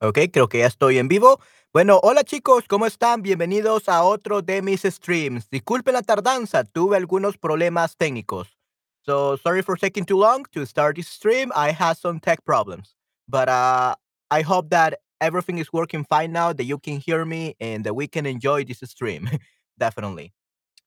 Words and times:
Ok, 0.00 0.18
creo 0.32 0.48
que 0.48 0.58
ya 0.58 0.66
estoy 0.66 0.98
en 0.98 1.08
vivo. 1.08 1.40
Bueno, 1.72 1.98
hola 2.04 2.22
chicos, 2.22 2.64
¿cómo 2.68 2.86
están? 2.86 3.20
Bienvenidos 3.20 3.88
a 3.88 4.04
otro 4.04 4.42
de 4.42 4.62
mis 4.62 4.82
streams. 4.82 5.50
Disculpen 5.50 5.94
la 5.94 6.02
tardanza, 6.02 6.62
tuve 6.62 6.96
algunos 6.96 7.36
problemas 7.36 7.96
técnicos. 7.96 8.56
So, 9.04 9.36
sorry 9.38 9.60
for 9.60 9.76
taking 9.76 10.04
too 10.04 10.16
long 10.20 10.44
to 10.52 10.64
start 10.66 10.94
this 10.94 11.08
stream. 11.08 11.50
I 11.56 11.72
had 11.72 11.96
some 11.96 12.20
tech 12.20 12.44
problems. 12.44 12.94
But 13.26 13.48
uh, 13.48 13.96
I 14.30 14.42
hope 14.42 14.70
that 14.70 15.00
everything 15.20 15.58
is 15.58 15.72
working 15.72 16.04
fine 16.04 16.30
now, 16.30 16.52
that 16.52 16.64
you 16.64 16.78
can 16.78 17.00
hear 17.00 17.24
me 17.24 17.56
and 17.58 17.84
that 17.84 17.94
we 17.94 18.06
can 18.06 18.24
enjoy 18.24 18.64
this 18.64 18.78
stream. 18.84 19.28
Definitely. 19.78 20.32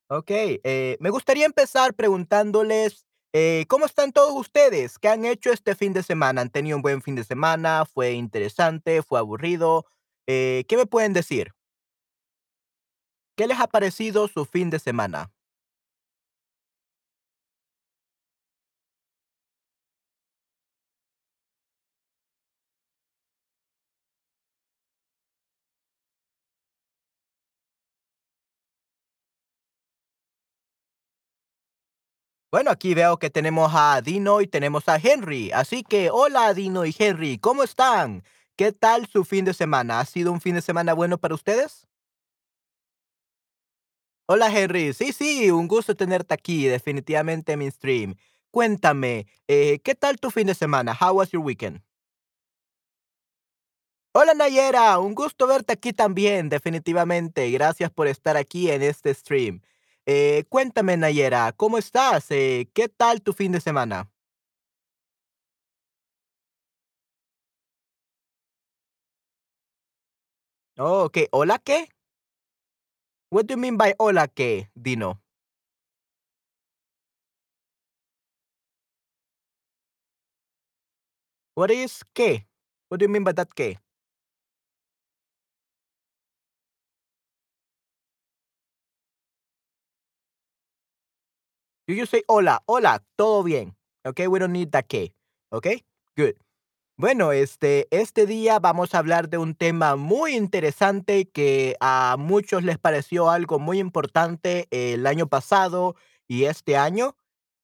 Ok, 0.08 0.30
eh, 0.64 0.96
me 1.00 1.10
gustaría 1.10 1.44
empezar 1.44 1.92
preguntándoles, 1.94 3.04
eh, 3.32 3.64
¿cómo 3.68 3.86
están 3.86 4.12
todos 4.12 4.32
ustedes? 4.38 4.98
¿Qué 4.98 5.08
han 5.08 5.24
hecho 5.24 5.52
este 5.52 5.74
fin 5.74 5.92
de 5.92 6.02
semana? 6.02 6.40
¿Han 6.42 6.50
tenido 6.50 6.76
un 6.76 6.82
buen 6.82 7.02
fin 7.02 7.14
de 7.16 7.24
semana? 7.24 7.84
¿Fue 7.86 8.12
interesante? 8.12 9.02
¿Fue 9.02 9.18
aburrido? 9.18 9.86
Eh, 10.26 10.64
¿qué 10.68 10.76
me 10.76 10.86
pueden 10.86 11.12
decir? 11.12 11.52
¿Qué 13.36 13.46
les 13.46 13.60
ha 13.60 13.66
parecido 13.66 14.28
su 14.28 14.44
fin 14.46 14.70
de 14.70 14.78
semana? 14.78 15.30
Bueno, 32.52 32.70
aquí 32.70 32.92
veo 32.92 33.18
que 33.18 33.30
tenemos 33.30 33.72
a 33.74 34.02
Dino 34.02 34.42
y 34.42 34.46
tenemos 34.46 34.86
a 34.86 34.98
Henry. 34.98 35.50
Así 35.52 35.82
que, 35.82 36.10
hola 36.10 36.52
Dino 36.52 36.84
y 36.84 36.94
Henry, 36.96 37.38
¿cómo 37.38 37.62
están? 37.62 38.24
¿Qué 38.56 38.72
tal 38.72 39.06
su 39.06 39.24
fin 39.24 39.46
de 39.46 39.54
semana? 39.54 40.00
¿Ha 40.00 40.04
sido 40.04 40.30
un 40.30 40.38
fin 40.42 40.54
de 40.56 40.60
semana 40.60 40.92
bueno 40.92 41.16
para 41.16 41.34
ustedes? 41.34 41.88
Hola 44.26 44.48
Henry, 44.54 44.92
sí, 44.92 45.14
sí, 45.14 45.50
un 45.50 45.66
gusto 45.66 45.96
tenerte 45.96 46.34
aquí, 46.34 46.66
definitivamente 46.66 47.52
en 47.52 47.58
mi 47.60 47.70
stream. 47.70 48.16
Cuéntame, 48.50 49.26
eh, 49.48 49.78
¿qué 49.82 49.94
tal 49.94 50.18
tu 50.20 50.30
fin 50.30 50.46
de 50.46 50.54
semana? 50.54 50.92
How 50.92 51.16
was 51.16 51.30
your 51.30 51.42
weekend? 51.42 51.80
Hola 54.12 54.34
Nayera, 54.34 54.98
un 54.98 55.14
gusto 55.14 55.46
verte 55.46 55.72
aquí 55.72 55.94
también, 55.94 56.50
definitivamente. 56.50 57.50
Gracias 57.50 57.90
por 57.90 58.08
estar 58.08 58.36
aquí 58.36 58.70
en 58.70 58.82
este 58.82 59.14
stream. 59.14 59.62
Eh, 60.06 60.44
cuéntame 60.48 60.96
Nayera, 60.96 61.52
¿cómo 61.52 61.78
estás? 61.78 62.26
Eh, 62.30 62.68
¿qué 62.74 62.88
tal 62.88 63.22
tu 63.22 63.32
fin 63.32 63.52
de 63.52 63.60
semana? 63.60 64.10
Oh, 70.78 71.04
ok, 71.04 71.18
¿hola 71.30 71.58
qué? 71.58 71.88
What 73.30 73.46
do 73.46 73.54
you 73.54 73.58
mean 73.58 73.76
by 73.78 73.94
hola 73.98 74.28
qué, 74.28 74.68
Dino? 74.74 75.20
What 81.54 81.70
is 81.70 82.02
qué? 82.14 82.46
What 82.88 83.00
do 83.00 83.04
you 83.04 83.08
mean 83.08 83.24
by 83.24 83.32
that 83.32 83.54
qué? 83.54 83.78
You 91.88 91.96
just 91.96 92.12
say 92.12 92.22
hola, 92.28 92.62
hola, 92.66 93.02
todo 93.16 93.42
bien. 93.42 93.76
Okay, 94.04 94.28
we 94.28 94.38
don't 94.38 94.52
need 94.52 94.70
that 94.70 94.86
qué. 94.88 95.14
Okay, 95.50 95.84
good. 96.16 96.34
Bueno, 96.96 97.32
este, 97.32 97.88
este 97.90 98.26
día 98.26 98.60
vamos 98.60 98.94
a 98.94 98.98
hablar 98.98 99.28
de 99.28 99.38
un 99.38 99.54
tema 99.56 99.96
muy 99.96 100.36
interesante 100.36 101.28
que 101.28 101.76
a 101.80 102.16
muchos 102.18 102.62
les 102.62 102.78
pareció 102.78 103.30
algo 103.30 103.58
muy 103.58 103.80
importante 103.80 104.68
el 104.70 105.06
año 105.06 105.26
pasado 105.26 105.96
y 106.28 106.44
este 106.44 106.76
año. 106.76 107.16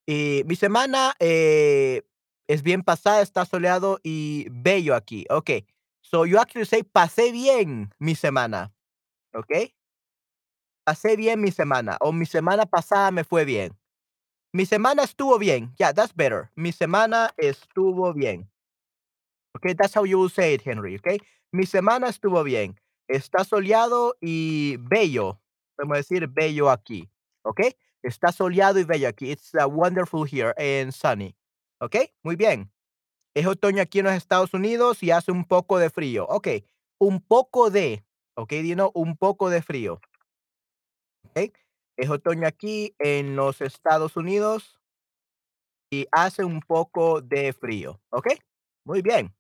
Y 0.07 0.43
mi 0.47 0.57
semana 0.57 1.15
eh, 1.21 2.03
es 2.49 2.63
bien 2.65 2.83
pasada, 2.83 3.23
está 3.23 3.45
soleado 3.45 4.01
y 4.03 4.49
bello 4.51 4.97
aquí. 4.97 5.27
Okay, 5.31 5.65
so 6.01 6.27
you 6.27 6.39
actually 6.39 6.67
say 6.67 6.83
pasé 6.83 7.31
bien 7.31 7.95
mi 8.01 8.17
semana. 8.17 8.73
Okay, 9.33 9.77
pasé 10.85 11.17
bien 11.17 11.41
mi 11.41 11.53
semana 11.53 11.97
o 12.01 12.11
mi 12.13 12.27
semana 12.27 12.67
pasada 12.67 13.13
me 13.13 13.23
fue 13.23 13.45
bien. 13.45 13.78
Mi 14.53 14.65
semana 14.65 15.03
estuvo 15.03 15.39
bien. 15.39 15.75
Yeah, 15.79 15.93
that's 15.93 16.13
better. 16.15 16.51
Mi 16.57 16.73
semana 16.73 17.31
estuvo 17.37 18.15
bien. 18.15 18.49
Okay, 19.57 19.75
that's 19.75 19.95
how 19.95 20.05
you 20.05 20.19
will 20.19 20.31
say 20.31 20.55
it, 20.55 20.63
Henry, 20.63 20.97
okay? 20.97 21.19
Mi 21.53 21.65
semana 21.65 22.09
estuvo 22.09 22.43
bien. 22.45 22.79
Está 23.11 23.45
soleado 23.45 24.15
y 24.23 24.77
bello. 24.79 25.41
Podemos 25.77 25.99
decir 25.99 26.27
bello 26.29 26.71
aquí, 26.71 27.09
okay? 27.45 27.73
Está 28.03 28.33
soleado 28.33 28.79
y 28.79 28.85
bello 28.85 29.09
aquí. 29.09 29.31
It's 29.31 29.53
uh, 29.55 29.69
wonderful 29.69 30.25
here 30.25 30.55
and 30.59 30.93
sunny. 30.93 31.35
Okay, 31.81 32.13
muy 32.23 32.37
bien. 32.37 32.71
Es 33.35 33.47
otoño 33.47 33.83
aquí 33.83 34.01
en 34.01 34.07
los 34.07 34.15
Estados 34.15 34.53
Unidos 34.55 35.03
y 35.03 35.11
hace 35.11 35.31
un 35.31 35.45
poco 35.45 35.79
de 35.79 35.91
frío. 35.91 36.27
Okay, 36.29 36.65
un 36.99 37.21
poco 37.21 37.71
de, 37.71 38.05
okay, 38.35 38.63
Dino, 38.63 38.91
un 38.95 39.17
poco 39.17 39.51
de 39.51 39.63
frío. 39.63 40.01
Okay, 41.31 41.53
es 41.99 42.09
otoño 42.11 42.47
aquí 42.47 42.95
en 42.99 43.37
los 43.37 43.61
Estados 43.61 44.17
Unidos 44.17 44.81
y 45.91 46.07
hace 46.13 46.45
un 46.45 46.61
poco 46.61 47.21
de 47.21 47.53
frío. 47.53 48.01
Okay, 48.11 48.39
muy 48.85 49.03
bien. 49.03 49.35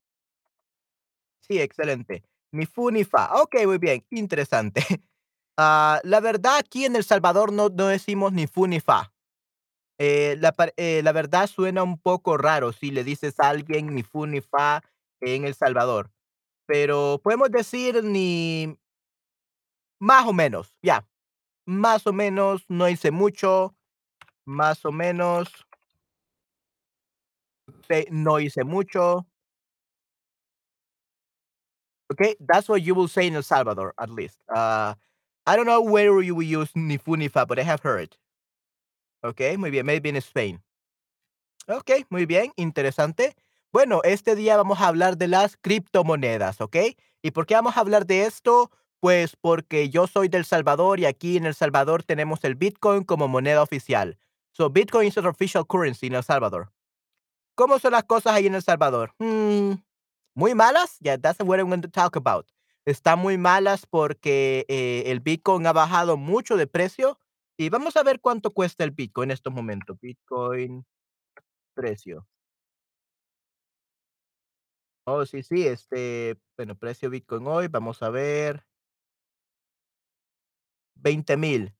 Sí, 1.40 1.60
excelente. 1.60 2.22
Ni 2.52 2.66
fu 2.66 2.90
ni 2.90 3.04
fa. 3.04 3.40
Okey, 3.42 3.66
muy 3.66 3.78
bien, 3.78 4.04
interesante. 4.10 4.82
Ah, 5.60 6.00
la 6.04 6.20
verdad, 6.20 6.58
aquí 6.58 6.84
en 6.84 6.94
El 6.94 7.02
Salvador 7.02 7.52
no 7.52 7.68
decimos 7.68 8.32
ni 8.32 8.46
fu 8.46 8.68
ni 8.68 8.78
fa. 8.78 9.12
Eh, 9.98 10.40
eh, 10.76 11.02
la 11.02 11.12
verdad 11.12 11.48
suena 11.48 11.82
un 11.82 11.98
poco 11.98 12.36
raro 12.36 12.72
si 12.72 12.92
le 12.92 13.02
dices 13.04 13.34
a 13.40 13.48
alguien 13.48 13.94
ni 13.94 14.04
fu 14.04 14.26
ni 14.26 14.40
fa 14.40 14.82
en 15.20 15.44
El 15.44 15.54
Salvador, 15.54 16.12
pero 16.66 17.20
podemos 17.22 17.50
decir 17.50 18.04
ni 18.04 18.78
más 20.00 20.26
o 20.26 20.32
menos, 20.32 20.74
ya, 20.82 21.06
más 21.68 22.06
o 22.06 22.14
menos, 22.14 22.64
no 22.70 22.88
hice 22.88 23.10
mucho, 23.10 23.74
más 24.46 24.86
o 24.86 24.90
menos, 24.90 25.48
no 28.10 28.40
hice 28.40 28.64
mucho. 28.64 29.26
Okay, 32.10 32.36
that's 32.40 32.70
what 32.70 32.80
you 32.80 32.94
will 32.94 33.06
say 33.06 33.26
in 33.26 33.34
El 33.34 33.42
Salvador, 33.42 33.92
at 33.98 34.08
least. 34.08 34.38
Uh, 34.48 34.94
I 35.46 35.56
don't 35.56 35.66
know 35.66 35.82
where 35.82 36.22
you 36.22 36.34
will 36.34 36.46
use 36.46 36.70
ni 36.74 36.96
fu 36.96 37.16
ni 37.16 37.28
fa, 37.28 37.44
but 37.44 37.58
I 37.58 37.64
have 37.64 37.82
heard. 37.82 38.16
Okay, 39.22 39.58
muy 39.58 39.70
bien, 39.70 39.84
maybe 39.84 40.08
in 40.08 40.16
Spain. 40.16 40.62
Okay, 41.68 42.06
muy 42.08 42.24
bien, 42.24 42.50
interesante. 42.56 43.36
Bueno, 43.74 44.00
este 44.04 44.34
día 44.34 44.56
vamos 44.56 44.80
a 44.80 44.88
hablar 44.88 45.18
de 45.18 45.28
las 45.28 45.58
criptomonedas, 45.58 46.62
¿ok? 46.62 46.76
¿Y 47.20 47.32
por 47.32 47.44
qué 47.44 47.56
vamos 47.56 47.76
a 47.76 47.80
hablar 47.80 48.06
de 48.06 48.24
esto? 48.24 48.70
Pues 49.00 49.36
porque 49.36 49.90
yo 49.90 50.06
soy 50.06 50.28
del 50.28 50.44
Salvador 50.44 50.98
y 50.98 51.06
aquí 51.06 51.36
en 51.36 51.46
El 51.46 51.54
Salvador 51.54 52.02
tenemos 52.02 52.42
el 52.44 52.56
Bitcoin 52.56 53.04
como 53.04 53.28
moneda 53.28 53.62
oficial. 53.62 54.18
So 54.52 54.70
Bitcoin 54.70 55.08
is 55.08 55.18
an 55.18 55.26
official 55.26 55.64
currency 55.66 56.06
in 56.08 56.14
El 56.14 56.24
Salvador. 56.24 56.72
¿Cómo 57.54 57.78
son 57.78 57.92
las 57.92 58.04
cosas 58.04 58.34
ahí 58.34 58.46
en 58.46 58.54
El 58.54 58.62
Salvador? 58.62 59.14
Hmm, 59.18 59.74
muy 60.34 60.54
malas. 60.54 60.98
Yeah, 61.00 61.16
that's 61.16 61.40
what 61.40 61.58
I'm 61.58 61.68
going 61.68 61.82
to 61.82 61.88
talk 61.88 62.16
about. 62.16 62.46
Están 62.86 63.18
muy 63.18 63.36
malas 63.36 63.86
porque 63.86 64.64
eh, 64.68 65.04
el 65.06 65.20
Bitcoin 65.20 65.66
ha 65.66 65.72
bajado 65.72 66.16
mucho 66.16 66.56
de 66.56 66.66
precio 66.66 67.18
y 67.56 67.68
vamos 67.68 67.96
a 67.96 68.02
ver 68.02 68.20
cuánto 68.20 68.50
cuesta 68.52 68.84
el 68.84 68.92
Bitcoin 68.92 69.30
en 69.30 69.34
estos 69.34 69.52
momentos. 69.52 69.98
Bitcoin, 70.00 70.86
precio. 71.74 72.26
Oh, 75.04 75.24
sí, 75.24 75.42
sí, 75.42 75.66
este, 75.66 76.38
bueno, 76.56 76.76
precio 76.76 77.08
Bitcoin 77.08 77.46
hoy, 77.46 77.68
vamos 77.68 78.02
a 78.02 78.10
ver, 78.10 78.66
veinte 80.98 81.36
mil. 81.36 81.74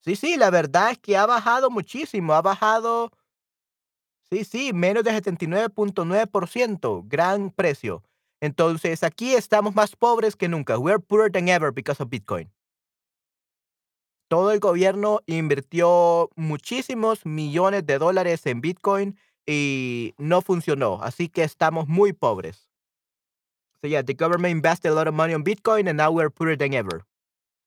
Sí, 0.00 0.16
sí, 0.16 0.36
la 0.36 0.50
verdad 0.50 0.90
es 0.90 0.98
que 0.98 1.16
ha 1.16 1.26
bajado 1.26 1.70
muchísimo, 1.70 2.34
ha 2.34 2.42
bajado, 2.42 3.12
sí, 4.30 4.44
sí, 4.44 4.72
menos 4.72 5.04
de 5.04 5.12
setenta 5.12 5.44
y 5.44 5.48
nueve 5.48 5.68
nueve 5.76 6.26
punto 6.26 6.32
por 6.32 6.48
ciento, 6.48 7.04
gran 7.06 7.50
precio. 7.50 8.02
Entonces, 8.40 9.04
aquí 9.04 9.34
estamos 9.34 9.76
más 9.76 9.94
pobres 9.94 10.34
que 10.34 10.48
nunca. 10.48 10.76
We're 10.76 10.98
poorer 10.98 11.30
than 11.30 11.48
ever 11.48 11.72
because 11.72 12.02
of 12.02 12.08
Bitcoin. 12.10 12.50
Todo 14.28 14.50
el 14.50 14.58
gobierno 14.58 15.20
invirtió 15.26 16.30
muchísimos 16.34 17.24
millones 17.24 17.86
de 17.86 17.98
dólares 17.98 18.44
en 18.46 18.60
Bitcoin 18.60 19.16
y 19.46 20.14
no 20.18 20.40
funcionó, 20.40 21.00
así 21.02 21.28
que 21.28 21.44
estamos 21.44 21.86
muy 21.86 22.12
pobres. 22.12 22.68
So 23.80 23.88
yeah, 23.88 24.02
the 24.02 24.14
government 24.14 24.52
invested 24.52 24.90
a 24.90 24.94
lot 24.94 25.06
of 25.06 25.14
money 25.14 25.34
on 25.34 25.44
Bitcoin 25.44 25.88
and 25.88 25.98
now 25.98 26.10
we're 26.10 26.30
poorer 26.30 26.56
than 26.56 26.72
ever, 26.72 27.04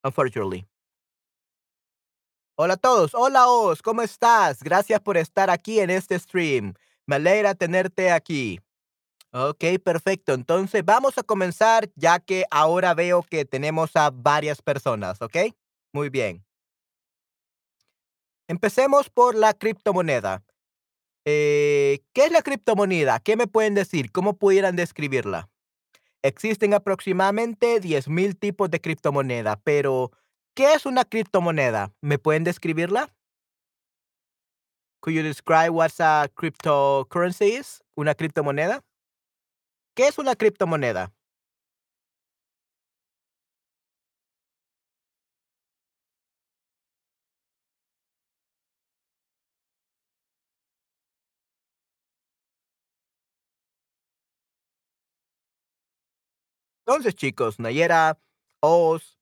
unfortunately. 0.03 0.65
Hola 2.57 2.75
a 2.75 2.77
todos, 2.77 3.13
hola 3.13 3.49
Oz, 3.49 3.81
¿cómo 3.81 4.01
estás? 4.01 4.63
Gracias 4.63 5.01
por 5.01 5.17
estar 5.17 5.49
aquí 5.49 5.81
en 5.81 5.89
este 5.89 6.17
stream. 6.17 6.73
Me 7.05 7.17
alegra 7.17 7.53
tenerte 7.53 8.09
aquí. 8.11 8.61
Okey, 9.33 9.77
perfecto. 9.77 10.33
Entonces, 10.33 10.85
vamos 10.85 11.17
a 11.17 11.23
comenzar, 11.23 11.89
ya 11.95 12.21
que 12.21 12.45
ahora 12.49 12.93
veo 12.93 13.23
que 13.23 13.43
tenemos 13.43 13.97
a 13.97 14.09
varias 14.09 14.61
personas, 14.61 15.21
¿ok? 15.21 15.35
Muy 15.91 16.07
bien. 16.07 16.45
Empecemos 18.47 19.09
por 19.09 19.35
la 19.35 19.53
criptomoneda. 19.53 20.41
Eh, 21.25 21.99
¿qué 22.13 22.23
es 22.23 22.31
la 22.31 22.41
criptomoneda? 22.41 23.19
¿Qué 23.19 23.35
me 23.35 23.47
pueden 23.47 23.73
decir? 23.73 24.13
¿Cómo 24.13 24.37
pudieran 24.37 24.77
describirla? 24.77 25.49
Existen 26.21 26.73
aproximadamente 26.73 27.81
10,000 27.81 28.37
tipos 28.37 28.69
de 28.71 28.79
criptomoneda, 28.79 29.59
pero 29.61 30.13
¿qué 30.55 30.73
es 30.73 30.85
una 30.85 31.03
criptomoneda? 31.03 31.93
¿Me 32.01 32.17
pueden 32.17 32.43
describirla? 32.43 33.13
Could 35.01 35.13
you 35.13 35.21
describe 35.21 35.69
what's 35.69 35.99
a 35.99 36.27
cryptocurrency 36.33 37.59
is? 37.59 37.83
¿Una 37.95 38.15
criptomoneda? 38.15 38.81
¿Qué 39.95 40.07
es 40.07 40.17
una 40.17 40.35
criptomoneda? 40.35 41.13
Entonces, 56.87 57.15
chicos, 57.15 57.59
Nayera, 57.59 58.19
Oz, 58.61 59.14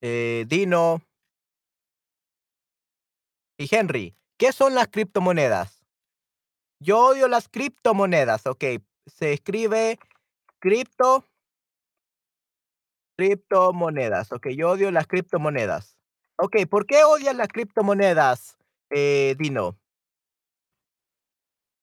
eh, 0.00 0.44
Dino 0.48 1.02
y 3.58 3.68
Henry, 3.74 4.16
¿qué 4.38 4.52
son 4.52 4.74
las 4.74 4.88
criptomonedas? 4.88 5.84
Yo 6.80 6.98
odio 6.98 7.28
las 7.28 7.48
criptomonedas, 7.48 8.46
okey. 8.46 8.82
Se 9.06 9.32
escribe 9.32 9.98
cripto 10.60 11.24
criptomonedas, 13.18 14.32
okey, 14.32 14.56
yo 14.56 14.70
odio 14.70 14.90
las 14.90 15.06
criptomonedas. 15.06 15.96
Okey, 16.38 16.66
¿por 16.66 16.86
qué 16.86 17.04
odias 17.04 17.36
las 17.36 17.48
criptomonedas, 17.48 18.56
eh, 18.90 19.34
Dino? 19.38 19.76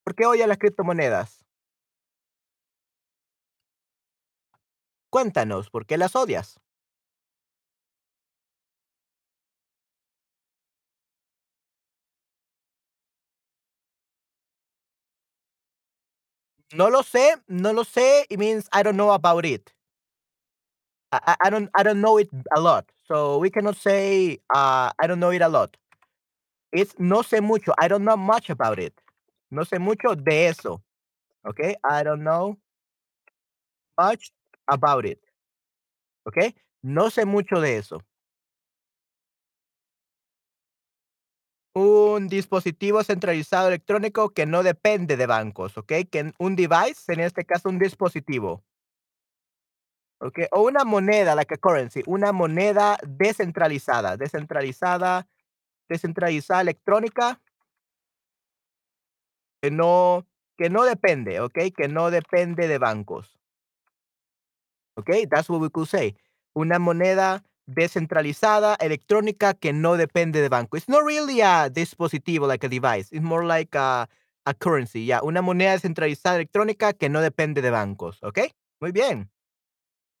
¿Por 0.04 0.14
qué 0.16 0.26
odias 0.26 0.48
las 0.48 0.58
criptomonedas? 0.58 1.44
Cuéntanos, 5.10 5.68
¿por 5.68 5.84
qué 5.84 5.98
las 5.98 6.16
odias? 6.16 6.58
No 16.72 16.88
lo 16.88 17.02
sé, 17.02 17.34
no 17.48 17.72
lo 17.72 17.84
sé, 17.84 18.24
it 18.30 18.38
means 18.38 18.68
I 18.72 18.82
don't 18.82 18.96
know 18.96 19.10
about 19.12 19.44
it. 19.44 19.72
I 21.12 21.36
I 21.46 21.50
don't 21.50 21.70
I 21.74 21.82
don't 21.82 22.00
know 22.00 22.18
it 22.18 22.28
a 22.56 22.60
lot, 22.60 22.84
so 23.06 23.38
we 23.38 23.50
cannot 23.50 23.76
say, 23.76 24.38
uh, 24.54 24.90
I 24.98 25.06
don't 25.06 25.20
know 25.20 25.30
it 25.30 25.42
a 25.42 25.48
lot. 25.48 25.76
It's 26.72 26.94
no 26.98 27.22
sé 27.22 27.42
mucho, 27.42 27.72
I 27.78 27.88
don't 27.88 28.04
know 28.04 28.16
much 28.16 28.50
about 28.50 28.78
it. 28.78 28.94
No 29.50 29.62
sé 29.64 29.80
mucho 29.80 30.14
de 30.16 30.46
eso, 30.48 30.82
Okay? 31.46 31.76
I 31.84 32.02
don't 32.04 32.24
know 32.24 32.58
much 33.98 34.32
about 34.68 35.04
it, 35.04 35.18
Okay? 36.26 36.54
No 36.82 37.10
sé 37.10 37.24
mucho 37.26 37.60
de 37.60 37.76
eso. 37.78 38.02
Un 41.76 42.28
dispositivo 42.28 43.02
centralizado 43.04 43.68
electrónico 43.68 44.30
que 44.30 44.46
no 44.46 44.62
depende 44.62 45.16
de 45.16 45.26
bancos, 45.26 45.76
okey, 45.76 46.06
que 46.06 46.32
un 46.38 46.56
device, 46.56 47.12
en 47.12 47.20
este 47.20 47.44
caso, 47.44 47.68
un 47.68 47.78
dispositivo. 47.78 48.62
Okey, 50.20 50.48
o 50.50 50.62
una 50.62 50.84
moneda, 50.84 51.36
like 51.36 51.54
a 51.54 51.58
currency, 51.58 52.02
una 52.06 52.32
moneda 52.32 52.98
descentralizada, 53.06 54.16
descentralizada 54.16 55.28
descentralizada 55.88 56.62
electrónica 56.62 57.40
que 59.62 59.70
no 59.72 60.24
que 60.56 60.70
no 60.70 60.84
depende, 60.84 61.40
okey, 61.40 61.70
que 61.72 61.86
no 61.88 62.10
depende 62.10 62.66
de 62.66 62.78
bancos. 62.78 63.38
Okey, 64.96 65.26
that's 65.26 65.48
what 65.48 65.60
we 65.60 65.70
could 65.70 65.88
say. 65.88 66.16
Una 66.56 66.78
moneda 66.78 67.44
descentralizada 67.68 68.76
electrónica 68.80 69.54
que 69.54 69.72
no 69.72 69.96
depende 69.96 70.40
de 70.40 70.48
banco. 70.48 70.76
It's 70.76 70.88
not 70.88 71.04
really 71.04 71.40
a 71.42 71.68
dispositivo 71.70 72.48
like 72.48 72.66
a 72.66 72.68
device, 72.68 73.08
it's 73.12 73.22
more 73.22 73.44
like 73.46 73.76
a 73.78 74.08
a 74.44 74.54
currency, 74.54 75.04
yeah, 75.04 75.20
una 75.22 75.42
moneda 75.42 75.72
descentralizada 75.72 76.36
electrónica 76.36 76.94
que 76.94 77.10
no 77.10 77.20
depende 77.20 77.60
de 77.60 77.70
bancos, 77.70 78.18
¿okey? 78.22 78.50
Muy 78.80 78.92
bien. 78.92 79.30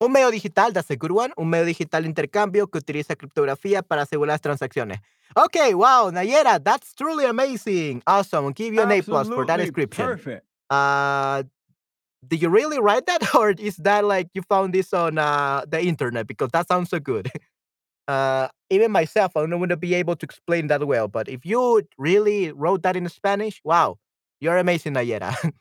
Un 0.00 0.12
medio 0.12 0.30
digital, 0.30 0.72
that's 0.72 0.90
a 0.90 0.96
good 0.96 1.10
one. 1.10 1.32
Un 1.36 1.48
medio 1.48 1.64
digital 1.64 2.02
de 2.02 2.08
intercambio 2.08 2.68
que 2.68 2.78
utiliza 2.78 3.16
criptografía 3.16 3.82
para 3.82 4.02
asegurar 4.02 4.34
las 4.34 4.40
transacciones. 4.42 5.00
Okay, 5.34 5.72
wow, 5.74 6.10
Nayera, 6.12 6.62
that's 6.62 6.94
truly 6.94 7.24
amazing. 7.24 8.02
Awesome. 8.06 8.44
I'll 8.46 8.52
give 8.52 8.74
you 8.74 8.82
an 8.82 8.92
A 8.92 9.02
plus 9.02 9.28
for 9.28 9.46
that 9.46 9.56
description. 9.58 10.06
perfect. 10.06 10.44
Uh, 10.70 11.42
did 12.26 12.42
you 12.42 12.48
really 12.48 12.80
write 12.80 13.06
that, 13.06 13.22
or 13.34 13.50
is 13.50 13.76
that 13.76 14.04
like 14.04 14.28
you 14.34 14.42
found 14.42 14.74
this 14.74 14.92
on 14.92 15.18
uh, 15.18 15.64
the 15.68 15.80
internet? 15.80 16.26
Because 16.26 16.50
that 16.52 16.68
sounds 16.68 16.90
so 16.90 16.98
good. 16.98 17.30
Uh, 18.08 18.48
even 18.70 18.90
myself, 18.90 19.36
I 19.36 19.42
wouldn't 19.42 19.80
be 19.82 19.92
able 19.92 20.16
to 20.16 20.24
explain 20.24 20.68
that 20.68 20.82
well. 20.86 21.08
But 21.08 21.28
if 21.28 21.44
you 21.44 21.82
really 21.98 22.50
wrote 22.52 22.82
that 22.84 22.96
in 22.96 23.06
Spanish, 23.10 23.60
wow, 23.64 23.98
you're 24.40 24.56
amazing, 24.56 24.94
Nayera. 24.94 25.36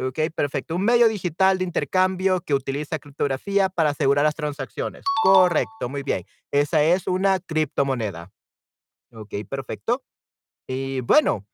Ok, 0.00 0.30
perfecto. 0.32 0.76
Un 0.76 0.84
medio 0.84 1.08
digital 1.08 1.58
de 1.58 1.64
intercambio 1.64 2.40
que 2.40 2.54
utiliza 2.54 3.00
criptografía 3.00 3.68
para 3.68 3.90
asegurar 3.90 4.24
las 4.24 4.36
transacciones. 4.36 5.02
Correcto, 5.24 5.88
muy 5.88 6.04
bien. 6.04 6.24
Esa 6.52 6.84
es 6.84 7.08
una 7.08 7.40
criptomoneda. 7.40 8.30
Ok, 9.12 9.34
perfecto. 9.48 10.04
Y 10.68 11.00
bueno, 11.00 11.46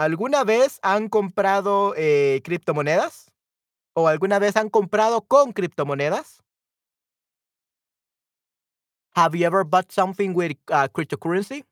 ¿alguna 0.00 0.44
vez 0.44 0.78
han 0.82 1.08
comprado 1.08 1.94
eh, 1.96 2.40
criptomonedas? 2.42 3.30
¿O 3.92 4.08
alguna 4.08 4.38
vez 4.38 4.56
han 4.56 4.70
comprado 4.70 5.20
con 5.22 5.52
criptomonedas? 5.52 6.42
Have 9.14 9.36
you 9.38 9.44
ever 9.44 9.64
bought 9.64 9.90
something 9.90 10.30
with 10.34 10.56
uh, 10.70 10.88
cryptocurrency? 10.88 11.66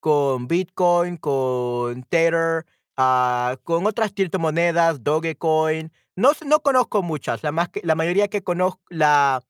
Con 0.00 0.48
Bitcoin, 0.48 1.16
con 1.18 2.02
Tether, 2.04 2.66
ah, 2.96 3.56
con 3.62 3.86
otras 3.86 4.12
criptomonedas, 4.12 5.04
Dogecoin. 5.04 5.92
No 6.16 6.30
no 6.44 6.60
conozco 6.62 7.02
muchas. 7.02 7.42
La 7.42 7.52
más 7.52 7.68
la 7.82 7.94
mayoría 7.94 8.28
que 8.28 8.42
conozco, 8.42 8.80
la, 8.88 9.42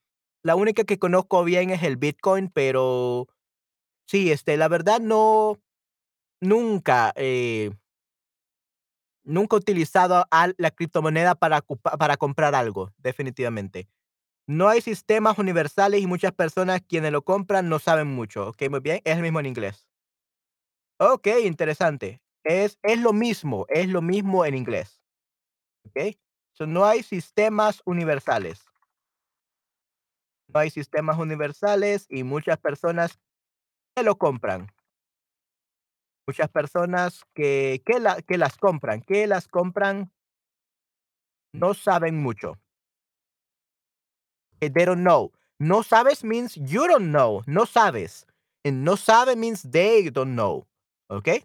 la 0.42 0.56
única 0.56 0.84
que 0.84 0.98
conozco 0.98 1.44
bien 1.44 1.70
es 1.70 1.82
el 1.84 1.96
Bitcoin, 1.96 2.50
pero 2.50 3.28
sí, 4.06 4.30
este, 4.32 4.56
la 4.56 4.68
verdad 4.68 5.00
no, 5.00 5.58
nunca, 6.40 7.12
eh, 7.16 7.70
nunca 9.30 9.56
utilizado 9.56 10.26
al- 10.30 10.54
la 10.58 10.70
criptomoneda 10.72 11.34
para, 11.36 11.62
para 11.62 12.16
comprar 12.16 12.54
algo, 12.54 12.92
definitivamente. 12.98 13.88
No 14.48 14.68
hay 14.68 14.82
sistemas 14.82 15.38
universales 15.38 16.02
y 16.02 16.06
muchas 16.08 16.32
personas 16.32 16.82
quienes 16.88 17.12
lo 17.12 17.22
compran 17.24 17.68
no 17.68 17.78
saben 17.80 18.08
mucho. 18.08 18.48
Ok, 18.50 18.62
muy 18.70 18.80
bien. 18.80 19.00
Es 19.04 19.16
el 19.16 19.22
mismo 19.22 19.40
en 19.40 19.46
inglés. 19.46 19.86
Okey, 20.98 21.46
interesante. 21.46 22.20
Es 22.44 22.78
es 22.82 22.98
lo 23.00 23.12
mismo, 23.12 23.66
es 23.68 23.88
lo 23.88 24.02
mismo 24.02 24.44
en 24.44 24.54
inglés, 24.54 25.02
¿okey? 25.86 26.18
So, 26.52 26.66
no 26.66 26.86
hay 26.86 27.02
sistemas 27.04 27.82
universales. 27.86 28.64
No 30.48 30.60
hay 30.60 30.68
sistemas 30.68 31.16
universales 31.18 32.04
y 32.10 32.24
muchas 32.24 32.58
personas 32.58 33.18
que 33.96 34.02
lo 34.04 34.18
compran. 34.18 34.68
Muchas 36.30 36.48
personas 36.48 37.24
que 37.34 37.82
que 37.84 37.94
que 38.28 38.38
las 38.38 38.56
compran 38.56 39.02
que 39.02 39.26
las 39.26 39.48
compran 39.48 40.12
no 41.54 41.74
saben 41.74 42.16
mucho. 42.22 42.60
Eh, 44.60 44.68
they 44.68 44.84
don't 44.84 45.02
know. 45.02 45.32
No 45.58 45.82
sabes 45.82 46.22
means 46.24 46.56
you 46.56 46.86
don't 46.86 47.10
know, 47.12 47.42
no 47.46 47.64
sabes. 47.66 48.24
And 48.64 48.84
no 48.84 48.96
sabe 48.96 49.36
means 49.36 49.62
they 49.62 50.10
don't 50.10 50.34
know, 50.34 50.66
¿okey? 51.10 51.42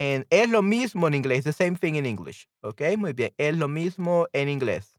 And 0.00 0.26
es 0.30 0.48
lo 0.48 0.62
mismo 0.62 1.06
en 1.06 1.14
inglés, 1.14 1.44
the 1.44 1.52
same 1.52 1.76
thing 1.76 1.94
in 1.96 2.06
English, 2.06 2.48
¿okey? 2.62 2.96
Muy 2.96 3.12
bien, 3.12 3.32
es 3.38 3.56
lo 3.56 3.68
mismo 3.68 4.26
en 4.32 4.48
inglés. 4.48 4.98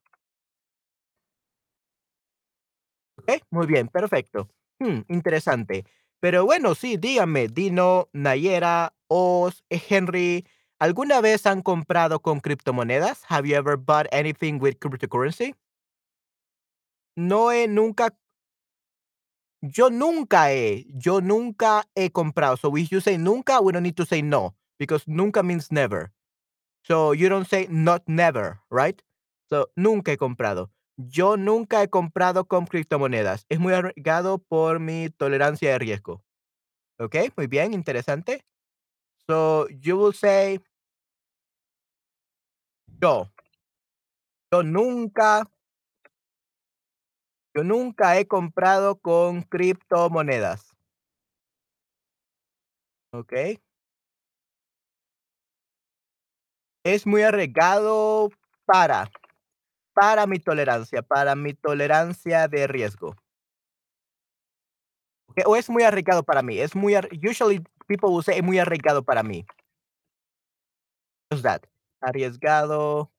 Okey, 3.18 3.42
muy 3.50 3.68
bien, 3.68 3.88
perfecto. 3.88 4.48
Mm, 4.80 5.02
interesante. 5.08 5.86
Pero 6.20 6.46
bueno, 6.46 6.76
sí, 6.76 6.98
díganme, 6.98 7.48
Dino, 7.48 8.10
Nayera, 8.14 8.94
Oz, 9.08 9.64
Henry, 9.70 10.46
¿alguna 10.80 11.22
vez 11.22 11.46
han 11.46 11.62
comprado 11.62 12.22
con 12.22 12.40
criptomonedas? 12.40 13.24
Have 13.30 13.48
you 13.48 13.56
ever 13.56 13.78
bought 13.78 14.08
anything 14.12 14.60
with 14.60 14.78
cryptocurrency? 14.80 15.56
No 17.16 17.52
he 17.52 17.68
nunca 17.68 18.18
yo 19.62 19.90
nunca 19.90 20.52
he 20.52 20.86
yo 20.94 21.22
nunca 21.22 21.86
he 21.96 22.10
comprado. 22.12 22.58
So 22.58 22.76
if 22.78 22.90
you 22.92 23.02
say 23.02 23.18
nunca, 23.18 23.62
we 23.62 23.72
don't 23.72 23.84
need 23.84 23.96
to 23.98 24.06
say 24.06 24.22
no, 24.22 24.56
because 24.78 25.04
nunca 25.08 25.44
means 25.44 25.72
never. 25.72 26.12
So 26.84 27.14
you 27.14 27.30
don't 27.30 27.48
say 27.48 27.68
not 27.70 28.04
never, 28.08 28.62
right? 28.70 29.02
So 29.50 29.70
nunca 29.76 30.12
he 30.12 30.18
comprado. 30.18 30.70
Yo 30.98 31.36
nunca 31.36 31.84
he 31.84 31.90
comprado 31.90 32.46
con 32.46 32.66
criptomonedas. 32.68 33.46
Es 33.50 33.60
muy 33.60 33.74
arriesgado 33.74 34.38
por 34.38 34.80
mi 34.80 35.10
tolerancia 35.10 35.72
de 35.72 35.80
riesgo. 35.80 36.24
Okay, 37.00 37.32
muy 37.38 37.48
bien, 37.48 37.74
interesante. 37.74 38.46
So 39.28 39.68
you 39.70 39.98
will 39.98 40.14
say 40.14 40.60
yo. 43.02 43.30
Yo 44.52 44.64
nunca 44.64 45.44
yo 47.56 47.64
nunca 47.64 48.18
he 48.20 48.28
comprado 48.28 48.98
con 48.98 49.42
criptomonedas. 49.44 50.76
Okey. 53.14 53.60
Es 56.86 57.08
muy 57.08 57.24
arriesgado 57.24 58.30
para 58.66 59.10
para 59.96 60.28
mi 60.28 60.40
tolerancia, 60.40 61.02
para 61.04 61.36
mi 61.36 61.54
tolerancia 61.56 62.48
de 62.50 62.68
riesgo. 62.68 63.16
Okey, 65.30 65.44
o 65.48 65.56
es 65.56 65.70
muy 65.70 65.84
arriesgado 65.84 66.24
para 66.24 66.42
mí, 66.42 66.60
es 66.60 66.76
muy 66.76 66.96
usually 67.28 67.64
people 67.88 68.10
will 68.10 68.24
say 68.24 68.38
es 68.38 68.44
muy 68.44 68.60
arriesgado 68.60 69.04
para 69.04 69.24
mí. 69.24 69.46
What's 71.32 71.44
that? 71.44 71.66
Arriesgado 72.02 73.12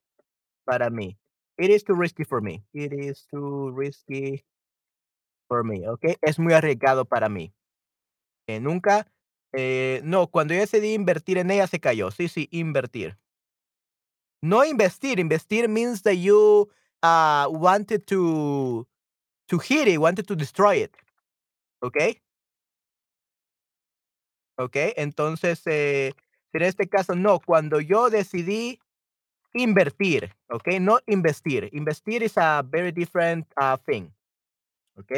para 0.66 0.90
mí. 0.90 1.18
It 1.58 1.70
is 1.70 1.84
too 1.84 1.94
risky 1.94 2.24
for 2.24 2.40
me. 2.42 2.64
It 2.74 2.92
is 2.92 3.26
too 3.30 3.72
risky 3.72 4.44
for 5.48 5.64
me, 5.64 5.88
okey, 5.88 6.16
es 6.22 6.38
muy 6.38 6.52
arriesgado 6.54 7.04
para 7.04 7.28
mí. 7.28 7.52
Eh, 8.48 8.60
nunca, 8.60 9.06
eh, 9.52 10.00
no, 10.04 10.28
cuando 10.28 10.54
yo 10.54 10.60
decidí 10.60 10.94
invertir 10.94 11.38
en 11.38 11.50
ella 11.50 11.66
se 11.66 11.80
cayó. 11.80 12.10
Sí, 12.10 12.28
sí, 12.28 12.48
invertir. 12.52 13.18
No 14.46 14.64
investir, 14.64 15.18
investir 15.18 15.68
means 15.68 16.02
that 16.02 16.14
you, 16.16 16.68
ah, 17.02 17.48
wanted 17.50 18.06
to 18.08 18.86
to 19.48 19.58
hit 19.58 19.88
it, 19.88 19.98
wanted 20.00 20.26
to 20.28 20.36
destroy 20.36 20.76
it, 20.76 20.96
Okay. 21.82 22.20
Ok, 24.58 24.76
entonces, 24.96 25.62
eh, 25.66 26.14
en 26.52 26.62
este 26.62 26.88
caso, 26.88 27.14
no, 27.14 27.40
cuando 27.40 27.78
yo 27.80 28.08
decidí 28.08 28.80
invertir, 29.54 30.34
ok, 30.50 30.68
no 30.80 31.00
investir. 31.06 31.70
Investir 31.72 32.22
is 32.22 32.38
a 32.38 32.62
very 32.64 32.92
different, 32.92 33.46
ah, 33.56 33.78
thing, 33.86 34.10
Ok, 34.96 35.12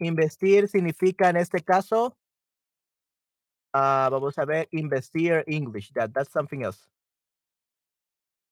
Investir 0.00 0.68
significa 0.68 1.30
en 1.30 1.36
este 1.38 1.60
caso 1.62 2.16
ah, 3.74 4.08
vamos 4.10 4.38
a 4.38 4.44
ver, 4.44 4.68
investir 4.72 5.44
English, 5.46 5.92
that 5.94 6.12
that's 6.12 6.32
something 6.32 6.62
else. 6.64 6.88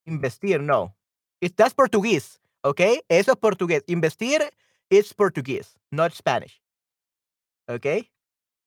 Investir, 0.08 0.60
no. 0.60 0.94
It 1.40 1.56
that's 1.56 1.74
Portuguese, 1.74 2.38
okay? 2.64 3.00
eso 3.08 3.32
es 3.32 3.38
portugués. 3.38 3.84
Investir 3.86 4.48
is 4.90 5.12
Portuguese, 5.12 5.76
not 5.92 6.12
Spanish. 6.12 6.60
Okay? 7.68 8.10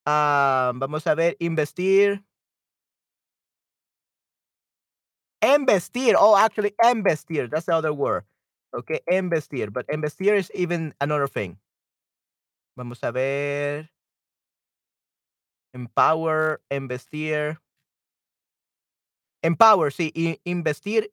Ah, 0.05 0.71
vamos 0.75 1.05
a 1.07 1.15
ver, 1.15 1.35
investir 1.39 2.23
Embestir, 5.43 6.15
oh, 6.19 6.37
actually, 6.37 6.75
embestir, 6.83 7.49
that's 7.49 7.65
the 7.65 7.73
other 7.75 7.91
word. 7.93 8.23
Okay, 8.75 9.01
embestir, 9.11 9.73
but 9.73 9.87
embestir 9.87 10.35
is 10.35 10.51
even 10.53 10.93
another 11.01 11.27
thing. 11.27 11.57
Vamos 12.77 12.99
a 13.03 13.11
ver. 13.11 13.89
Empower, 15.73 16.61
embestir. 16.69 17.57
Empower, 19.43 19.91
sí, 19.91 20.39
investir 20.45 21.09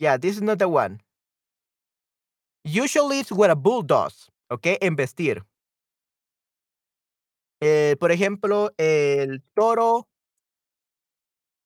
Yeah, 0.00 0.16
this 0.16 0.36
is 0.36 0.42
not 0.42 0.58
the 0.60 0.68
one. 0.68 1.00
Usually 2.64 3.20
it's 3.20 3.32
what 3.32 3.50
a 3.50 3.56
bull 3.56 3.82
does, 3.82 4.30
okey, 4.50 4.78
embestir. 4.82 5.42
Eh, 7.60 7.96
por 7.98 8.12
ejemplo, 8.12 8.72
el 8.78 9.42
toro 9.54 10.06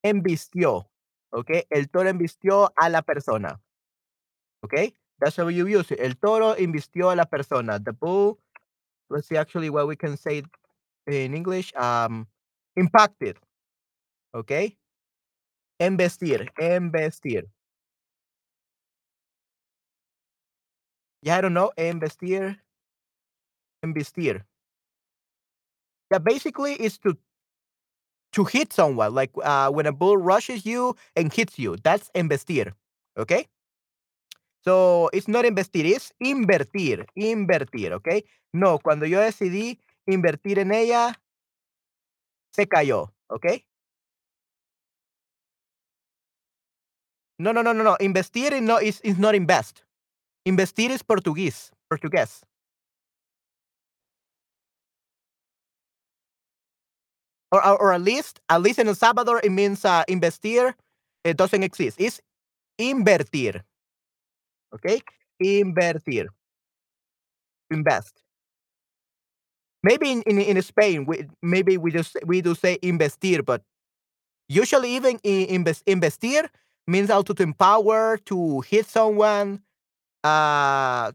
embistió, 0.04 0.88
okey, 1.30 1.66
el 1.70 1.88
toro 1.88 2.08
embistió 2.08 2.72
a 2.76 2.88
la 2.88 3.02
persona. 3.02 3.60
Okey, 4.64 4.94
that's 5.20 5.36
how 5.36 5.48
you 5.48 5.66
use 5.66 5.90
it. 5.90 6.00
El 6.00 6.16
toro 6.16 6.54
embistió 6.56 7.10
a 7.10 7.16
la 7.16 7.24
persona. 7.26 7.78
The 7.80 7.92
bull, 7.92 8.38
let's 9.10 9.28
see 9.28 9.36
actually 9.36 9.70
what 9.70 9.88
we 9.88 9.96
can 9.96 10.16
say 10.16 10.42
in 11.06 11.34
English, 11.34 11.72
um, 11.76 12.26
impacted. 12.76 13.38
Okey. 14.34 14.76
Embestir, 15.80 16.52
embestir. 16.58 17.48
Yeah, 21.22 21.36
I 21.36 21.40
don't 21.40 21.54
know, 21.54 21.70
Investir. 21.78 22.56
Investir. 23.82 24.44
Yeah, 26.10 26.18
basically 26.18 26.74
it's 26.74 26.98
to 26.98 27.16
to 28.32 28.44
hit 28.44 28.72
someone, 28.72 29.14
like, 29.14 29.30
uh, 29.44 29.70
when 29.70 29.86
a 29.86 29.92
bull 29.92 30.16
rushes 30.16 30.64
you 30.64 30.96
and 31.16 31.32
hits 31.32 31.58
you, 31.58 31.76
that's 31.82 32.10
investir. 32.14 32.72
Okay? 33.18 33.46
So, 34.64 35.10
it's 35.12 35.26
not 35.26 35.44
embestir, 35.44 35.84
it's 35.86 36.12
invertir, 36.22 37.06
invertir, 37.16 37.92
okey. 37.94 38.24
No, 38.52 38.78
cuando 38.78 39.06
yo 39.06 39.18
decidí 39.20 39.80
invertir 40.06 40.58
en 40.60 40.72
ella 40.72 41.18
se 42.54 42.66
cayó, 42.68 43.12
okey. 43.28 43.64
No, 47.40 47.52
no, 47.52 47.62
no, 47.62 47.72
no, 47.74 47.82
no, 47.82 47.96
investir 48.00 48.60
no 48.62 48.78
is 48.78 49.00
is 49.02 49.18
not 49.18 49.34
invest. 49.34 49.82
Investir 50.46 50.90
is 50.90 51.02
portugués, 51.04 51.70
portugués. 51.88 52.42
Or 57.52 57.64
or 57.64 57.76
or 57.78 57.92
at 57.92 58.00
least 58.00 58.40
at 58.48 58.62
least 58.62 58.78
in 58.78 58.88
El 58.88 58.94
Salvador, 58.94 59.38
it 59.44 59.52
means, 59.52 59.84
uh, 59.84 60.04
investir, 60.08 60.74
it 61.22 61.36
doesn't 61.36 61.62
exist. 61.62 62.00
It's 62.00 62.18
invertir. 62.80 63.62
Okay? 64.74 65.00
invertir. 65.42 66.28
Invest. 67.70 68.22
Maybe 69.84 70.12
in 70.12 70.22
in 70.22 70.38
in 70.38 70.62
Spain, 70.62 71.06
we 71.06 71.26
maybe 71.42 71.76
we 71.76 71.90
just 71.90 72.16
we 72.24 72.40
do 72.40 72.54
say 72.54 72.78
investir, 72.82 73.44
but 73.44 73.62
usually 74.48 74.94
even 74.96 75.20
i 75.24 75.46
inves 75.50 75.82
investir 75.86 76.48
means 76.86 77.10
also 77.10 77.34
to 77.34 77.42
empower, 77.42 78.18
to 78.26 78.60
hit 78.62 78.86
someone, 78.86 79.60
uh, 80.24 81.12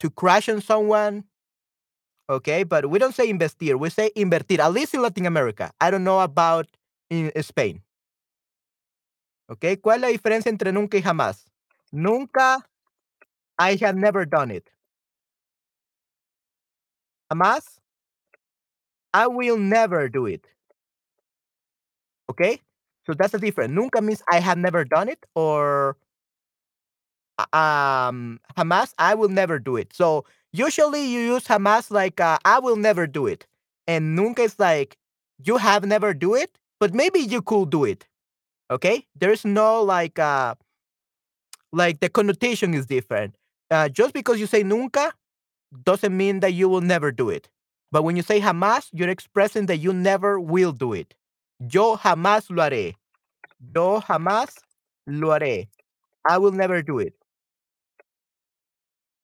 to 0.00 0.10
crash 0.10 0.48
on 0.48 0.60
someone. 0.60 1.24
Okay, 2.28 2.62
but 2.62 2.88
we 2.88 2.98
don't 2.98 3.14
say 3.14 3.30
investir, 3.30 3.78
we 3.78 3.90
say 3.90 4.10
invertir, 4.16 4.60
at 4.60 4.72
least 4.72 4.94
in 4.94 5.02
Latin 5.02 5.26
America. 5.26 5.72
I 5.80 5.90
don't 5.90 6.04
know 6.04 6.20
about 6.20 6.66
in 7.10 7.32
Spain. 7.42 7.82
Okay, 9.50 9.76
¿cuál 9.76 9.96
es 9.96 10.00
la 10.02 10.08
diferencia 10.08 10.48
entre 10.48 10.70
nunca 10.72 10.96
y 10.96 11.02
jamás? 11.02 11.50
Nunca 11.92 12.64
I 13.58 13.76
have 13.82 13.96
never 13.96 14.24
done 14.24 14.52
it. 14.52 14.70
Jamás 17.32 17.80
I 19.12 19.26
will 19.26 19.58
never 19.58 20.08
do 20.08 20.26
it. 20.26 20.46
Okay? 22.30 22.60
So 23.06 23.14
that's 23.14 23.32
the 23.32 23.38
difference. 23.38 23.72
Nunca 23.72 24.00
means 24.00 24.22
I 24.30 24.38
have 24.38 24.56
never 24.58 24.84
done 24.84 25.08
it 25.08 25.18
or 25.34 25.96
um, 27.52 28.40
jamás, 28.56 28.92
I 28.98 29.14
will 29.14 29.28
never 29.28 29.58
do 29.58 29.76
it. 29.76 29.92
So 29.92 30.24
usually 30.52 31.04
you 31.06 31.20
use 31.20 31.44
jamás 31.44 31.90
like 31.90 32.20
uh, 32.20 32.38
I 32.44 32.58
will 32.58 32.76
never 32.76 33.06
do 33.06 33.26
it. 33.26 33.46
And 33.86 34.14
nunca 34.16 34.42
is 34.42 34.58
like 34.58 34.96
you 35.42 35.56
have 35.56 35.84
never 35.84 36.14
do 36.14 36.34
it, 36.34 36.58
but 36.78 36.94
maybe 36.94 37.20
you 37.20 37.42
could 37.42 37.70
do 37.70 37.84
it. 37.84 38.06
Okay? 38.70 39.06
There's 39.16 39.44
no 39.44 39.82
like 39.82 40.18
uh 40.18 40.54
like 41.72 42.00
the 42.00 42.08
connotation 42.08 42.74
is 42.74 42.86
different. 42.86 43.34
Uh, 43.70 43.88
just 43.88 44.12
because 44.12 44.40
you 44.40 44.46
say 44.46 44.62
nunca 44.62 45.12
doesn't 45.84 46.16
mean 46.16 46.40
that 46.40 46.52
you 46.54 46.68
will 46.68 46.80
never 46.80 47.12
do 47.12 47.30
it. 47.30 47.48
But 47.92 48.02
when 48.02 48.16
you 48.16 48.22
say 48.22 48.40
jamás, 48.40 48.88
you're 48.92 49.08
expressing 49.08 49.66
that 49.66 49.78
you 49.78 49.92
never 49.92 50.40
will 50.40 50.72
do 50.72 50.92
it. 50.92 51.14
Yo 51.60 51.96
jamás 51.96 52.50
lo 52.50 52.62
haré. 52.62 52.94
Yo 53.74 54.00
jamás 54.00 54.56
lo 55.06 55.28
haré. 55.28 55.68
I 56.28 56.38
will 56.38 56.52
never 56.52 56.82
do 56.82 56.98
it. 56.98 57.14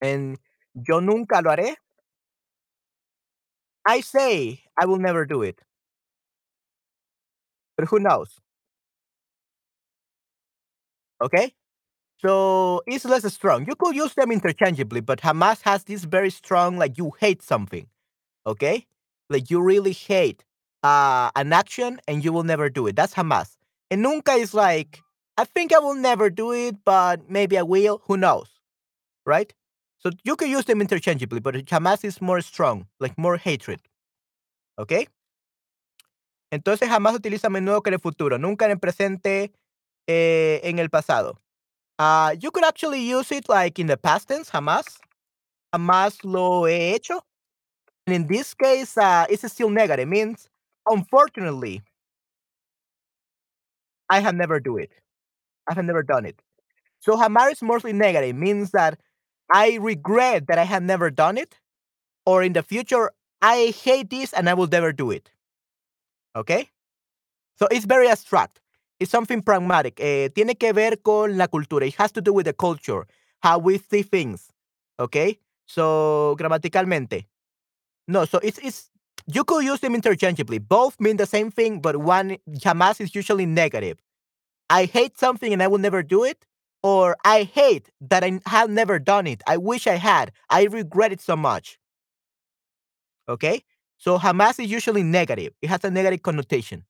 And 0.06 0.38
yo 0.88 1.00
nunca 1.00 1.40
lo 1.44 1.50
haré. 1.50 1.74
I 3.86 4.00
say 4.00 4.62
I 4.78 4.86
will 4.86 4.98
never 4.98 5.24
do 5.24 5.42
it. 5.42 5.60
But 7.76 7.88
who 7.88 7.98
knows? 8.00 8.38
Okay? 11.22 11.54
So 12.18 12.82
it's 12.86 13.04
less 13.04 13.32
strong. 13.34 13.66
You 13.66 13.74
could 13.76 13.96
use 13.96 14.14
them 14.14 14.32
interchangeably, 14.32 15.00
but 15.00 15.20
jamás 15.20 15.62
has 15.62 15.84
this 15.84 16.04
very 16.04 16.30
strong, 16.30 16.78
like 16.78 16.98
you 16.98 17.12
hate 17.20 17.42
something. 17.42 17.88
Okay? 18.46 18.86
Like 19.30 19.50
you 19.50 19.62
really 19.62 19.92
hate 19.92 20.44
uh, 20.82 21.30
an 21.36 21.52
action 21.52 22.00
and 22.08 22.24
you 22.24 22.32
will 22.32 22.44
never 22.44 22.70
do 22.70 22.86
it. 22.86 22.96
That's 22.96 23.14
jamás. 23.14 23.56
And 23.90 24.02
nunca 24.02 24.32
is 24.32 24.54
like, 24.54 25.02
I 25.38 25.44
think 25.44 25.74
I 25.74 25.78
will 25.80 25.94
never 25.94 26.30
do 26.30 26.52
it, 26.52 26.76
but 26.84 27.30
maybe 27.30 27.58
I 27.58 27.62
will. 27.62 28.02
Who 28.06 28.16
knows? 28.16 28.48
Right? 29.26 29.54
So 29.98 30.10
you 30.24 30.36
can 30.36 30.50
use 30.50 30.64
them 30.64 30.80
interchangeably, 30.80 31.40
but 31.40 31.54
jamás 31.66 32.04
is 32.04 32.20
more 32.20 32.40
strong, 32.40 32.86
like 33.00 33.16
more 33.16 33.36
hatred. 33.36 33.80
¿Ok? 34.78 35.08
Entonces 36.52 36.88
jamás 36.88 37.14
utiliza 37.14 37.48
a 37.48 37.50
menudo 37.50 37.82
que 37.82 37.90
en 37.90 37.94
el 37.94 38.00
futuro, 38.00 38.38
nunca 38.38 38.66
en 38.66 38.72
el 38.72 38.78
presente, 38.78 39.52
eh, 40.06 40.60
en 40.62 40.78
el 40.78 40.88
pasado. 40.90 41.38
Uh, 41.98 42.36
you 42.38 42.50
could 42.50 42.64
actually 42.64 43.00
use 43.00 43.32
it 43.32 43.48
like 43.48 43.78
in 43.78 43.86
the 43.86 43.96
past 43.96 44.28
tense, 44.28 44.50
jamás. 44.50 44.98
Jamás 45.74 46.22
lo 46.24 46.66
he 46.66 46.94
hecho. 46.94 47.20
And 48.06 48.14
in 48.14 48.26
this 48.28 48.54
case, 48.54 48.96
uh, 48.96 49.26
it's 49.28 49.50
still 49.50 49.70
negative. 49.70 50.06
Means, 50.06 50.48
unfortunately, 50.88 51.82
I 54.08 54.20
have 54.20 54.34
never 54.34 54.60
do 54.60 54.76
it. 54.76 54.90
I 55.68 55.74
have 55.74 55.84
never 55.84 56.02
done 56.02 56.26
it. 56.26 56.40
So 57.00 57.16
jamás 57.16 57.52
is 57.52 57.62
mostly 57.62 57.92
negative. 57.92 58.36
Means 58.36 58.70
that 58.70 59.00
I 59.52 59.78
regret 59.80 60.46
that 60.48 60.58
I 60.58 60.64
have 60.64 60.82
never 60.82 61.10
done 61.10 61.38
it. 61.38 61.56
Or 62.24 62.42
in 62.42 62.52
the 62.52 62.62
future, 62.62 63.10
I 63.40 63.74
hate 63.84 64.10
this 64.10 64.32
and 64.32 64.48
I 64.48 64.54
will 64.54 64.66
never 64.66 64.92
do 64.92 65.10
it. 65.10 65.30
Okay? 66.34 66.68
So 67.58 67.66
it's 67.70 67.84
very 67.84 68.08
abstract. 68.08 68.60
It's 68.98 69.10
something 69.10 69.42
pragmatic. 69.42 70.00
Eh, 70.00 70.28
tiene 70.34 70.54
que 70.58 70.72
ver 70.72 70.96
con 70.96 71.36
la 71.36 71.46
cultura. 71.46 71.86
It 71.86 71.94
has 71.96 72.12
to 72.12 72.20
do 72.20 72.32
with 72.32 72.46
the 72.46 72.52
culture, 72.52 73.06
how 73.42 73.58
we 73.58 73.78
see 73.78 74.02
things. 74.02 74.48
Okay? 74.98 75.38
So, 75.66 76.36
gramaticalmente. 76.38 77.26
No, 78.08 78.24
so 78.24 78.38
it's, 78.38 78.58
it's, 78.58 78.90
you 79.26 79.44
could 79.44 79.64
use 79.64 79.80
them 79.80 79.94
interchangeably. 79.94 80.58
Both 80.58 81.00
mean 81.00 81.16
the 81.16 81.26
same 81.26 81.50
thing, 81.50 81.80
but 81.80 81.96
one, 81.96 82.38
jamás 82.48 83.00
is 83.00 83.14
usually 83.14 83.46
negative. 83.46 83.98
I 84.70 84.84
hate 84.84 85.18
something 85.18 85.52
and 85.52 85.62
I 85.62 85.66
will 85.68 85.78
never 85.78 86.02
do 86.02 86.24
it. 86.24 86.46
Or 86.86 87.16
I 87.24 87.42
hate 87.42 87.90
that 88.00 88.22
I 88.22 88.38
have 88.46 88.70
never 88.70 89.00
done 89.00 89.26
it. 89.26 89.42
I 89.44 89.56
wish 89.56 89.88
I 89.88 89.96
had. 89.96 90.30
I 90.48 90.66
regret 90.70 91.10
it 91.10 91.20
so 91.20 91.34
much. 91.34 91.80
Okay? 93.28 93.64
So 93.96 94.20
jamás 94.20 94.60
is 94.60 94.70
usually 94.70 95.02
negative. 95.02 95.50
It 95.60 95.66
has 95.68 95.82
a 95.82 95.90
negative 95.90 96.22
connotation. 96.22 96.84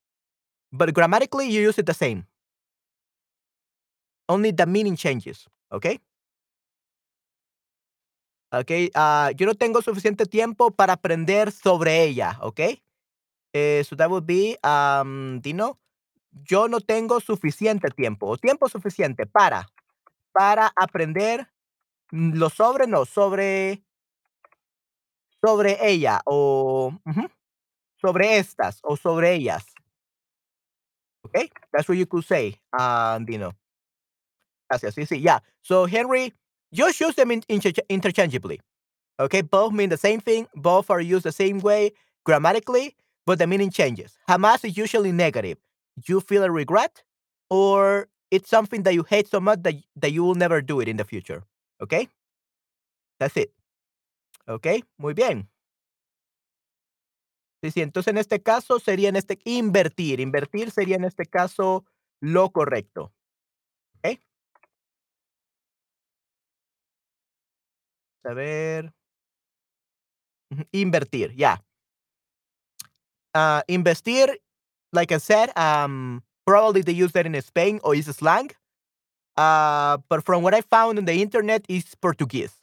But 0.71 0.93
grammatically, 0.93 1.49
you 1.49 1.63
use 1.63 1.79
it 1.79 1.87
the 1.87 1.95
same. 1.95 2.27
Only 4.29 4.51
the 4.51 4.67
meaning 4.67 4.97
changes. 4.97 5.49
Okay? 5.73 5.99
Okay, 8.53 8.91
uh, 8.95 9.33
yo 9.39 9.47
no 9.47 9.55
tengo 9.55 9.81
suficiente 9.81 10.27
tiempo 10.27 10.71
para 10.73 10.93
aprender 10.93 11.51
sobre 11.51 12.05
ella. 12.05 12.37
Okay? 12.43 12.83
Eh, 13.55 13.83
so 13.83 13.97
that 13.97 14.11
would 14.11 14.27
be, 14.27 14.59
um, 14.63 15.41
Dino, 15.41 15.79
yo 16.45 16.69
no 16.69 16.81
tengo 16.81 17.19
suficiente 17.21 17.89
tiempo 17.97 18.27
o 18.27 18.37
tiempo 18.37 18.69
suficiente 18.69 19.25
para, 19.25 19.67
para 20.37 20.71
aprender 20.77 21.49
lo 22.13 22.51
sobre, 22.51 22.87
no, 22.87 23.07
sobre, 23.07 23.83
sobre 25.43 25.79
ella 25.81 26.21
o 26.27 26.93
sobre 28.01 28.39
estas 28.39 28.81
o 28.83 28.97
sobre 28.97 29.35
ellas. 29.35 29.65
Okay, 31.25 31.51
that's 31.73 31.89
what 31.89 31.99
you 31.99 32.07
could 32.07 32.25
say, 32.25 32.61
uh, 32.79 33.19
Dino. 33.19 33.53
Gracias. 34.71 34.95
Sí, 34.95 35.07
sí, 35.07 35.23
yeah. 35.23 35.41
So 35.63 35.87
Henry, 35.87 36.33
just 36.73 37.01
use 37.01 37.15
them 37.15 37.31
in, 37.31 37.41
intercha- 37.43 37.87
interchangeably. 37.89 38.61
Okay, 39.19 39.43
both 39.43 39.73
mean 39.73 39.89
the 39.89 39.97
same 39.97 40.21
thing. 40.21 40.47
Both 40.55 40.91
are 40.91 41.01
used 41.01 41.25
the 41.25 41.33
same 41.33 41.61
way 41.61 41.93
grammatically, 42.25 42.95
but 43.25 43.39
the 43.39 43.47
meaning 43.47 43.71
changes. 43.71 44.19
Jamás 44.29 44.65
is 44.65 44.77
usually 44.77 45.13
negative. 45.13 45.59
You 46.07 46.21
feel 46.21 46.45
a 46.45 46.51
regret, 46.51 47.03
or 47.49 48.09
it's 48.31 48.49
something 48.51 48.83
that 48.85 48.95
you 48.95 49.05
hate 49.05 49.29
so 49.29 49.41
much 49.41 49.63
that, 49.63 49.75
that 49.97 50.13
you 50.13 50.25
will 50.25 50.35
never 50.35 50.61
do 50.61 50.81
it 50.81 50.89
in 50.89 50.97
the 50.97 51.05
future. 51.05 51.45
Okay, 51.83 52.09
that's 53.19 53.37
it. 53.37 53.53
Okay, 54.49 54.83
muy 54.99 55.13
bien. 55.15 55.49
Sí, 57.63 57.71
sí, 57.71 57.83
entonces 57.83 58.11
en 58.13 58.19
este 58.19 58.43
caso 58.43 58.79
sería 58.79 59.09
en 59.09 59.17
este 59.17 59.39
invertir. 59.45 60.21
Invertir 60.21 60.71
sería 60.71 60.97
en 60.97 61.05
este 61.05 61.27
caso 61.27 61.85
lo 62.21 62.51
correcto. 62.51 63.13
¿Ok? 63.99 64.21
A 68.25 68.35
ver. 68.35 68.93
Invertir, 70.73 71.35
yeah. 71.35 71.59
Uh, 73.35 73.63
investir, 73.69 74.41
like 74.93 75.13
I 75.13 75.19
said, 75.19 75.51
um, 75.57 76.23
probably 76.47 76.83
they 76.83 76.93
use 76.93 77.13
that 77.13 77.27
in 77.27 77.41
Spain 77.43 77.81
or 77.83 77.95
is 77.95 78.07
slang. 78.07 78.51
Uh, 79.37 79.99
but 80.09 80.25
from 80.25 80.43
what 80.43 80.55
I 80.55 80.63
found 80.63 80.99
on 80.99 81.05
the 81.05 81.21
internet, 81.21 81.67
is 81.69 81.85
Portuguese. 82.01 82.55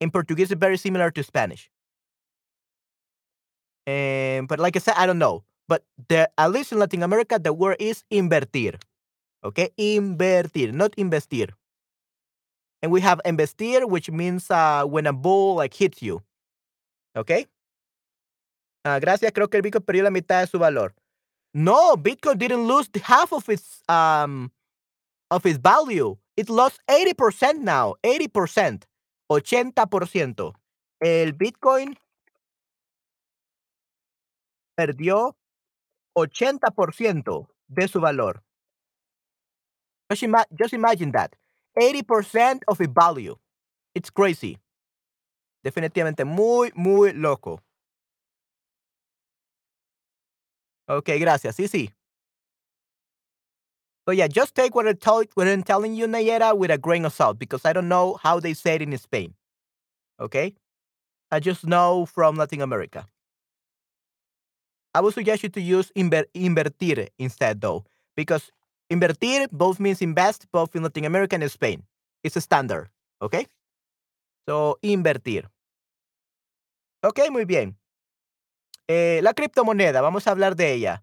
In 0.00 0.10
Portuguese, 0.10 0.50
it's 0.50 0.60
very 0.60 0.76
similar 0.76 1.10
to 1.10 1.22
Spanish. 1.22 1.70
And 3.86 4.48
but 4.48 4.58
like 4.58 4.76
I 4.76 4.80
said, 4.80 4.94
I 4.96 5.06
don't 5.06 5.18
know. 5.18 5.44
But 5.68 5.84
the 6.08 6.28
at 6.36 6.50
least 6.50 6.72
in 6.72 6.78
Latin 6.78 7.02
America, 7.02 7.38
the 7.38 7.52
word 7.52 7.76
is 7.80 8.04
invertir. 8.12 8.76
Okay, 9.44 9.70
invertir, 9.78 10.72
not 10.72 10.92
investir. 10.96 11.50
And 12.82 12.92
we 12.92 13.00
have 13.00 13.20
investir, 13.24 13.88
which 13.88 14.10
means 14.10 14.50
uh, 14.50 14.84
when 14.84 15.06
a 15.06 15.12
ball 15.12 15.56
like 15.56 15.72
hits 15.72 16.02
you. 16.02 16.22
Okay. 17.16 17.46
Ah, 18.84 18.98
gracias, 19.00 19.32
creo 19.32 19.48
que 19.48 19.56
el 19.56 19.62
Bitcoin 19.62 19.82
perdió 19.82 20.04
la 20.04 20.10
mitad 20.10 20.42
de 20.42 20.46
su 20.46 20.58
valor. 20.58 20.94
No, 21.56 21.96
Bitcoin 21.96 22.36
didn't 22.36 22.66
lose 22.66 22.90
half 23.02 23.32
of 23.32 23.48
its 23.48 23.80
um 23.88 24.52
of 25.30 25.46
its 25.46 25.56
value. 25.58 26.16
It 26.36 26.50
lost 26.50 26.80
80% 26.86 27.60
now, 27.60 27.94
80%, 28.04 28.82
80%. 29.30 30.54
El 31.00 31.32
Bitcoin 31.32 31.96
perdió 34.76 35.34
80% 36.14 37.48
de 37.68 37.88
su 37.88 38.00
valor. 38.00 38.42
Just, 40.10 40.24
just 40.58 40.74
imagine 40.74 41.10
that. 41.12 41.34
80% 41.78 42.64
of 42.68 42.82
its 42.82 42.92
value. 42.92 43.34
It's 43.94 44.10
crazy. 44.10 44.58
Definitivamente 45.64 46.26
muy, 46.26 46.70
muy 46.74 47.14
loco. 47.14 47.62
Ok, 50.88 51.10
gracias. 51.18 51.56
Sí, 51.56 51.68
sí. 51.68 51.90
But 54.06 54.16
yeah, 54.16 54.28
just 54.28 54.54
take 54.54 54.74
what, 54.74 54.86
I 54.86 54.92
tell, 54.92 55.24
what 55.34 55.48
I'm 55.48 55.64
telling 55.64 55.94
you, 55.94 56.06
Nayera, 56.06 56.56
with 56.56 56.70
a 56.70 56.78
grain 56.78 57.04
of 57.04 57.12
salt 57.12 57.38
because 57.38 57.64
I 57.64 57.72
don't 57.72 57.88
know 57.88 58.14
how 58.22 58.38
they 58.38 58.54
say 58.54 58.76
it 58.76 58.82
in 58.82 58.96
Spain. 58.98 59.34
Okay? 60.20 60.54
I 61.30 61.40
just 61.40 61.66
know 61.66 62.06
from 62.06 62.36
Latin 62.36 62.62
America. 62.62 63.06
I 64.94 65.00
would 65.00 65.12
suggest 65.12 65.42
you 65.42 65.48
to 65.50 65.60
use 65.60 65.90
inver- 65.96 66.26
invertir 66.34 67.08
instead, 67.18 67.60
though, 67.60 67.84
because 68.16 68.50
invertir 68.90 69.48
both 69.50 69.80
means 69.80 70.00
invest, 70.00 70.46
both 70.52 70.74
in 70.76 70.84
Latin 70.84 71.04
America 71.04 71.34
and 71.34 71.50
Spain. 71.50 71.82
It's 72.22 72.36
a 72.36 72.40
standard. 72.40 72.88
Okay? 73.20 73.46
So, 74.48 74.78
invertir. 74.82 75.46
Ok, 77.02 77.20
muy 77.30 77.44
bien. 77.44 77.76
Eh, 78.88 79.20
la 79.22 79.34
criptomoneda, 79.34 80.00
vamos 80.00 80.26
a 80.26 80.30
hablar 80.30 80.54
de 80.54 80.72
ella. 80.72 81.02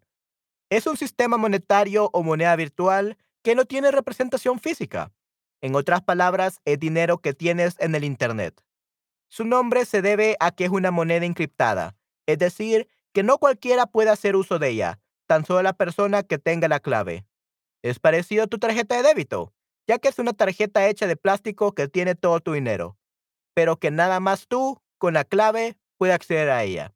Es 0.69 0.87
un 0.87 0.95
sistema 0.95 1.37
monetario 1.37 2.09
o 2.13 2.23
moneda 2.23 2.55
virtual 2.55 3.17
que 3.43 3.55
no 3.55 3.65
tiene 3.65 3.91
representación 3.91 4.59
física. 4.59 5.11
En 5.61 5.75
otras 5.75 6.01
palabras, 6.01 6.61
es 6.65 6.79
dinero 6.79 7.19
que 7.19 7.33
tienes 7.33 7.75
en 7.79 7.95
el 7.95 8.03
Internet. 8.03 8.61
Su 9.27 9.45
nombre 9.45 9.85
se 9.85 10.01
debe 10.01 10.37
a 10.39 10.51
que 10.51 10.65
es 10.65 10.71
una 10.71 10.91
moneda 10.91 11.25
encriptada, 11.25 11.95
es 12.25 12.37
decir, 12.37 12.87
que 13.13 13.23
no 13.23 13.37
cualquiera 13.37 13.85
puede 13.85 14.09
hacer 14.09 14.35
uso 14.35 14.59
de 14.59 14.69
ella, 14.69 14.99
tan 15.27 15.45
solo 15.45 15.61
la 15.61 15.73
persona 15.73 16.23
que 16.23 16.37
tenga 16.37 16.67
la 16.67 16.79
clave. 16.79 17.25
Es 17.81 17.99
parecido 17.99 18.43
a 18.43 18.47
tu 18.47 18.59
tarjeta 18.59 18.95
de 18.95 19.03
débito, 19.03 19.53
ya 19.87 19.99
que 19.99 20.07
es 20.07 20.19
una 20.19 20.33
tarjeta 20.33 20.87
hecha 20.87 21.07
de 21.07 21.17
plástico 21.17 21.73
que 21.73 21.87
tiene 21.87 22.15
todo 22.15 22.39
tu 22.39 22.53
dinero, 22.53 22.97
pero 23.53 23.77
que 23.77 23.91
nada 23.91 24.19
más 24.19 24.47
tú, 24.47 24.81
con 24.97 25.13
la 25.13 25.25
clave, 25.25 25.77
puedes 25.97 26.15
acceder 26.15 26.49
a 26.49 26.63
ella. 26.63 26.93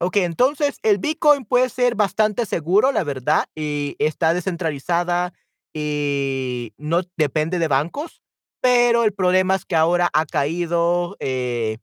Ok, 0.00 0.16
entonces 0.18 0.78
el 0.82 0.98
Bitcoin 0.98 1.44
puede 1.44 1.68
ser 1.68 1.94
bastante 1.94 2.46
seguro, 2.46 2.90
la 2.92 3.04
verdad, 3.04 3.46
y 3.54 3.94
está 3.98 4.34
descentralizada 4.34 5.32
y 5.72 6.72
no 6.78 7.02
depende 7.16 7.58
de 7.58 7.68
bancos, 7.68 8.20
pero 8.60 9.04
el 9.04 9.12
problema 9.12 9.54
es 9.54 9.64
que 9.64 9.76
ahora 9.76 10.10
ha 10.12 10.26
caído, 10.26 11.16
eh, 11.20 11.78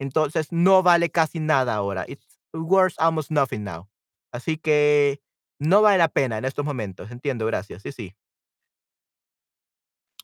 entonces 0.00 0.48
no 0.52 0.82
vale 0.82 1.10
casi 1.10 1.40
nada 1.40 1.74
ahora. 1.74 2.04
It's 2.08 2.26
worth 2.54 2.94
almost 2.98 3.30
nothing 3.30 3.64
now. 3.64 3.88
Así 4.32 4.58
que 4.58 5.20
no 5.60 5.82
vale 5.82 5.98
la 5.98 6.08
pena 6.08 6.38
en 6.38 6.44
estos 6.46 6.64
momentos. 6.64 7.10
Entiendo, 7.10 7.46
gracias. 7.46 7.82
Sí, 7.82 7.92
sí. 7.92 8.14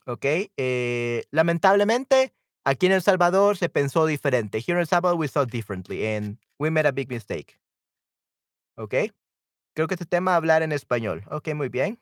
Ok, 0.07 0.25
eh, 0.57 1.23
lamentablemente 1.31 2.33
aquí 2.65 2.87
en 2.87 2.91
El 2.91 3.01
Salvador 3.01 3.57
se 3.57 3.69
pensó 3.69 4.05
diferente. 4.05 4.57
Here 4.59 4.73
in 4.73 4.79
El 4.79 4.87
Salvador 4.87 5.17
we 5.17 5.27
thought 5.27 5.49
differently 5.51 6.05
and 6.05 6.37
we 6.59 6.69
made 6.69 6.87
a 6.87 6.91
big 6.91 7.09
mistake. 7.09 7.59
Okey. 8.77 9.11
Creo 9.75 9.87
que 9.87 9.95
este 9.95 10.05
tema 10.05 10.35
hablar 10.35 10.63
en 10.63 10.71
español. 10.71 11.23
Okey, 11.29 11.53
muy 11.53 11.69
bien. 11.69 11.99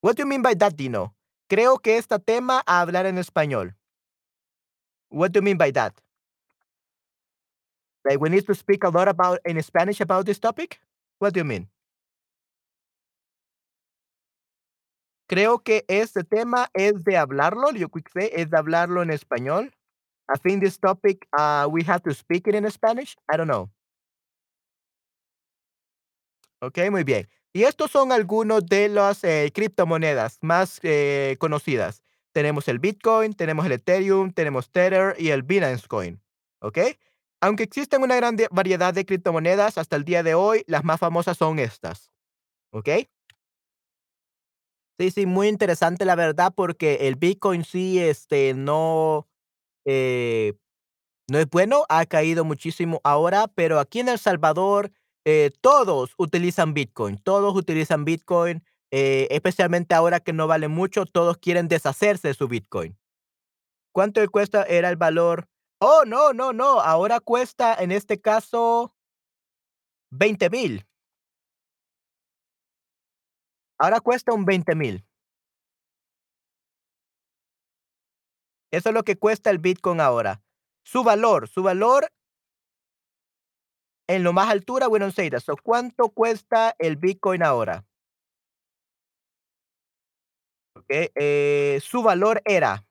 What 0.00 0.16
do 0.16 0.22
you 0.22 0.26
mean 0.26 0.42
by 0.42 0.54
that, 0.54 0.74
Dino? 0.76 1.14
Creo 1.48 1.78
que 1.78 1.96
este 1.96 2.18
tema 2.18 2.62
hablar 2.66 3.06
en 3.06 3.18
español. 3.18 3.74
What 5.10 5.32
do 5.32 5.38
you 5.38 5.42
mean 5.42 5.58
by 5.58 5.72
that? 5.72 6.00
Like, 8.04 8.20
we 8.20 8.28
need 8.28 8.46
to 8.46 8.54
speak 8.54 8.84
a 8.84 8.90
lot 8.90 9.08
about 9.08 9.40
in 9.44 9.60
Spanish 9.62 10.00
about 10.00 10.26
this 10.26 10.38
topic? 10.38 10.80
What 11.18 11.34
do 11.34 11.40
you 11.40 11.44
mean? 11.44 11.68
Creo 15.28 15.58
que 15.58 15.84
este 15.88 16.24
tema 16.24 16.70
es 16.72 17.04
de 17.04 17.18
hablarlo, 17.18 17.70
you 17.72 17.88
could 17.90 18.06
say, 18.14 18.30
es 18.32 18.50
de 18.50 18.56
hablarlo 18.58 19.02
en 19.02 19.10
español. 19.10 19.70
I 20.28 20.38
think 20.38 20.62
this 20.62 20.78
topic, 20.80 21.26
uh, 21.38 21.66
we 21.70 21.82
have 21.84 22.02
to 22.04 22.14
speak 22.14 22.46
it 22.48 22.54
in 22.54 22.70
Spanish. 22.70 23.16
I 23.30 23.36
don't 23.36 23.48
know. 23.48 23.70
Okey, 26.60 26.90
muy 26.90 27.04
bien. 27.04 27.28
Y 27.52 27.64
estos 27.64 27.90
son 27.90 28.12
algunos 28.12 28.66
de 28.66 28.88
las, 28.88 29.22
eh, 29.24 29.50
criptomonedas 29.54 30.38
más, 30.42 30.80
eh, 30.82 31.36
conocidas. 31.38 32.02
Tenemos 32.32 32.68
el 32.68 32.78
Bitcoin, 32.78 33.34
tenemos 33.34 33.66
el 33.66 33.72
Ethereum, 33.72 34.32
tenemos 34.32 34.70
Tether 34.70 35.14
y 35.18 35.30
el 35.30 35.42
Binance 35.42 35.86
Coin, 35.88 36.20
¿okey? 36.60 36.98
Aunque 37.40 37.62
existen 37.62 38.02
una 38.02 38.16
gran 38.16 38.36
variedad 38.50 38.92
de 38.94 39.04
criptomonedas 39.06 39.78
hasta 39.78 39.96
el 39.96 40.04
día 40.04 40.22
de 40.22 40.34
hoy, 40.34 40.64
las 40.66 40.84
más 40.84 41.00
famosas 41.00 41.36
son 41.38 41.58
estas, 41.58 42.10
¿okey? 42.72 43.08
Sí, 44.98 45.12
sí, 45.12 45.26
muy 45.26 45.46
interesante, 45.46 46.04
la 46.04 46.16
verdad, 46.16 46.52
porque 46.54 47.06
el 47.06 47.14
Bitcoin 47.14 47.64
sí, 47.64 48.00
este, 48.00 48.52
no, 48.54 49.28
eh, 49.84 50.54
no 51.28 51.38
es 51.38 51.48
bueno, 51.50 51.84
ha 51.88 52.04
caído 52.06 52.44
muchísimo 52.44 53.00
ahora, 53.04 53.46
pero 53.46 53.78
aquí 53.78 54.00
en 54.00 54.08
El 54.08 54.18
Salvador, 54.18 54.90
eh, 55.24 55.52
todos 55.60 56.14
utilizan 56.16 56.74
Bitcoin, 56.74 57.16
todos 57.18 57.54
utilizan 57.54 58.04
Bitcoin, 58.04 58.64
eh, 58.90 59.28
especialmente 59.30 59.94
ahora 59.94 60.18
que 60.18 60.32
no 60.32 60.48
vale 60.48 60.66
mucho, 60.66 61.06
todos 61.06 61.38
quieren 61.38 61.68
deshacerse 61.68 62.28
de 62.28 62.34
su 62.34 62.48
Bitcoin. 62.48 62.98
¿Cuánto 63.92 64.28
cuesta 64.30 64.64
era 64.64 64.88
el 64.90 64.96
valor? 64.96 65.46
Oh, 65.80 66.02
no, 66.06 66.32
no, 66.32 66.52
no, 66.52 66.80
ahora 66.80 67.20
cuesta, 67.20 67.76
en 67.78 67.92
este 67.92 68.20
caso 68.20 68.94
20,000. 70.10 70.84
Ahora 73.78 74.00
cuesta 74.00 74.32
un 74.32 74.44
20,000. 74.44 75.04
Eso 78.70 78.88
es 78.90 78.94
lo 78.94 79.02
que 79.02 79.16
cuesta 79.16 79.50
el 79.50 79.58
Bitcoin 79.58 80.00
ahora. 80.00 80.42
Su 80.84 81.04
valor, 81.04 81.48
su 81.48 81.62
valor 81.62 82.10
en 84.08 84.24
lo 84.24 84.32
más 84.32 84.48
altura, 84.48 84.86
say 85.10 85.30
that. 85.30 85.40
So, 85.40 85.54
¿cuánto 85.56 86.08
cuesta 86.08 86.74
el 86.78 86.96
Bitcoin 86.96 87.42
ahora? 87.42 87.84
Okey, 90.74 91.10
eh, 91.14 91.80
su 91.82 92.02
valor 92.02 92.40
era 92.44 92.84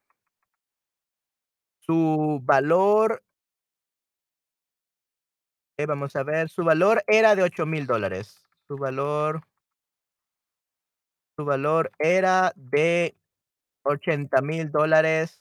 su 1.88 2.42
valor 2.44 3.24
vamos 5.86 6.16
a 6.16 6.24
ver, 6.24 6.50
su 6.50 6.64
valor 6.64 7.04
era 7.08 7.36
de 7.36 7.44
$8000 7.44 7.86
dólares. 7.86 8.42
Su 8.68 8.78
valor 8.78 9.42
su 11.38 11.46
valor 11.46 11.92
era 12.00 12.52
de 12.56 13.16
$80,000 13.86 14.72
dólares 14.72 15.40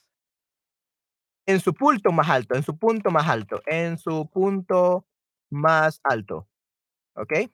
en 1.47 1.59
su 1.61 1.73
punto 1.73 2.11
más 2.11 2.29
alto, 2.29 2.55
en 2.55 2.63
su 2.63 2.77
punto 2.77 3.09
más 3.09 3.27
alto, 3.27 3.61
en 3.65 3.97
su 3.97 4.29
punto 4.29 5.05
más 5.49 6.01
alto, 6.03 6.47
¿okey? 7.15 7.51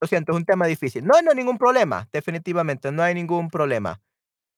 Lo 0.00 0.06
siento, 0.08 0.32
es 0.32 0.38
un 0.38 0.44
tema 0.44 0.66
difícil. 0.66 1.04
No, 1.06 1.14
no 1.22 1.30
hay 1.30 1.36
ningún 1.36 1.58
problema, 1.58 2.08
definitivamente, 2.12 2.92
no 2.92 3.02
hay 3.02 3.14
ningún 3.14 3.48
problema. 3.48 4.00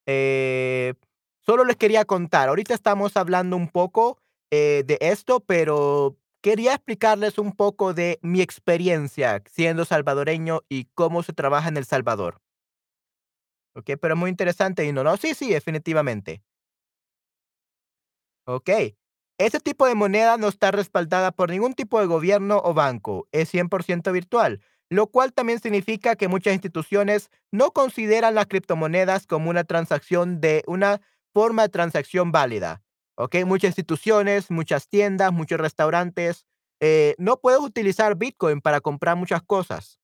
Eh, 0.06 0.94
solo 1.40 1.64
les 1.64 1.76
quería 1.76 2.04
contar, 2.04 2.48
ahorita 2.48 2.74
estamos 2.74 3.16
hablando 3.16 3.56
un 3.56 3.68
poco, 3.68 4.18
eh, 4.50 4.84
de 4.86 4.98
esto, 5.00 5.40
pero 5.40 6.16
quería 6.42 6.74
explicarles 6.74 7.38
un 7.38 7.52
poco 7.52 7.94
de 7.94 8.18
mi 8.22 8.42
experiencia 8.42 9.42
siendo 9.50 9.84
salvadoreño 9.84 10.62
y 10.68 10.86
cómo 10.94 11.22
se 11.22 11.32
trabaja 11.34 11.68
en 11.68 11.76
El 11.78 11.86
Salvador. 11.86 12.40
Okey, 13.78 13.96
pero 13.96 14.16
muy 14.16 14.28
interesante, 14.30 14.84
y 14.84 14.92
no, 14.92 15.04
no, 15.04 15.16
sí, 15.16 15.34
sí, 15.34 15.50
definitivamente. 15.50 16.42
Okey. 18.46 18.96
Este 19.38 19.60
tipo 19.60 19.86
de 19.86 19.94
moneda 19.94 20.36
no 20.36 20.48
está 20.48 20.70
respaldada 20.70 21.30
por 21.32 21.50
ningún 21.50 21.74
tipo 21.74 22.00
de 22.00 22.06
gobierno 22.06 22.60
o 22.64 22.74
banco, 22.74 23.28
es 23.30 23.48
100% 23.50 24.10
virtual, 24.10 24.60
lo 24.90 25.06
cual 25.08 25.32
también 25.32 25.60
significa 25.60 26.16
que 26.16 26.26
muchas 26.28 26.54
instituciones 26.54 27.30
no 27.52 27.70
consideran 27.72 28.34
las 28.34 28.46
criptomonedas 28.46 29.26
como 29.26 29.50
una 29.50 29.62
transacción 29.64 30.40
de 30.40 30.64
una 30.66 31.00
forma 31.32 31.62
de 31.62 31.68
transacción 31.68 32.32
válida, 32.32 32.82
¿okey? 33.16 33.44
Muchas 33.44 33.68
instituciones, 33.70 34.50
muchas 34.50 34.88
tiendas, 34.88 35.30
muchos 35.32 35.60
restaurantes, 35.60 36.44
eh, 36.80 37.14
no 37.18 37.36
puedes 37.40 37.60
utilizar 37.60 38.16
Bitcoin 38.16 38.60
para 38.60 38.80
comprar 38.80 39.14
muchas 39.16 39.42
cosas, 39.42 40.00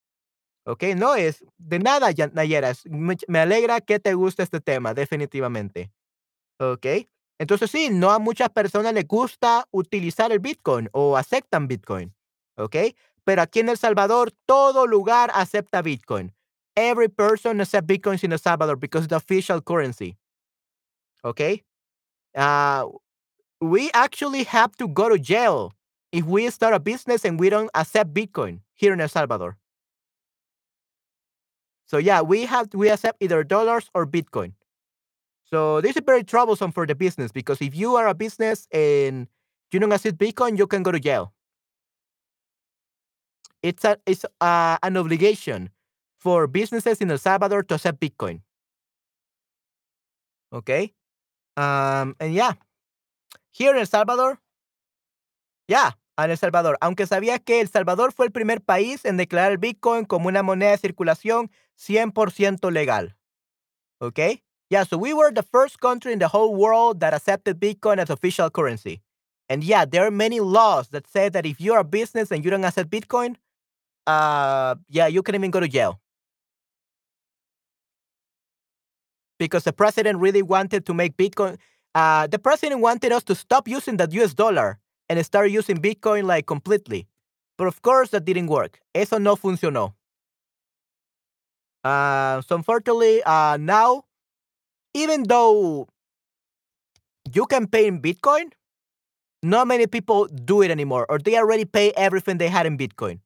¿okey? 0.64 0.94
No 0.94 1.14
es 1.14 1.44
de 1.58 1.78
nada, 1.78 2.10
ya 2.10 2.28
Nayera, 2.28 2.72
me 2.84 3.38
alegra 3.38 3.80
que 3.80 4.00
te 4.00 4.14
guste 4.14 4.42
este 4.42 4.60
tema, 4.60 4.94
definitivamente. 4.94 5.92
Okey. 6.58 7.08
Entonces 7.38 7.70
sí, 7.70 7.90
no 7.90 8.10
a 8.10 8.18
muchas 8.18 8.50
personas 8.50 8.94
les 8.94 9.06
gusta 9.06 9.66
utilizar 9.72 10.30
el 10.32 10.38
Bitcoin 10.38 10.88
o 10.92 11.16
aceptan 11.16 11.66
Bitcoin, 11.66 12.14
¿okey? 12.56 12.96
Pero 13.24 13.42
aquí 13.42 13.60
en 13.60 13.70
El 13.70 13.78
Salvador, 13.78 14.32
todo 14.46 14.86
lugar 14.86 15.30
acepta 15.34 15.82
Bitcoin. 15.82 16.32
Every 16.76 17.08
person 17.08 17.60
accept 17.60 17.88
Bitcoins 17.88 18.24
in 18.24 18.32
El 18.32 18.38
Salvador 18.38 18.76
because 18.76 19.04
it's 19.04 19.10
the 19.10 19.16
official 19.16 19.62
currency. 19.62 20.16
¿Okey? 21.22 21.64
Ah, 22.36 22.84
we 23.60 23.90
actually 23.94 24.44
have 24.44 24.76
to 24.76 24.88
go 24.88 25.08
to 25.08 25.18
jail 25.18 25.72
if 26.12 26.24
we 26.26 26.50
start 26.50 26.74
a 26.74 26.80
business 26.80 27.24
and 27.24 27.40
we 27.40 27.48
don't 27.48 27.70
accept 27.74 28.12
Bitcoin 28.12 28.60
here 28.74 28.92
in 28.92 29.00
El 29.00 29.08
Salvador. 29.08 29.56
So 31.86 31.98
yeah, 31.98 32.22
we 32.22 32.46
have 32.46 32.68
we 32.74 32.90
accept 32.90 33.22
either 33.22 33.44
dollars 33.44 33.90
or 33.94 34.06
Bitcoin. 34.06 34.52
So 35.44 35.80
this 35.80 35.96
is 35.96 36.02
very 36.04 36.24
troublesome 36.24 36.72
for 36.72 36.86
the 36.86 36.94
business 36.94 37.30
because 37.30 37.60
if 37.60 37.76
you 37.76 37.96
are 37.96 38.08
a 38.08 38.14
business 38.14 38.66
and 38.72 39.28
you 39.70 39.80
don't 39.80 39.92
accept 39.92 40.18
Bitcoin, 40.18 40.58
you 40.58 40.66
can 40.66 40.82
go 40.82 40.90
to 40.90 41.00
jail. 41.00 41.32
It's 43.62 43.84
a 43.84 43.98
it's 44.06 44.24
a 44.40 44.78
an 44.82 44.96
obligation 44.96 45.70
for 46.18 46.46
businesses 46.46 47.00
in 47.00 47.10
El 47.10 47.18
Salvador 47.18 47.62
to 47.64 47.74
accept 47.74 48.00
Bitcoin. 48.00 48.40
Okay? 50.52 50.92
Um, 51.56 52.16
and 52.18 52.34
yeah, 52.34 52.52
here 53.50 53.74
in 53.74 53.80
El 53.80 53.86
Salvador 53.86 54.38
yeah, 55.68 55.96
en 56.16 56.30
El 56.30 56.36
Salvador, 56.36 56.76
aunque 56.80 57.06
sabía 57.06 57.38
que 57.38 57.60
El 57.60 57.68
Salvador 57.68 58.12
fue 58.12 58.26
el 58.26 58.32
primer 58.32 58.60
país 58.60 59.04
en 59.04 59.16
declarar 59.16 59.52
el 59.52 59.58
Bitcoin 59.58 60.04
como 60.04 60.28
una 60.28 60.42
moneda 60.42 60.72
de 60.72 60.78
circulación 60.78 61.50
100% 61.78 62.62
legal. 62.72 63.08
Okay? 64.00 64.42
Yeah, 64.70 64.84
so 64.84 64.96
we 64.98 65.12
were 65.12 65.30
the 65.30 65.42
first 65.42 65.80
country 65.80 66.12
in 66.12 66.18
the 66.18 66.28
whole 66.28 66.54
world 66.54 67.00
that 67.00 67.14
accepted 67.14 67.60
Bitcoin 67.60 67.98
as 67.98 68.10
official 68.10 68.50
currency. 68.50 69.02
And 69.48 69.62
yeah, 69.62 69.84
there 69.84 70.06
are 70.06 70.10
many 70.10 70.40
laws 70.40 70.88
that 70.88 71.06
say 71.06 71.28
that 71.28 71.44
if 71.44 71.60
you're 71.60 71.78
a 71.78 71.84
business 71.84 72.30
and 72.30 72.44
you 72.44 72.50
don't 72.50 72.64
accept 72.64 72.90
Bitcoin, 72.90 73.36
uh, 74.06 74.74
yeah, 74.88 75.06
you 75.06 75.22
can 75.22 75.34
even 75.34 75.50
go 75.50 75.60
to 75.60 75.68
jail. 75.68 76.00
Because 79.38 79.64
the 79.64 79.72
president 79.72 80.18
really 80.18 80.42
wanted 80.42 80.86
to 80.86 80.94
make 80.94 81.16
Bitcoin 81.16 81.58
uh, 81.94 82.26
the 82.26 82.38
president 82.38 82.80
wanted 82.80 83.12
us 83.12 83.22
to 83.24 83.34
stop 83.34 83.68
using 83.68 83.96
the 83.96 84.08
US 84.22 84.34
dollar 84.34 84.78
and 85.08 85.24
start 85.24 85.50
using 85.50 85.76
Bitcoin, 85.76 86.24
like, 86.24 86.46
completely. 86.46 87.06
But 87.56 87.68
of 87.68 87.82
course, 87.82 88.10
that 88.10 88.24
didn't 88.24 88.48
work. 88.48 88.80
Eso 88.94 89.18
no 89.18 89.36
funcionó. 89.36 89.94
Uh, 91.84 92.40
so 92.42 92.56
unfortunately, 92.56 93.22
uh, 93.24 93.58
now, 93.60 94.04
even 94.94 95.24
though 95.24 95.86
you 97.32 97.46
can 97.46 97.66
pay 97.66 97.86
in 97.86 98.00
Bitcoin, 98.00 98.52
not 99.42 99.66
many 99.68 99.86
people 99.86 100.26
do 100.26 100.62
it 100.62 100.70
anymore, 100.70 101.04
or 101.08 101.18
they 101.18 101.36
already 101.36 101.66
pay 101.66 101.92
everything 101.96 102.38
they 102.38 102.48
had 102.48 102.64
in 102.64 102.78
Bitcoin. 102.78 103.20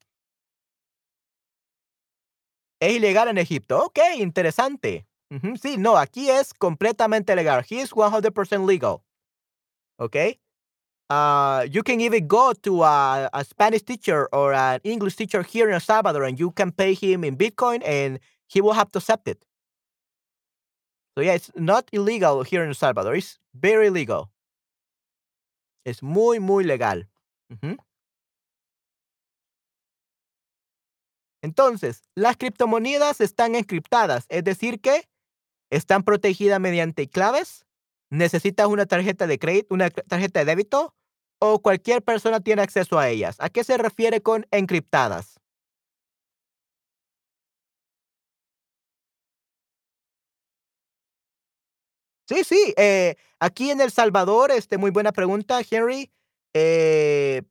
Es 2.80 2.92
ilegal 2.94 3.28
en 3.28 3.38
Egipto. 3.38 3.84
Okey, 3.84 4.20
interesante. 4.22 5.06
Ujú, 5.30 5.56
sí, 5.56 5.76
no, 5.76 5.96
aquí 5.96 6.30
es 6.30 6.54
completamente 6.54 7.34
legal. 7.36 7.62
Here 7.62 7.82
is 7.82 7.92
100% 7.92 8.66
legal. 8.66 9.02
Okey. 9.98 10.40
Uh, 11.10 11.66
you 11.70 11.82
can 11.82 12.00
even 12.00 12.26
go 12.26 12.52
to 12.52 12.82
a 12.82 13.30
a 13.32 13.42
Spanish 13.44 13.82
teacher 13.82 14.28
or 14.32 14.52
an 14.52 14.80
English 14.84 15.16
teacher 15.16 15.42
here 15.42 15.68
in 15.68 15.74
El 15.74 15.80
Salvador, 15.80 16.24
and 16.24 16.38
you 16.38 16.50
can 16.50 16.70
pay 16.70 16.92
him 16.94 17.24
in 17.24 17.36
Bitcoin, 17.36 17.82
and 17.84 18.20
he 18.48 18.60
will 18.60 18.74
have 18.74 18.90
to 18.92 18.98
accept 18.98 19.28
it. 19.28 19.44
So 21.14 21.22
yeah, 21.22 21.34
it's 21.34 21.50
not 21.54 21.88
illegal 21.92 22.44
here 22.44 22.62
in 22.62 22.68
El 22.68 22.74
Salvador, 22.74 23.14
it's 23.14 23.38
very 23.52 23.90
legal. 23.90 24.30
Es 25.84 26.02
muy, 26.02 26.38
muy 26.38 26.64
legal. 26.64 27.08
Entonces, 31.42 32.02
las 32.14 32.36
criptomonedas 32.36 33.20
están 33.20 33.54
encriptadas, 33.54 34.26
es 34.28 34.44
decir 34.44 34.80
que 34.80 35.08
están 35.70 36.02
protegidas 36.02 36.60
mediante 36.60 37.08
claves. 37.08 37.64
Necesitas 38.10 38.66
una 38.68 38.86
tarjeta 38.86 39.26
de 39.26 39.38
crédito, 39.38 39.74
una 39.74 39.90
tarjeta 39.90 40.40
de 40.40 40.46
débito 40.46 40.94
o 41.40 41.60
cualquier 41.60 42.02
persona 42.02 42.40
tiene 42.40 42.62
acceso 42.62 42.98
a 42.98 43.08
ellas. 43.08 43.36
¿A 43.38 43.48
qué 43.48 43.64
se 43.64 43.76
refiere 43.76 44.20
con 44.22 44.46
encriptadas? 44.50 45.37
Sí, 52.28 52.44
sí, 52.44 52.74
eh, 52.76 53.16
aquí 53.40 53.70
en 53.70 53.80
El 53.80 53.90
Salvador, 53.90 54.50
este, 54.50 54.76
muy 54.76 54.90
buena 54.90 55.12
pregunta, 55.12 55.60
Henry. 55.68 56.10
Eh, 56.52 57.42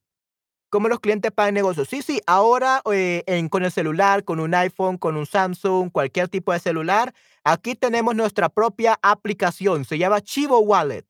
¿Cómo 0.70 0.88
los 0.88 1.00
clientes 1.00 1.32
pagan 1.32 1.56
negocios? 1.56 1.88
Sí, 1.88 2.04
sí, 2.04 2.22
ahora 2.28 2.84
eh, 2.92 3.24
en, 3.26 3.50
con 3.50 3.64
el 3.64 3.72
celular, 3.72 4.24
con 4.24 4.40
un 4.40 4.54
iPhone, 4.54 4.98
con 4.98 5.18
un 5.18 5.26
Samsung, 5.26 5.90
cualquier 5.92 6.28
tipo 6.28 6.54
de 6.54 6.60
celular, 6.60 7.16
aquí 7.44 7.74
tenemos 7.74 8.16
nuestra 8.16 8.50
propia 8.50 9.00
aplicación. 9.02 9.84
Se 9.84 9.98
llama 9.98 10.22
Chivo 10.22 10.60
Wallet. 10.60 11.06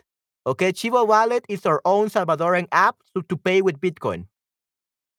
Okay, 0.46 0.72
Chivo 0.72 1.04
Wallet 1.06 1.44
is 1.50 1.66
our 1.66 1.82
own 1.84 2.10
Salvadoran 2.10 2.68
app 2.72 2.96
to, 3.14 3.36
pay 3.36 3.62
with 3.62 3.82
Bitcoin. 3.82 4.28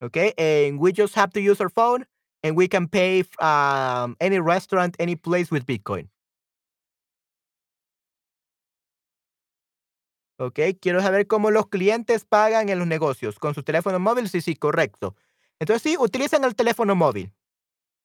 Okay, 0.00 0.32
and 0.38 0.78
we 0.80 0.90
just 0.92 1.14
have 1.16 1.32
to 1.32 1.40
use 1.40 1.60
our 1.60 1.68
phone 1.68 2.06
and 2.42 2.56
we 2.56 2.66
can 2.66 2.88
pay 2.88 3.24
um, 3.40 4.16
any 4.20 4.38
restaurant, 4.38 4.96
any 4.98 5.16
place 5.16 5.50
with 5.50 5.66
Bitcoin. 5.66 6.08
¿Ok? 10.38 10.60
Quiero 10.80 11.00
saber 11.02 11.26
cómo 11.26 11.50
los 11.50 11.68
clientes 11.68 12.24
pagan 12.24 12.68
en 12.68 12.78
los 12.78 12.88
negocios. 12.88 13.38
¿Con 13.38 13.54
su 13.54 13.62
teléfono 13.62 13.98
móvil? 14.00 14.28
Sí, 14.28 14.40
sí, 14.40 14.56
correcto. 14.56 15.16
Entonces, 15.60 15.82
sí, 15.82 15.96
utilizan 15.98 16.44
el 16.44 16.54
teléfono 16.54 16.94
móvil, 16.96 17.32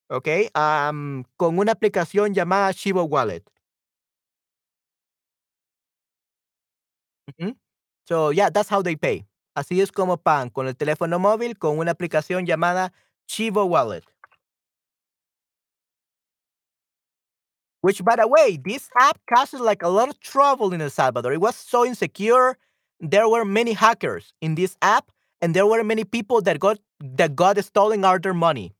¿ok? 0.09 0.27
con 1.37 1.59
una 1.59 1.71
aplicación 1.73 2.33
llamada 2.33 2.71
Shibo 2.71 3.03
Wallet. 3.03 3.43
So, 8.07 8.31
yeah, 8.31 8.49
that's 8.49 8.69
how 8.69 8.81
they 8.81 8.95
pay. 8.95 9.25
Así 9.55 9.81
es 9.81 9.91
como 9.91 10.17
pagan, 10.17 10.49
con 10.49 10.67
el 10.67 10.75
teléfono 10.75 11.19
móvil, 11.19 11.57
con 11.57 11.77
una 11.77 11.91
aplicación 11.91 12.45
llamada 12.45 12.91
Chivo 13.27 13.65
Wallet. 13.65 14.03
Which, 17.83 18.03
by 18.03 18.17
the 18.17 18.27
way, 18.27 18.59
this 18.63 18.89
app 18.99 19.19
caused 19.33 19.55
like 19.55 19.83
a 19.83 19.89
lot 19.89 20.09
of 20.09 20.19
trouble 20.21 20.73
in 20.73 20.81
El 20.81 20.89
Salvador. 20.89 21.33
It 21.33 21.41
was 21.41 21.55
so 21.55 21.85
insecure. 21.85 22.57
There 23.01 23.29
were 23.29 23.45
many 23.45 23.73
hackers 23.73 24.33
in 24.41 24.55
this 24.55 24.77
app, 24.81 25.11
and 25.41 25.55
there 25.55 25.67
were 25.67 25.83
many 25.83 26.05
people 26.05 26.41
that 26.43 26.59
got 26.59 26.79
that 27.01 27.35
got 27.35 27.63
stolen 27.63 28.05
all 28.05 28.19
their 28.19 28.33
money. 28.33 28.73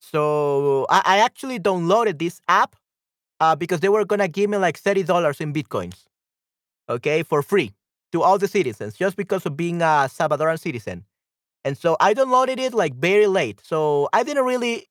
So 0.00 0.86
I, 0.90 1.02
I 1.04 1.18
actually 1.18 1.58
downloaded 1.58 2.18
this 2.18 2.40
app 2.48 2.76
uh, 3.40 3.56
because 3.56 3.80
they 3.80 3.90
were 3.90 4.04
gonna 4.04 4.28
give 4.28 4.50
me 4.50 4.58
like 4.58 4.78
thirty 4.78 5.04
dollars 5.04 5.40
in 5.40 5.52
bitcoins, 5.54 6.04
okay, 6.88 7.22
for 7.24 7.42
free 7.42 7.74
to 8.12 8.22
all 8.22 8.38
the 8.38 8.48
citizens 8.48 8.96
just 8.96 9.16
because 9.16 9.46
of 9.46 9.56
being 9.56 9.82
a 9.82 10.08
Salvadoran 10.10 10.60
citizen. 10.60 11.04
And 11.64 11.78
so 11.78 11.96
I 12.00 12.14
downloaded 12.14 12.58
it 12.60 12.74
like 12.74 12.94
very 12.96 13.26
late. 13.28 13.60
So 13.64 14.08
I 14.12 14.24
didn't 14.24 14.44
really 14.46 14.88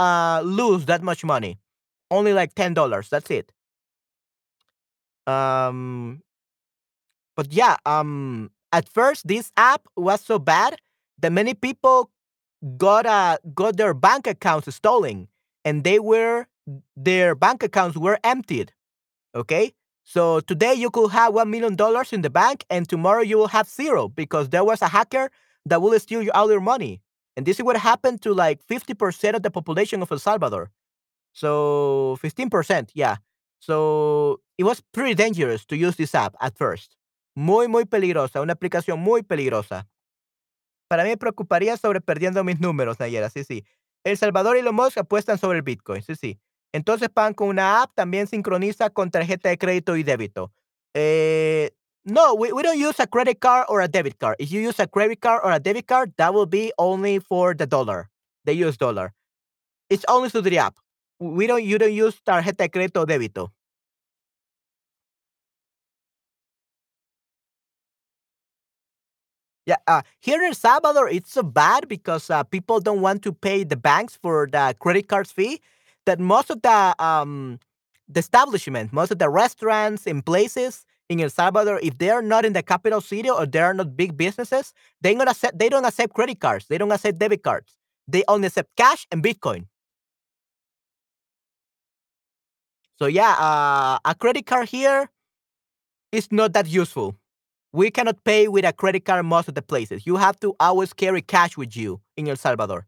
uh, 0.00 0.42
lose 0.44 0.86
that 0.86 1.02
much 1.02 1.24
money. 1.24 1.60
Only 2.10 2.32
like 2.34 2.54
ten 2.54 2.74
dollars. 2.74 3.08
That's 3.10 3.30
it. 3.30 3.52
Um, 5.26 6.22
but 7.36 7.52
yeah. 7.52 7.76
Um, 7.86 8.50
at 8.72 8.88
first 8.88 9.26
this 9.26 9.52
app 9.56 9.82
was 9.96 10.20
so 10.20 10.38
bad 10.38 10.76
that 11.18 11.32
many 11.32 11.54
people 11.54 12.10
got 12.76 13.06
uh 13.06 13.38
got 13.54 13.76
their 13.76 13.94
bank 13.94 14.26
accounts 14.26 14.74
stolen, 14.74 15.28
and 15.64 15.84
they 15.84 15.98
were 16.00 16.46
their 16.96 17.34
bank 17.34 17.62
accounts 17.62 17.96
were 17.96 18.18
emptied. 18.24 18.72
Okay. 19.34 19.74
So 20.04 20.40
today 20.40 20.74
you 20.74 20.90
could 20.90 21.12
have 21.12 21.34
one 21.34 21.50
million 21.50 21.76
dollars 21.76 22.12
in 22.12 22.22
the 22.22 22.30
bank, 22.30 22.64
and 22.70 22.88
tomorrow 22.88 23.22
you 23.22 23.38
will 23.38 23.48
have 23.48 23.68
zero 23.68 24.08
because 24.08 24.50
there 24.50 24.64
was 24.64 24.82
a 24.82 24.88
hacker 24.88 25.30
that 25.66 25.82
will 25.82 25.98
steal 26.00 26.26
all 26.34 26.50
your 26.50 26.60
money. 26.60 27.02
And 27.40 27.46
this 27.46 27.58
is 27.58 27.64
what 27.64 27.78
happened 27.78 28.20
to 28.20 28.34
like 28.34 28.60
50% 28.66 29.34
of 29.34 29.42
the 29.42 29.50
population 29.50 30.02
of 30.02 30.12
El 30.12 30.18
Salvador. 30.18 30.70
So 31.32 32.18
15%, 32.22 32.90
yeah. 32.92 33.16
So 33.60 34.42
it 34.58 34.64
was 34.64 34.82
pretty 34.92 35.14
dangerous 35.14 35.64
to 35.68 35.74
use 35.74 35.96
this 35.96 36.14
app 36.14 36.34
at 36.42 36.54
first. 36.58 36.98
Muy, 37.34 37.66
muy 37.66 37.86
peligrosa, 37.86 38.42
una 38.42 38.52
aplicación 38.52 38.98
muy 38.98 39.22
peligrosa. 39.22 39.86
Para 40.90 41.02
mí 41.02 41.08
me 41.08 41.16
preocuparía 41.16 41.78
sobre 41.78 42.02
perdiendo 42.02 42.44
mis 42.44 42.60
números, 42.60 43.00
Nayera, 43.00 43.30
sí, 43.30 43.42
sí. 43.42 43.64
El 44.04 44.18
Salvador 44.18 44.58
y 44.58 44.62
los 44.62 44.74
Musk 44.74 44.98
apuestan 44.98 45.38
sobre 45.38 45.56
el 45.56 45.62
Bitcoin, 45.62 46.02
sí, 46.02 46.16
sí. 46.16 46.38
Entonces, 46.74 47.08
pan 47.08 47.32
con 47.32 47.48
una 47.48 47.80
app 47.80 47.94
también 47.94 48.26
sincroniza 48.26 48.90
con 48.90 49.10
tarjeta 49.10 49.48
de 49.48 49.56
crédito 49.56 49.96
y 49.96 50.02
débito. 50.02 50.52
Eh, 50.92 51.70
no, 52.04 52.34
we, 52.34 52.52
we 52.52 52.62
don't 52.62 52.78
use 52.78 52.98
a 52.98 53.06
credit 53.06 53.40
card 53.40 53.66
or 53.68 53.80
a 53.80 53.88
debit 53.88 54.18
card. 54.18 54.36
If 54.38 54.50
you 54.50 54.60
use 54.60 54.78
a 54.78 54.86
credit 54.86 55.20
card 55.20 55.42
or 55.44 55.52
a 55.52 55.60
debit 55.60 55.86
card, 55.86 56.12
that 56.16 56.32
will 56.32 56.46
be 56.46 56.72
only 56.78 57.18
for 57.18 57.54
the 57.54 57.66
dollar, 57.66 58.08
the 58.44 58.54
US 58.64 58.76
dollar. 58.76 59.12
It's 59.90 60.04
only 60.08 60.30
through 60.30 60.42
the 60.42 60.58
app. 60.58 60.76
We 61.20 61.46
don't 61.46 61.64
you 61.64 61.78
don't 61.78 61.92
use 61.92 62.20
tarjeta 62.26 62.58
de 62.58 62.68
crédito 62.68 63.06
débito. 63.06 63.50
Yeah, 69.66 69.76
uh, 69.86 70.02
here 70.20 70.42
in 70.42 70.54
Salvador, 70.54 71.08
it's 71.08 71.32
so 71.32 71.42
bad 71.42 71.86
because 71.88 72.30
uh, 72.30 72.42
people 72.44 72.80
don't 72.80 73.00
want 73.00 73.22
to 73.22 73.32
pay 73.32 73.62
the 73.64 73.76
banks 73.76 74.16
for 74.20 74.48
the 74.50 74.74
credit 74.80 75.08
cards 75.08 75.30
fee. 75.32 75.60
That 76.06 76.18
most 76.18 76.50
of 76.50 76.62
the 76.62 76.94
um, 77.02 77.60
the 78.08 78.20
establishment, 78.20 78.92
most 78.92 79.12
of 79.12 79.18
the 79.18 79.28
restaurants 79.28 80.06
and 80.06 80.24
places, 80.24 80.86
in 81.10 81.20
El 81.20 81.28
Salvador, 81.28 81.80
if 81.82 81.98
they 81.98 82.08
are 82.08 82.22
not 82.22 82.44
in 82.44 82.52
the 82.52 82.62
capital 82.62 83.00
city 83.00 83.28
or 83.28 83.44
they 83.44 83.58
are 83.58 83.74
not 83.74 83.96
big 83.96 84.16
businesses, 84.16 84.72
they 85.02 85.12
don't 85.14 85.28
accept 85.28 85.58
they 85.58 85.68
don't 85.68 85.84
accept 85.84 86.14
credit 86.14 86.40
cards. 86.40 86.66
They 86.68 86.78
don't 86.78 86.92
accept 86.92 87.18
debit 87.18 87.42
cards. 87.42 87.76
They 88.06 88.22
only 88.28 88.46
accept 88.46 88.70
cash 88.76 89.06
and 89.10 89.22
Bitcoin. 89.22 89.66
So 92.98 93.06
yeah, 93.06 93.34
uh, 93.38 93.98
a 94.04 94.14
credit 94.14 94.46
card 94.46 94.68
here 94.68 95.10
is 96.12 96.30
not 96.30 96.52
that 96.52 96.68
useful. 96.68 97.16
We 97.72 97.90
cannot 97.90 98.22
pay 98.24 98.48
with 98.48 98.64
a 98.64 98.72
credit 98.72 99.04
card 99.04 99.24
most 99.26 99.48
of 99.48 99.54
the 99.54 99.62
places. 99.62 100.06
You 100.06 100.16
have 100.16 100.38
to 100.40 100.54
always 100.60 100.92
carry 100.92 101.22
cash 101.22 101.56
with 101.56 101.76
you 101.76 102.00
in 102.16 102.28
El 102.28 102.36
Salvador. 102.36 102.86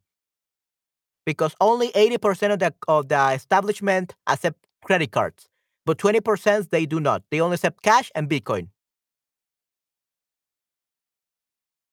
Because 1.26 1.54
only 1.60 1.90
80% 1.92 2.52
of 2.52 2.58
the 2.58 2.74
of 2.88 3.08
the 3.08 3.32
establishment 3.32 4.14
accept 4.26 4.66
credit 4.84 5.10
cards. 5.12 5.48
But 5.84 5.98
20% 5.98 6.70
they 6.70 6.86
do 6.86 7.00
not. 7.00 7.22
They 7.30 7.40
only 7.40 7.54
accept 7.54 7.82
cash 7.82 8.10
and 8.14 8.28
Bitcoin. 8.28 8.68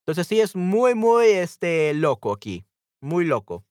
Entonces 0.05 0.27
sí 0.27 0.41
es 0.41 0.55
muy, 0.55 0.95
muy 0.95 1.27
este, 1.27 1.93
loco 1.93 2.31
aquí. 2.31 2.65
Muy 3.01 3.25
loco. 3.25 3.63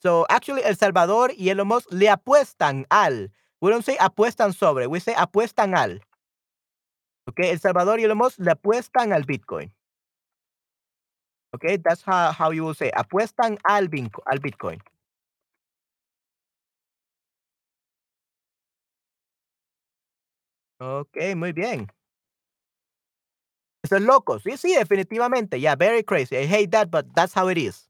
So 0.00 0.26
actually 0.28 0.62
El 0.62 0.76
Salvador 0.76 1.32
y 1.36 1.48
Elon 1.48 1.66
Musk 1.66 1.90
le 1.90 2.08
apuestan 2.08 2.86
al. 2.90 3.32
We 3.60 3.70
don't 3.70 3.84
say 3.84 3.96
apuestan 3.98 4.52
sobre, 4.52 4.86
we 4.86 5.00
say 5.00 5.14
apuestan 5.14 5.74
al. 5.74 6.00
Okay, 7.28 7.50
El 7.50 7.58
Salvador 7.58 7.98
y 7.98 8.04
Elon 8.04 8.18
Musk 8.18 8.38
le 8.38 8.52
apuestan 8.52 9.12
al 9.12 9.24
Bitcoin. 9.24 9.72
Okay, 11.54 11.78
that's 11.78 12.02
how, 12.02 12.32
how 12.32 12.50
you 12.50 12.64
will 12.64 12.74
say. 12.74 12.90
Apuestan 12.94 13.58
al, 13.64 13.88
al 14.26 14.38
Bitcoin. 14.38 14.78
Okey, 20.80 21.34
muy 21.34 21.52
bien. 21.52 21.88
Eso 23.84 23.96
es 23.96 24.02
loco. 24.02 24.38
Sí, 24.40 24.56
sí, 24.56 24.74
definitivamente. 24.76 25.60
Yeah, 25.60 25.76
very 25.76 26.02
crazy. 26.02 26.36
I 26.36 26.46
hate 26.46 26.70
that, 26.72 26.90
but 26.90 27.06
that's 27.14 27.34
how 27.34 27.48
it 27.48 27.58
is. 27.58 27.88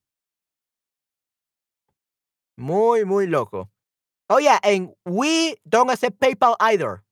Muy, 2.59 3.05
muy 3.05 3.27
loco. 3.27 3.71
Oh, 4.31 4.39
yeah, 4.39 4.59
and 4.63 4.91
we 5.05 5.57
don't 5.69 5.91
accept 5.91 6.21
PayPal 6.21 6.57
either. 6.61 7.03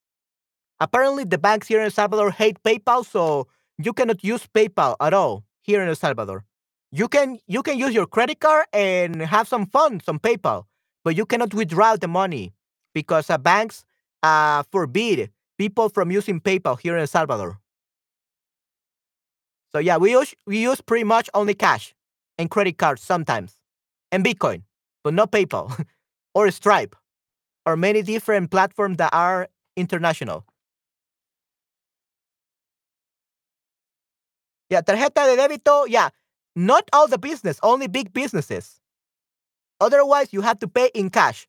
Apparently, 0.81 1.25
the 1.25 1.39
banks 1.39 1.69
here 1.69 1.81
in 1.81 1.87
El 1.87 1.91
Salvador 1.91 2.31
hate 2.31 2.63
PayPal, 2.63 3.05
so 3.07 3.49
you 3.79 3.93
cannot 3.93 4.25
use 4.25 4.47
PayPal 4.47 4.97
at 5.01 5.15
all 5.15 5.45
here 5.63 5.83
in 5.83 5.89
El 5.89 5.97
Salvador. 5.97 6.45
You 6.93 7.09
can 7.09 7.39
you 7.47 7.63
can 7.63 7.79
use 7.79 7.95
your 7.95 8.07
credit 8.07 8.41
card 8.41 8.67
and 8.73 9.23
have 9.23 9.49
some 9.49 9.67
funds 9.67 10.09
on 10.09 10.19
PayPal, 10.19 10.67
but 11.05 11.17
you 11.17 11.27
cannot 11.27 11.55
withdraw 11.55 11.97
the 11.97 12.09
money 12.09 12.55
because 12.95 13.31
uh, 13.31 13.39
banks 13.39 13.85
uh, 14.23 14.63
forbid 14.73 15.31
people 15.59 15.89
from 15.89 16.11
using 16.11 16.41
PayPal 16.41 16.79
here 16.79 16.95
in 16.95 17.01
El 17.01 17.07
Salvador. 17.07 17.59
So 19.73 19.79
yeah, 19.79 19.97
we 19.97 20.13
use 20.13 20.35
we 20.47 20.59
use 20.59 20.81
pretty 20.81 21.05
much 21.05 21.29
only 21.35 21.55
cash 21.55 21.95
and 22.39 22.51
credit 22.51 22.79
cards 22.79 23.03
sometimes, 23.03 23.57
and 24.13 24.25
Bitcoin, 24.25 24.63
but 25.03 25.15
not 25.15 25.33
PayPal 25.33 25.85
or 26.35 26.51
Stripe 26.51 26.95
or 27.67 27.77
many 27.77 28.03
different 28.03 28.51
platforms 28.51 28.99
that 28.99 29.13
are 29.13 29.49
international. 29.77 30.45
Yeah, 34.71 34.81
tarjeta 34.83 35.27
de 35.27 35.37
débito, 35.37 35.87
yeah. 35.89 36.11
Not 36.57 36.89
all 36.93 37.09
the 37.09 37.19
business, 37.19 37.59
only 37.63 37.89
big 37.89 38.13
businesses. 38.13 38.81
Otherwise, 39.81 40.33
you 40.33 40.41
have 40.41 40.59
to 40.61 40.69
pay 40.69 40.91
in 40.95 41.11
cash. 41.11 41.47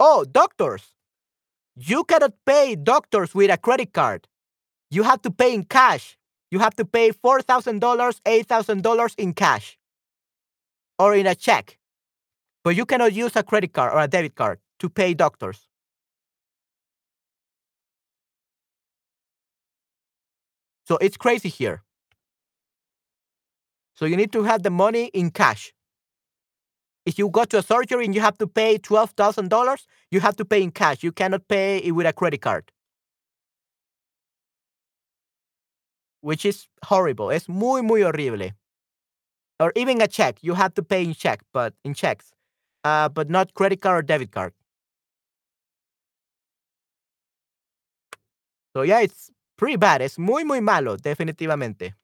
Oh, 0.00 0.24
doctors. 0.24 0.93
You 1.76 2.04
cannot 2.04 2.32
pay 2.46 2.76
doctors 2.76 3.34
with 3.34 3.50
a 3.50 3.56
credit 3.56 3.92
card. 3.92 4.28
You 4.90 5.02
have 5.02 5.22
to 5.22 5.30
pay 5.30 5.54
in 5.54 5.64
cash. 5.64 6.16
You 6.50 6.60
have 6.60 6.76
to 6.76 6.84
pay 6.84 7.10
$4,000, 7.10 7.80
$8,000 7.80 9.14
in 9.18 9.32
cash 9.32 9.76
or 10.98 11.14
in 11.14 11.26
a 11.26 11.34
check. 11.34 11.78
But 12.62 12.76
you 12.76 12.86
cannot 12.86 13.12
use 13.12 13.34
a 13.36 13.42
credit 13.42 13.72
card 13.72 13.92
or 13.92 14.00
a 14.00 14.08
debit 14.08 14.36
card 14.36 14.60
to 14.78 14.88
pay 14.88 15.14
doctors. 15.14 15.68
So 20.86 20.96
it's 20.98 21.16
crazy 21.16 21.48
here. 21.48 21.82
So 23.96 24.04
you 24.04 24.16
need 24.16 24.32
to 24.32 24.44
have 24.44 24.62
the 24.62 24.70
money 24.70 25.06
in 25.06 25.30
cash. 25.30 25.72
If 27.06 27.18
you 27.18 27.28
go 27.28 27.44
to 27.44 27.58
a 27.58 27.62
surgery 27.62 28.06
and 28.06 28.14
you 28.14 28.20
have 28.22 28.38
to 28.38 28.46
pay 28.46 28.78
$12,000, 28.78 29.86
you 30.10 30.20
have 30.20 30.36
to 30.36 30.44
pay 30.44 30.62
in 30.62 30.70
cash. 30.70 31.02
You 31.02 31.12
cannot 31.12 31.46
pay 31.48 31.78
it 31.78 31.92
with 31.92 32.06
a 32.06 32.12
credit 32.12 32.40
card. 32.40 32.70
Which 36.22 36.46
is 36.46 36.66
horrible. 36.84 37.30
Es 37.30 37.48
muy, 37.48 37.82
muy 37.82 38.02
horrible. 38.02 38.52
Or 39.60 39.72
even 39.76 40.00
a 40.00 40.08
check. 40.08 40.38
You 40.42 40.54
have 40.54 40.72
to 40.74 40.82
pay 40.82 41.04
in 41.04 41.14
check, 41.14 41.42
but 41.52 41.74
in 41.84 41.92
checks. 41.94 42.32
Uh, 42.82 43.08
but 43.08 43.28
not 43.28 43.54
credit 43.54 43.82
card 43.82 43.98
or 43.98 44.02
debit 44.02 44.30
card. 44.30 44.54
So 48.74 48.82
yeah, 48.82 49.00
it's 49.00 49.30
pretty 49.56 49.76
bad. 49.76 50.02
Es 50.02 50.18
muy, 50.18 50.44
muy 50.44 50.60
malo, 50.60 50.96
definitivamente. 50.96 51.94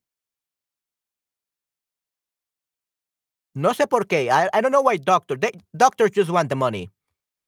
No 3.61 3.75
sé 3.75 3.87
por 3.87 4.07
qué. 4.07 4.31
I, 4.31 4.49
I 4.55 4.63
don't 4.63 4.73
know 4.73 4.81
why 4.81 4.97
doctor. 4.97 5.37
They, 5.37 5.53
doctors 5.77 6.13
just 6.13 6.31
want 6.31 6.49
the 6.49 6.57
money 6.57 6.89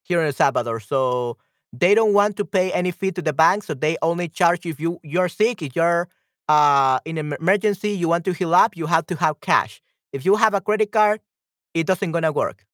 here 0.02 0.20
in 0.20 0.26
El 0.26 0.34
Salvador. 0.34 0.78
So 0.78 1.38
they 1.72 1.94
don't 1.94 2.12
want 2.12 2.36
to 2.36 2.44
pay 2.44 2.70
any 2.72 2.90
fee 2.90 3.12
to 3.12 3.22
the 3.22 3.32
bank. 3.32 3.62
So 3.62 3.72
they 3.72 3.96
only 4.02 4.28
charge 4.28 4.66
if 4.66 4.78
you 4.78 5.00
you're 5.02 5.30
sick, 5.30 5.62
if 5.62 5.74
you're 5.74 6.08
uh, 6.48 6.98
in 7.06 7.16
an 7.16 7.32
emergency, 7.40 7.90
you 7.90 8.08
want 8.08 8.26
to 8.26 8.32
heal 8.32 8.54
up, 8.54 8.76
you 8.76 8.86
have 8.86 9.06
to 9.06 9.16
have 9.16 9.40
cash. 9.40 9.80
If 10.12 10.26
you 10.26 10.36
have 10.36 10.52
a 10.52 10.60
credit 10.60 10.92
card, 10.92 11.20
it 11.72 11.86
doesn't 11.86 12.12
gonna 12.12 12.30
work. 12.30 12.66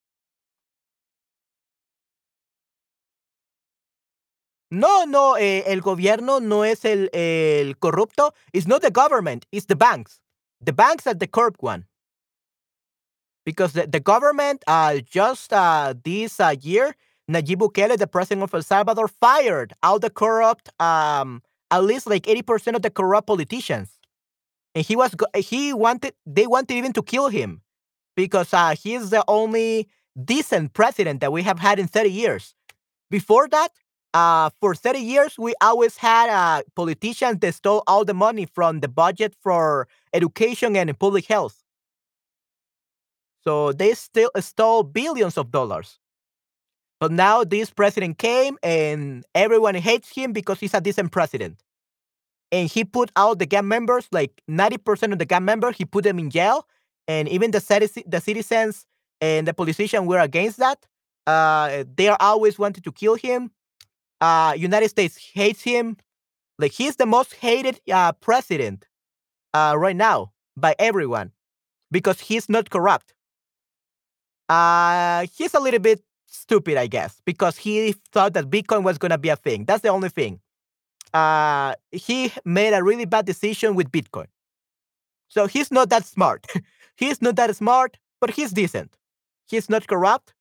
No, 4.70 5.04
no, 5.04 5.36
eh, 5.36 5.62
el 5.64 5.80
gobierno 5.80 6.42
no 6.42 6.62
es 6.62 6.84
el, 6.84 7.08
el 7.14 7.74
corrupto. 7.76 8.32
It's 8.52 8.66
not 8.66 8.82
the 8.82 8.90
government, 8.90 9.46
it's 9.52 9.66
the 9.66 9.76
banks. 9.76 10.20
The 10.60 10.72
banks 10.72 11.06
are 11.06 11.14
the 11.14 11.28
corrupt 11.28 11.62
one. 11.62 11.86
Because 13.48 13.72
the, 13.72 13.86
the 13.86 13.98
government, 13.98 14.62
uh, 14.66 14.98
just 14.98 15.54
uh, 15.54 15.94
this 16.04 16.38
uh, 16.38 16.54
year, 16.60 16.94
Nayib 17.30 17.56
Bukele, 17.56 17.96
the 17.96 18.06
president 18.06 18.42
of 18.42 18.52
El 18.52 18.60
Salvador, 18.60 19.08
fired 19.08 19.72
all 19.82 19.98
the 19.98 20.10
corrupt, 20.10 20.68
um, 20.78 21.40
at 21.70 21.82
least 21.82 22.06
like 22.06 22.24
80% 22.24 22.76
of 22.76 22.82
the 22.82 22.90
corrupt 22.90 23.26
politicians. 23.26 23.88
And 24.74 24.84
he 24.84 24.96
was, 24.96 25.14
he 25.34 25.72
wanted, 25.72 26.12
they 26.26 26.46
wanted 26.46 26.74
even 26.74 26.92
to 26.92 27.02
kill 27.02 27.28
him 27.30 27.62
because 28.14 28.52
uh, 28.52 28.74
he's 28.74 29.08
the 29.08 29.24
only 29.28 29.88
decent 30.22 30.74
president 30.74 31.22
that 31.22 31.32
we 31.32 31.42
have 31.42 31.58
had 31.58 31.78
in 31.78 31.88
30 31.88 32.10
years. 32.10 32.54
Before 33.10 33.48
that, 33.48 33.70
uh, 34.12 34.50
for 34.60 34.74
30 34.74 34.98
years, 34.98 35.38
we 35.38 35.54
always 35.62 35.96
had 35.96 36.28
uh, 36.28 36.64
politicians 36.76 37.38
that 37.38 37.54
stole 37.54 37.82
all 37.86 38.04
the 38.04 38.12
money 38.12 38.44
from 38.44 38.80
the 38.80 38.88
budget 38.88 39.34
for 39.42 39.88
education 40.12 40.76
and 40.76 40.98
public 40.98 41.24
health. 41.24 41.64
So 43.48 43.72
they 43.72 43.94
still 43.94 44.30
stole 44.40 44.82
billions 44.82 45.38
of 45.38 45.50
dollars. 45.50 45.98
But 47.00 47.12
now 47.12 47.44
this 47.44 47.70
president 47.70 48.18
came 48.18 48.58
and 48.62 49.24
everyone 49.34 49.74
hates 49.74 50.10
him 50.14 50.34
because 50.34 50.60
he's 50.60 50.74
a 50.74 50.82
decent 50.82 51.12
president. 51.12 51.62
And 52.52 52.68
he 52.68 52.84
put 52.84 53.10
out 53.16 53.38
the 53.38 53.46
gang 53.46 53.66
members, 53.66 54.06
like 54.12 54.42
90% 54.50 55.14
of 55.14 55.18
the 55.18 55.24
gang 55.24 55.46
members, 55.46 55.78
he 55.78 55.86
put 55.86 56.04
them 56.04 56.18
in 56.18 56.28
jail. 56.28 56.66
And 57.06 57.26
even 57.30 57.50
the, 57.52 58.02
the 58.06 58.20
citizens 58.20 58.84
and 59.22 59.48
the 59.48 59.54
politicians 59.54 60.06
were 60.06 60.18
against 60.18 60.58
that. 60.58 60.84
Uh, 61.26 61.84
they 61.96 62.08
are 62.08 62.18
always 62.20 62.58
wanted 62.58 62.84
to 62.84 62.92
kill 62.92 63.14
him 63.14 63.50
uh, 64.20 64.54
United 64.58 64.90
States 64.90 65.16
hates 65.32 65.62
him. 65.62 65.96
Like 66.58 66.72
he's 66.72 66.96
the 66.96 67.06
most 67.06 67.34
hated 67.34 67.80
uh, 67.90 68.12
president 68.12 68.84
uh, 69.54 69.74
right 69.78 69.96
now 69.96 70.32
by 70.54 70.74
everyone 70.78 71.32
because 71.90 72.20
he's 72.20 72.48
not 72.50 72.70
corrupt. 72.70 73.14
Uh, 74.48 75.26
he's 75.36 75.54
a 75.54 75.60
little 75.60 75.80
bit 75.80 76.02
stupid, 76.26 76.76
I 76.76 76.86
guess, 76.86 77.20
because 77.24 77.56
he 77.58 77.94
thought 78.12 78.34
that 78.34 78.50
Bitcoin 78.50 78.82
was 78.82 78.98
gonna 78.98 79.18
be 79.18 79.28
a 79.28 79.36
thing. 79.36 79.64
That's 79.64 79.82
the 79.82 79.88
only 79.88 80.08
thing. 80.08 80.40
Uh, 81.12 81.74
he 81.90 82.32
made 82.44 82.74
a 82.74 82.82
really 82.82 83.06
bad 83.06 83.26
decision 83.26 83.74
with 83.74 83.90
Bitcoin. 83.90 84.26
So 85.28 85.46
he's 85.46 85.70
not 85.70 85.90
that 85.90 86.04
smart. 86.06 86.46
he's 86.96 87.20
not 87.22 87.36
that 87.36 87.54
smart, 87.56 87.98
but 88.20 88.30
he's 88.30 88.52
decent. 88.52 88.96
He's 89.46 89.70
not 89.70 89.86
corrupt, 89.86 90.34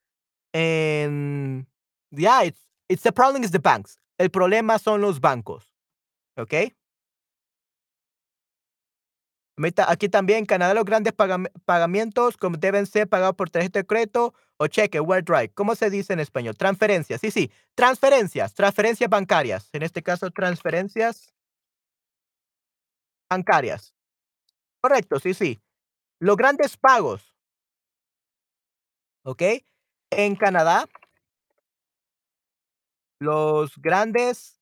and 0.53 1.65
yeah, 2.11 2.43
it's 2.43 2.59
It's 2.89 3.03
the 3.03 3.11
problem 3.11 3.43
is 3.43 3.51
the 3.51 3.59
banks. 3.59 3.97
El 4.17 4.29
problema 4.29 4.79
son 4.79 5.01
los 5.01 5.19
bancos. 5.19 5.63
¿Ok? 6.37 6.73
Aquí 9.87 10.07
también, 10.07 10.39
en 10.39 10.45
Canadá, 10.45 10.75
los 10.75 10.85
grandes 10.85 11.13
pagamientos 11.65 12.35
deben 12.59 12.85
ser 12.85 13.09
pagados 13.09 13.35
por 13.35 13.49
tarjeta 13.49 13.79
de 13.79 13.85
crédito 13.87 14.35
o 14.57 14.67
cheque, 14.67 14.99
wire 14.99 15.23
drive. 15.23 15.49
¿Cómo 15.55 15.73
se 15.73 15.89
dice 15.89 16.13
en 16.13 16.19
español? 16.19 16.55
Transferencias. 16.55 17.19
Sí, 17.21 17.31
sí. 17.31 17.51
Transferencias. 17.73 18.53
Transferencias 18.53 19.09
bancarias. 19.09 19.69
En 19.73 19.81
este 19.81 20.03
caso, 20.03 20.29
transferencias 20.29 21.33
bancarias. 23.29 23.95
Correcto, 24.79 25.19
sí, 25.19 25.33
sí. 25.33 25.59
Los 26.19 26.37
grandes 26.37 26.77
pagos. 26.77 27.33
¿Ok? 29.23 29.41
En 30.11 30.35
Canadá, 30.35 30.87
los 33.19 33.75
grandes 33.77 34.56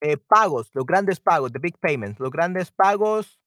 eh, 0.00 0.16
pagos, 0.16 0.70
los 0.74 0.84
grandes 0.86 1.20
pagos, 1.20 1.52
the 1.52 1.58
big 1.58 1.78
payments, 1.80 2.20
los 2.20 2.30
grandes 2.30 2.70
pagos 2.70 3.38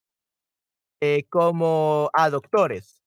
eh, 1.02 1.24
como 1.30 2.10
a 2.14 2.30
doctores 2.30 3.02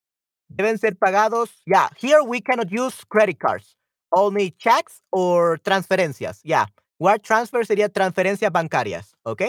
deben 0.49 0.79
ser 0.79 0.97
pagados. 0.97 1.63
Yeah, 1.67 1.89
here 1.97 2.23
we 2.23 2.41
cannot 2.41 2.71
use 2.71 3.05
credit 3.05 3.39
cards, 3.39 3.77
only 4.13 4.51
checks 4.53 5.03
or 5.13 5.59
transferencias. 5.59 6.41
Yeah, 6.45 6.67
wire 6.99 7.19
transfer 7.19 7.65
sería 7.65 7.89
transferencias 7.89 8.51
bancarias, 8.53 9.15
¿ok? 9.25 9.43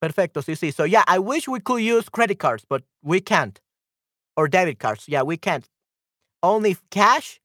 Perfecto, 0.00 0.42
sí, 0.42 0.54
sí. 0.56 0.72
So 0.72 0.84
yeah, 0.84 1.04
I 1.06 1.18
wish 1.18 1.48
we 1.48 1.60
could 1.60 1.82
use 1.82 2.08
credit 2.08 2.38
cards, 2.38 2.64
but 2.68 2.82
we 3.02 3.20
can't. 3.20 3.60
Or 4.36 4.48
debit 4.48 4.78
cards. 4.80 5.08
Yeah, 5.08 5.22
we 5.22 5.36
can't 5.36 5.68
only 6.42 6.76
cash 6.90 7.40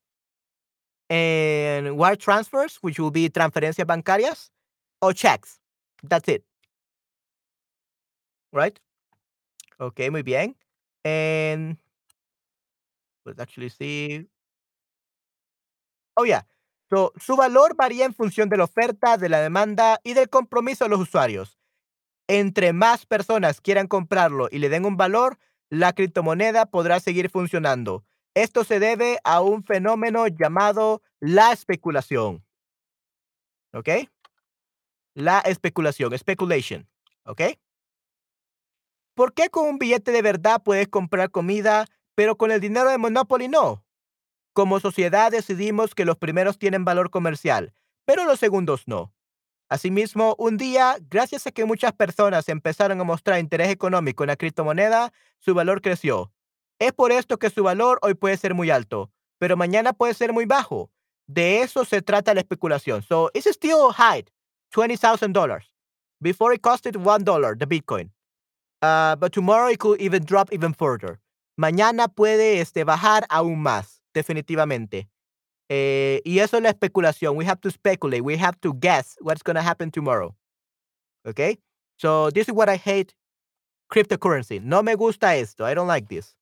and 1.09 1.97
wire 1.97 2.15
transfers, 2.15 2.77
which 2.81 2.99
will 2.99 3.11
be 3.11 3.29
transferencias 3.29 3.85
bancarias, 3.85 4.51
or 5.01 5.13
checks. 5.13 5.59
That's 6.03 6.27
it. 6.27 6.43
Right? 8.53 8.79
Okay, 9.79 10.09
muy 10.09 10.23
bien. 10.23 10.55
And 11.03 11.77
let's 13.25 13.39
actually 13.39 13.69
see. 13.69 14.27
Oh, 16.15 16.25
yeah. 16.25 16.41
So, 16.89 17.13
su 17.17 17.35
valor 17.35 17.75
varía 17.75 18.05
en 18.05 18.13
función 18.13 18.49
de 18.49 18.57
la 18.57 18.63
oferta, 18.63 19.17
de 19.17 19.29
la 19.29 19.39
demanda 19.39 19.99
y 20.03 20.13
del 20.13 20.29
compromiso 20.29 20.85
de 20.85 20.89
los 20.89 20.99
usuarios. 20.99 21.57
Entre 22.27 22.73
más 22.73 23.05
personas 23.05 23.61
quieran 23.61 23.87
comprarlo 23.87 24.49
y 24.51 24.59
le 24.59 24.69
den 24.69 24.85
un 24.85 24.97
valor, 24.97 25.39
la 25.69 25.93
criptomoneda 25.93 26.65
podrá 26.65 26.99
seguir 26.99 27.29
funcionando. 27.29 28.03
Esto 28.33 28.63
se 28.63 28.79
debe 28.79 29.19
a 29.23 29.41
un 29.41 29.63
fenómeno 29.63 30.27
llamado 30.27 31.01
la 31.19 31.51
especulación. 31.51 32.45
¿Ok? 33.73 33.89
La 35.13 35.39
especulación, 35.39 36.17
speculation. 36.17 36.87
¿Ok? 37.25 37.41
¿Por 39.15 39.33
qué 39.33 39.49
con 39.49 39.67
un 39.67 39.79
billete 39.79 40.11
de 40.11 40.21
verdad 40.21 40.61
puedes 40.63 40.87
comprar 40.87 41.29
comida, 41.29 41.85
pero 42.15 42.37
con 42.37 42.51
el 42.51 42.61
dinero 42.61 42.89
de 42.89 42.97
Monopoly 42.97 43.49
no? 43.49 43.83
Como 44.53 44.79
sociedad 44.79 45.31
decidimos 45.31 45.93
que 45.93 46.05
los 46.05 46.17
primeros 46.17 46.57
tienen 46.57 46.85
valor 46.85 47.09
comercial, 47.09 47.73
pero 48.05 48.25
los 48.25 48.39
segundos 48.39 48.87
no. 48.87 49.13
Asimismo, 49.69 50.35
un 50.39 50.57
día, 50.57 50.97
gracias 51.09 51.45
a 51.45 51.51
que 51.51 51.65
muchas 51.65 51.93
personas 51.93 52.49
empezaron 52.49 52.99
a 52.99 53.03
mostrar 53.03 53.39
interés 53.39 53.69
económico 53.69 54.23
en 54.23 54.29
la 54.29 54.35
criptomoneda, 54.35 55.13
su 55.37 55.53
valor 55.53 55.81
creció. 55.81 56.31
Es 56.79 56.93
por 56.93 57.11
esto 57.11 57.37
que 57.37 57.49
su 57.49 57.63
valor 57.63 57.99
hoy 58.01 58.13
puede 58.13 58.37
ser 58.37 58.53
muy 58.53 58.69
alto, 58.71 59.11
pero 59.37 59.57
mañana 59.57 59.93
puede 59.93 60.13
ser 60.13 60.31
muy 60.31 60.45
bajo. 60.45 60.89
De 61.27 61.61
eso 61.61 61.85
se 61.85 62.01
trata 62.01 62.33
la 62.33 62.41
especulación. 62.41 63.03
So, 63.03 63.29
it's 63.33 63.47
still 63.47 63.91
high, 63.91 64.23
$20,000. 64.73 65.61
Before 66.21 66.53
it 66.53 66.61
costed 66.61 66.95
one 66.95 67.23
dollar, 67.23 67.55
the 67.57 67.65
Bitcoin. 67.65 68.11
Uh, 68.81 69.15
but 69.17 69.31
tomorrow 69.33 69.69
it 69.69 69.79
could 69.79 70.01
even 70.01 70.23
drop 70.23 70.51
even 70.51 70.73
further. 70.73 71.19
Mañana 71.57 72.07
puede 72.07 72.61
este, 72.61 72.85
bajar 72.85 73.25
aún 73.29 73.61
más, 73.61 74.01
definitivamente. 74.13 75.09
Eh, 75.69 76.21
y 76.25 76.39
eso 76.39 76.57
es 76.57 76.63
la 76.63 76.69
especulación. 76.69 77.35
We 77.35 77.45
have 77.45 77.61
to 77.61 77.69
speculate. 77.69 78.21
We 78.21 78.37
have 78.37 78.59
to 78.61 78.73
guess 78.73 79.17
what's 79.21 79.43
going 79.43 79.55
to 79.55 79.61
happen 79.61 79.91
tomorrow. 79.91 80.35
Okay? 81.27 81.59
So 81.97 82.31
this 82.31 82.47
is 82.47 82.53
what 82.53 82.69
I 82.69 82.77
hate 82.77 83.13
cryptocurrency. 83.91 84.61
No 84.61 84.81
me 84.81 84.95
gusta 84.95 85.35
esto. 85.35 85.65
I 85.65 85.73
don't 85.73 85.87
like 85.87 86.07
this. 86.07 86.33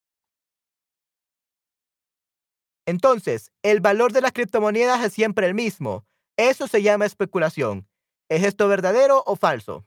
Entonces, 2.88 3.52
el 3.64 3.82
valor 3.82 4.14
de 4.14 4.22
las 4.22 4.32
criptomonedas 4.32 5.04
es 5.04 5.12
siempre 5.14 5.46
el 5.46 5.54
mismo. 5.54 6.06
Eso 6.38 6.68
se 6.68 6.82
llama 6.82 7.06
especulación. 7.06 7.86
¿Es 8.30 8.44
esto 8.44 8.68
verdadero 8.70 9.24
o 9.26 9.36
falso? 9.36 9.86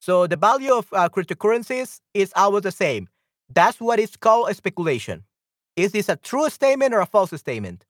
So 0.00 0.26
the 0.26 0.36
value 0.36 0.74
of 0.76 0.92
uh, 0.92 1.08
cryptocurrencies 1.08 2.00
is 2.12 2.32
always 2.34 2.64
the 2.64 2.72
same. 2.72 3.08
That's 3.48 3.80
what 3.80 4.00
is 4.00 4.16
called 4.16 4.52
speculation. 4.56 5.24
Is 5.76 5.92
this 5.92 6.08
a 6.08 6.16
true 6.16 6.50
statement 6.50 6.92
or 6.92 7.00
a 7.00 7.06
false 7.06 7.30
statement? 7.38 7.86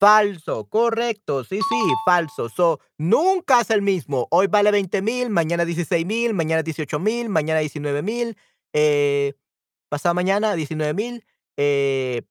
Falso, 0.00 0.68
correcto, 0.68 1.42
sí, 1.42 1.58
sí, 1.68 1.92
falso. 2.04 2.48
So, 2.48 2.78
nunca 2.98 3.60
es 3.60 3.70
el 3.70 3.82
mismo. 3.82 4.28
Hoy 4.30 4.46
vale 4.46 4.70
20 4.70 5.02
mil, 5.02 5.28
mañana 5.28 5.64
16 5.64 6.06
mil, 6.06 6.34
mañana 6.34 6.62
18 6.62 7.00
mil, 7.00 7.28
mañana 7.28 7.58
19 7.58 8.02
mil, 8.02 8.36
eh, 8.72 9.34
pasado 9.88 10.14
mañana 10.14 10.54
19 10.54 10.94
mil. 10.94 11.24
Eh, 11.56 12.22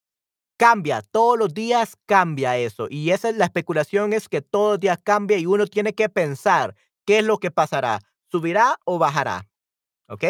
cambia, 0.57 1.01
todos 1.01 1.37
los 1.37 1.53
días 1.53 1.97
cambia 2.05 2.57
eso. 2.57 2.87
Y 2.89 3.11
esa 3.11 3.29
es 3.29 3.35
la 3.35 3.45
especulación, 3.45 4.13
es 4.13 4.29
que 4.29 4.41
todos 4.41 4.73
los 4.73 4.79
días 4.79 4.99
cambia 5.03 5.37
y 5.37 5.45
uno 5.45 5.67
tiene 5.67 5.93
que 5.93 6.07
pensar 6.07 6.73
qué 7.05 7.19
es 7.19 7.25
lo 7.25 7.37
que 7.37 7.51
pasará. 7.51 7.99
¿Subirá 8.31 8.77
o 8.85 8.97
bajará? 8.97 9.45
¿Ok? 10.07 10.23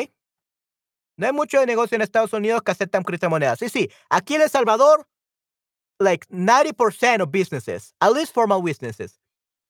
No 1.17 1.27
hay 1.27 1.33
mucho 1.33 1.59
de 1.59 1.65
negocio 1.65 1.95
en 1.95 2.01
Estados 2.01 2.33
Unidos 2.33 2.61
que 2.63 2.71
aceptan 2.71 3.03
criptomonedas. 3.03 3.59
Sí, 3.59 3.69
sí. 3.69 3.89
Aquí 4.09 4.35
en 4.35 4.41
El 4.43 4.49
Salvador, 4.49 5.07
like 5.99 6.27
90% 6.29 7.21
of 7.21 7.31
businesses, 7.31 7.93
at 8.01 8.13
least 8.13 8.33
formal 8.33 8.61
businesses. 8.61 9.17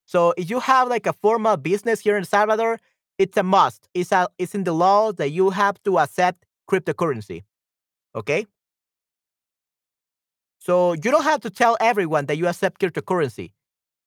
So 0.05 0.33
if 0.37 0.49
you 0.49 0.59
have 0.59 0.87
like 0.87 1.05
a 1.05 1.13
formal 1.13 1.57
business 1.57 1.99
here 1.99 2.17
in 2.17 2.25
Salvador, 2.25 2.79
it's 3.17 3.37
a 3.37 3.43
must. 3.43 3.89
It's 3.93 4.11
a, 4.11 4.27
it's 4.37 4.55
in 4.55 4.63
the 4.63 4.73
law 4.73 5.11
that 5.13 5.29
you 5.31 5.49
have 5.49 5.81
to 5.83 5.99
accept 5.99 6.45
cryptocurrency. 6.69 7.43
Okay? 8.15 8.45
So 10.59 10.93
you 10.93 11.11
don't 11.11 11.23
have 11.23 11.41
to 11.41 11.49
tell 11.49 11.77
everyone 11.79 12.25
that 12.25 12.37
you 12.37 12.47
accept 12.47 12.81
cryptocurrency 12.81 13.51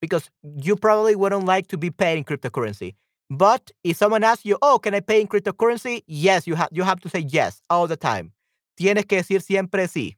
because 0.00 0.30
you 0.42 0.76
probably 0.76 1.16
wouldn't 1.16 1.44
like 1.44 1.68
to 1.68 1.78
be 1.78 1.90
paid 1.90 2.18
in 2.18 2.24
cryptocurrency. 2.24 2.94
But 3.30 3.70
if 3.84 3.96
someone 3.96 4.24
asks 4.24 4.44
you, 4.44 4.58
"Oh, 4.60 4.78
can 4.78 4.94
I 4.94 5.00
pay 5.00 5.20
in 5.20 5.28
cryptocurrency?" 5.28 6.02
Yes, 6.06 6.46
you 6.46 6.56
have 6.56 6.68
you 6.72 6.82
have 6.82 7.00
to 7.00 7.08
say 7.08 7.20
yes 7.20 7.62
all 7.70 7.86
the 7.86 7.96
time. 7.96 8.32
Tienes 8.76 9.06
que 9.06 9.18
decir 9.18 9.40
siempre 9.40 9.86
sí. 9.86 10.16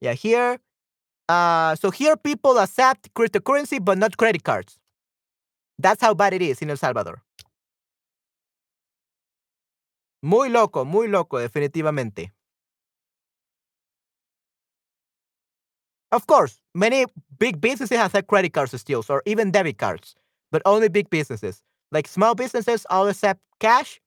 Yeah, 0.00 0.14
here, 0.14 0.58
uh, 1.28 1.76
so 1.76 1.90
here 1.90 2.16
people 2.16 2.58
accept 2.58 3.12
cryptocurrency 3.14 3.84
but 3.84 3.98
not 3.98 4.16
credit 4.16 4.44
cards. 4.44 4.78
That's 5.78 6.00
how 6.02 6.14
bad 6.14 6.34
it 6.34 6.42
is 6.42 6.62
in 6.62 6.70
El 6.70 6.76
Salvador. 6.76 7.22
Muy 10.22 10.48
loco, 10.50 10.84
muy 10.84 11.08
loco, 11.08 11.38
definitivamente. 11.38 12.32
Of 16.12 16.26
course, 16.26 16.60
many 16.74 17.06
big 17.38 17.60
businesses 17.60 17.96
have 17.96 18.26
credit 18.26 18.52
cards 18.52 18.78
still, 18.80 19.04
or 19.08 19.22
even 19.26 19.50
debit 19.50 19.78
cards, 19.78 20.16
but 20.50 20.62
only 20.64 20.88
big 20.88 21.08
businesses. 21.10 21.62
Like 21.92 22.08
small 22.08 22.34
businesses 22.34 22.86
all 22.90 23.08
accept 23.08 23.40
cash 23.60 24.00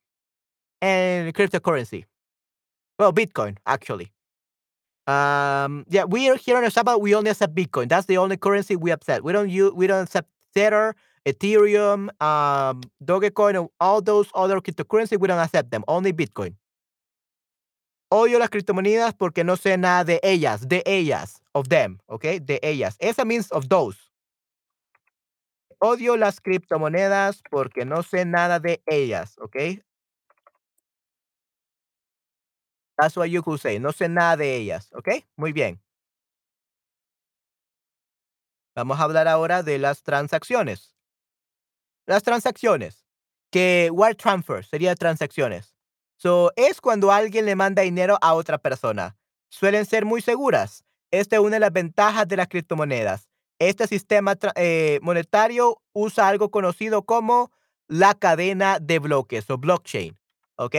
and 0.81 1.33
cryptocurrency. 1.35 2.05
Well, 2.99 3.13
Bitcoin, 3.13 3.57
actually. 3.67 4.12
Um, 5.05 5.85
yeah, 5.89 6.05
we 6.05 6.29
are 6.29 6.35
here 6.35 6.57
in 6.57 6.63
El 6.63 6.71
Salvador. 6.71 7.01
We 7.01 7.13
only 7.15 7.31
accept 7.31 7.55
Bitcoin. 7.55 7.89
That's 7.89 8.05
the 8.05 8.17
only 8.17 8.37
currency 8.37 8.75
we 8.75 8.91
accept. 8.91 9.23
We 9.23 9.33
don't 9.33 9.49
use, 9.49 9.73
we 9.73 9.87
don't 9.87 10.03
accept 10.03 10.29
Tether, 10.55 10.95
Ethereum, 11.25 12.09
um, 12.21 12.81
Dogecoin, 13.03 13.67
all 13.79 14.01
those 14.01 14.29
other 14.33 14.59
cryptocurrencies. 14.59 15.19
We 15.19 15.27
don't 15.27 15.39
accept 15.39 15.71
them. 15.71 15.83
Only 15.87 16.13
Bitcoin. 16.13 16.55
Odio 18.13 18.37
las 18.37 18.49
criptomonedas 18.49 19.15
porque 19.15 19.43
no 19.43 19.57
sé 19.57 19.75
nada 19.75 20.03
de 20.03 20.19
ellas, 20.21 20.67
de 20.67 20.83
ellas, 20.85 21.41
of 21.53 21.67
them, 21.67 21.97
okay, 22.05 22.37
de 22.37 22.59
ellas. 22.61 22.95
Esa 22.99 23.25
means 23.25 23.51
of 23.51 23.69
those. 23.69 23.97
Odio 25.79 26.15
las 26.15 26.39
criptomonedas 26.39 27.41
porque 27.49 27.85
no 27.85 28.03
sé 28.03 28.25
nada 28.25 28.59
de 28.59 28.83
ellas, 28.85 29.35
okay. 29.39 29.81
That's 32.97 33.17
what 33.17 33.29
you 33.29 33.41
could 33.41 33.59
say. 33.59 33.79
No 33.79 33.91
sé 33.91 34.07
nada 34.09 34.37
de 34.37 34.55
ellas, 34.55 34.89
¿ok? 34.93 35.09
Muy 35.35 35.51
bien. 35.51 35.81
Vamos 38.75 38.99
a 38.99 39.03
hablar 39.03 39.27
ahora 39.27 39.63
de 39.63 39.77
las 39.77 40.03
transacciones. 40.03 40.95
Las 42.05 42.23
transacciones, 42.23 43.05
que 43.51 43.89
wire 43.91 44.15
transfer 44.15 44.65
sería 44.65 44.95
transacciones. 44.95 45.75
So, 46.17 46.51
es 46.55 46.81
cuando 46.81 47.11
alguien 47.11 47.45
le 47.45 47.55
manda 47.55 47.83
dinero 47.83 48.17
a 48.21 48.33
otra 48.33 48.57
persona. 48.57 49.15
Suelen 49.49 49.85
ser 49.85 50.05
muy 50.05 50.21
seguras. 50.21 50.83
Esta 51.11 51.35
es 51.35 51.41
una 51.41 51.57
de 51.57 51.59
las 51.59 51.71
ventajas 51.73 52.27
de 52.27 52.37
las 52.37 52.47
criptomonedas. 52.47 53.29
Este 53.59 53.87
sistema 53.87 54.35
eh, 54.55 54.99
monetario 55.01 55.81
usa 55.93 56.27
algo 56.27 56.49
conocido 56.49 57.03
como 57.03 57.51
la 57.87 58.15
cadena 58.15 58.79
de 58.79 58.99
bloques 58.99 59.49
o 59.49 59.57
blockchain. 59.57 60.17
¿Ok? 60.55 60.75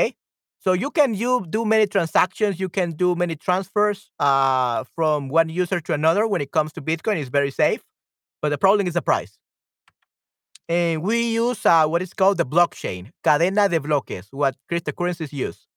So 0.65 0.73
you 0.73 0.91
can 0.91 1.13
you 1.13 1.45
do 1.51 1.67
many 1.67 1.87
transactions, 1.87 2.59
you 2.59 2.71
can 2.71 2.93
do 2.93 3.15
many 3.15 3.37
transfers 3.37 4.11
uh, 4.19 4.85
from 4.95 5.29
one 5.29 5.51
user 5.51 5.79
to 5.79 5.93
another 5.93 6.27
when 6.27 6.41
it 6.41 6.53
comes 6.53 6.73
to 6.73 6.81
Bitcoin. 6.81 7.17
It's 7.19 7.29
very 7.29 7.51
safe, 7.51 7.83
but 8.41 8.49
the 8.49 8.57
problem 8.57 8.87
is 8.87 8.95
the 8.95 9.03
price. 9.03 9.39
And 10.67 11.03
we 11.03 11.35
use 11.35 11.67
uh, 11.67 11.85
what 11.87 12.01
is 12.01 12.15
called 12.15 12.39
the 12.39 12.47
blockchain, 12.47 13.11
cadena 13.23 13.69
de 13.69 13.79
bloques, 13.79 14.29
what 14.31 14.57
cryptocurrencies 14.73 15.35
use. 15.35 15.69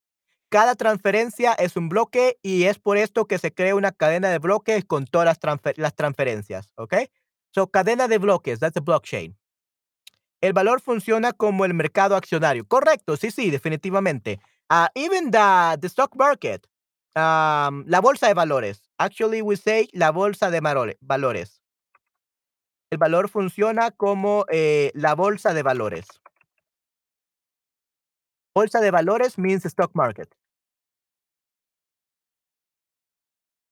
Cada 0.50 0.76
transferencia 0.76 1.54
es 1.60 1.76
un 1.76 1.90
bloque 1.90 2.38
y 2.42 2.64
es 2.64 2.80
por 2.80 2.96
esto 2.96 3.26
que 3.26 3.38
se 3.40 3.52
crea 3.52 3.76
una 3.76 3.92
cadena 3.92 4.30
de 4.30 4.40
bloques 4.40 4.86
con 4.86 5.04
todas 5.04 5.26
las, 5.26 5.40
transfer 5.40 5.74
las 5.78 5.96
transferencias, 5.96 6.72
¿ok? 6.78 6.94
So, 7.54 7.68
cadena 7.68 8.08
de 8.08 8.20
bloques, 8.20 8.60
that's 8.60 8.76
the 8.76 8.80
blockchain. 8.80 9.36
El 10.40 10.54
valor 10.54 10.80
funciona 10.80 11.34
como 11.34 11.66
el 11.66 11.74
mercado 11.74 12.16
accionario. 12.16 12.66
Correcto, 12.66 13.18
sí, 13.18 13.32
sí, 13.32 13.52
definitivamente. 13.52 14.40
Uh, 14.70 14.88
even 14.96 15.32
the, 15.32 15.78
the 15.82 15.88
stock 15.88 16.16
market, 16.16 16.68
um, 17.16 17.86
la 17.88 18.02
bolsa 18.02 18.28
de 18.28 18.34
valores. 18.34 18.82
Actually, 19.00 19.42
we 19.42 19.56
say 19.56 19.88
la 19.94 20.12
bolsa 20.12 20.52
de 20.52 20.60
valores. 20.60 21.62
El 22.92 22.98
valor 22.98 23.30
funciona 23.30 23.92
como 23.92 24.46
eh, 24.50 24.92
la 24.94 25.16
bolsa 25.16 25.54
de 25.54 25.62
valores. 25.64 26.06
Bolsa 28.56 28.80
de 28.82 28.92
valores 28.92 29.38
means 29.38 29.66
stock 29.66 29.92
market. 29.94 30.34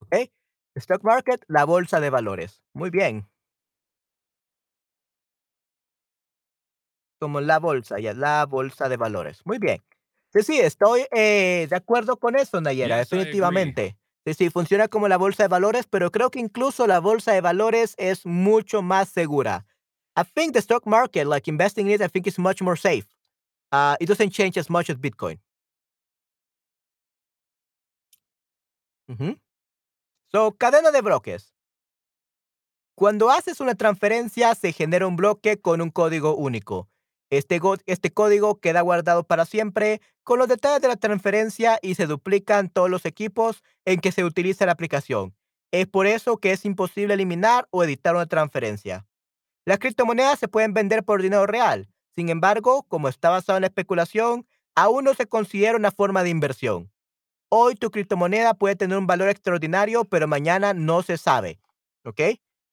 Okay. 0.03 0.31
Stock 0.77 1.03
market, 1.03 1.43
la 1.47 1.65
bolsa 1.65 1.99
de 1.99 2.09
valores. 2.09 2.61
Muy 2.73 2.89
bien. 2.89 3.27
Como 7.19 7.41
la 7.41 7.59
bolsa, 7.59 7.99
ya, 7.99 8.13
la 8.13 8.45
bolsa 8.45 8.89
de 8.89 8.97
valores. 8.97 9.41
Muy 9.45 9.57
bien. 9.57 9.81
Sí, 10.35 10.43
sí, 10.43 10.59
estoy 10.59 11.05
eh, 11.15 11.65
de 11.69 11.75
acuerdo 11.77 12.17
con 12.17 12.35
eso, 12.35 12.59
Nayera, 12.59 12.97
definitivamente. 12.97 13.97
Sí, 14.25 14.33
sí, 14.33 14.49
funciona 14.49 14.89
como 14.89 15.07
la 15.07 15.17
bolsa 15.17 15.43
de 15.43 15.47
valores, 15.47 15.85
pero 15.89 16.11
creo 16.11 16.29
que 16.29 16.39
incluso 16.39 16.87
la 16.87 16.99
bolsa 16.99 17.31
de 17.31 17.39
valores 17.39 17.95
es 17.97 18.25
mucho 18.25 18.81
más 18.81 19.07
segura. 19.07 19.65
I 20.17 20.23
think 20.23 20.51
the 20.53 20.59
stock 20.59 20.85
market, 20.85 21.25
like 21.25 21.49
investing 21.49 21.87
in 21.87 21.93
it, 21.93 22.01
I 22.01 22.09
think 22.09 22.27
is 22.27 22.37
much 22.37 22.61
more 22.61 22.75
safe. 22.75 23.07
Uh, 23.71 23.95
it 24.01 24.09
doesn't 24.09 24.31
change 24.31 24.57
as 24.57 24.69
much 24.69 24.89
as 24.89 24.97
Bitcoin. 24.97 25.39
So, 30.31 30.51
cadena 30.57 30.91
de 30.91 31.01
bloques. 31.01 31.53
Cuando 32.95 33.29
haces 33.29 33.61
una 33.61 33.75
transferencia, 33.75 34.53
se 34.55 34.73
genera 34.73 35.07
un 35.07 35.15
bloque 35.15 35.61
con 35.61 35.81
un 35.81 35.91
código 35.91 36.35
único. 36.35 36.89
Este, 37.29 37.59
este, 37.87 38.11
código 38.11 38.59
queda 38.59 38.81
guardado 38.81 39.23
para 39.23 39.45
siempre 39.45 39.99
con 40.23 40.39
los 40.39 40.47
detalles 40.47 40.81
de 40.81 40.87
la 40.87 40.95
transferencia 40.95 41.79
y 41.81 41.95
se 41.95 42.05
duplican 42.05 42.69
todos 42.69 42.89
los 42.89 43.05
equipos 43.05 43.63
en 43.83 43.99
que 43.99 44.11
se 44.11 44.23
utiliza 44.23 44.65
la 44.65 44.73
aplicación. 44.73 45.35
Es 45.71 45.87
por 45.87 46.07
eso 46.07 46.37
que 46.37 46.51
es 46.51 46.65
imposible 46.65 47.15
eliminar 47.15 47.67
o 47.71 47.83
editar 47.83 48.15
una 48.15 48.27
transferencia. 48.27 49.05
Las 49.65 49.79
criptomonedas 49.79 50.39
se 50.39 50.47
pueden 50.47 50.73
vender 50.73 51.03
por 51.03 51.21
dinero 51.21 51.47
real. 51.47 51.89
Sin 52.15 52.29
embargo, 52.29 52.83
como 52.83 53.09
está 53.09 53.29
basado 53.29 53.57
en 53.57 53.61
la 53.61 53.67
especulación, 53.67 54.47
aún 54.75 55.05
no 55.05 55.13
se 55.15 55.25
considera 55.25 55.77
una 55.77 55.91
forma 55.91 56.23
de 56.23 56.29
inversión. 56.29 56.91
hoy 57.49 57.75
tu 57.75 57.89
criptomoneda 57.89 58.53
puede 58.53 58.75
tener 58.75 58.97
un 58.97 59.07
valor 59.07 59.29
extraordinario, 59.29 60.03
pero 60.03 60.27
mañana 60.27 60.73
no 60.73 61.03
se 61.03 61.17
sabe, 61.17 61.59
¿ok? 62.03 62.21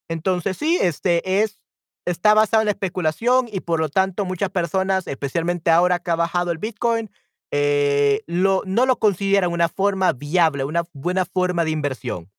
Entonces 0.08 0.56
sí, 0.56 0.78
este 0.80 1.42
es 1.42 1.61
está 2.04 2.34
basado 2.34 2.62
en 2.62 2.66
la 2.66 2.72
especulación 2.72 3.48
y 3.50 3.60
por 3.60 3.80
lo 3.80 3.88
tanto 3.88 4.24
muchas 4.24 4.50
personas, 4.50 5.06
especialmente 5.06 5.70
ahora 5.70 5.98
que 5.98 6.10
ha 6.10 6.16
bajado 6.16 6.50
el 6.50 6.58
Bitcoin, 6.58 7.10
eh, 7.50 8.22
no 8.26 8.64
lo 8.64 8.98
consideran 8.98 9.52
una 9.52 9.68
forma 9.68 10.12
viable, 10.12 10.64
una 10.64 10.84
buena 10.92 11.24
forma 11.24 11.64
de 11.64 11.70
inversión, 11.70 12.30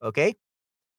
¿ok? 0.00 0.18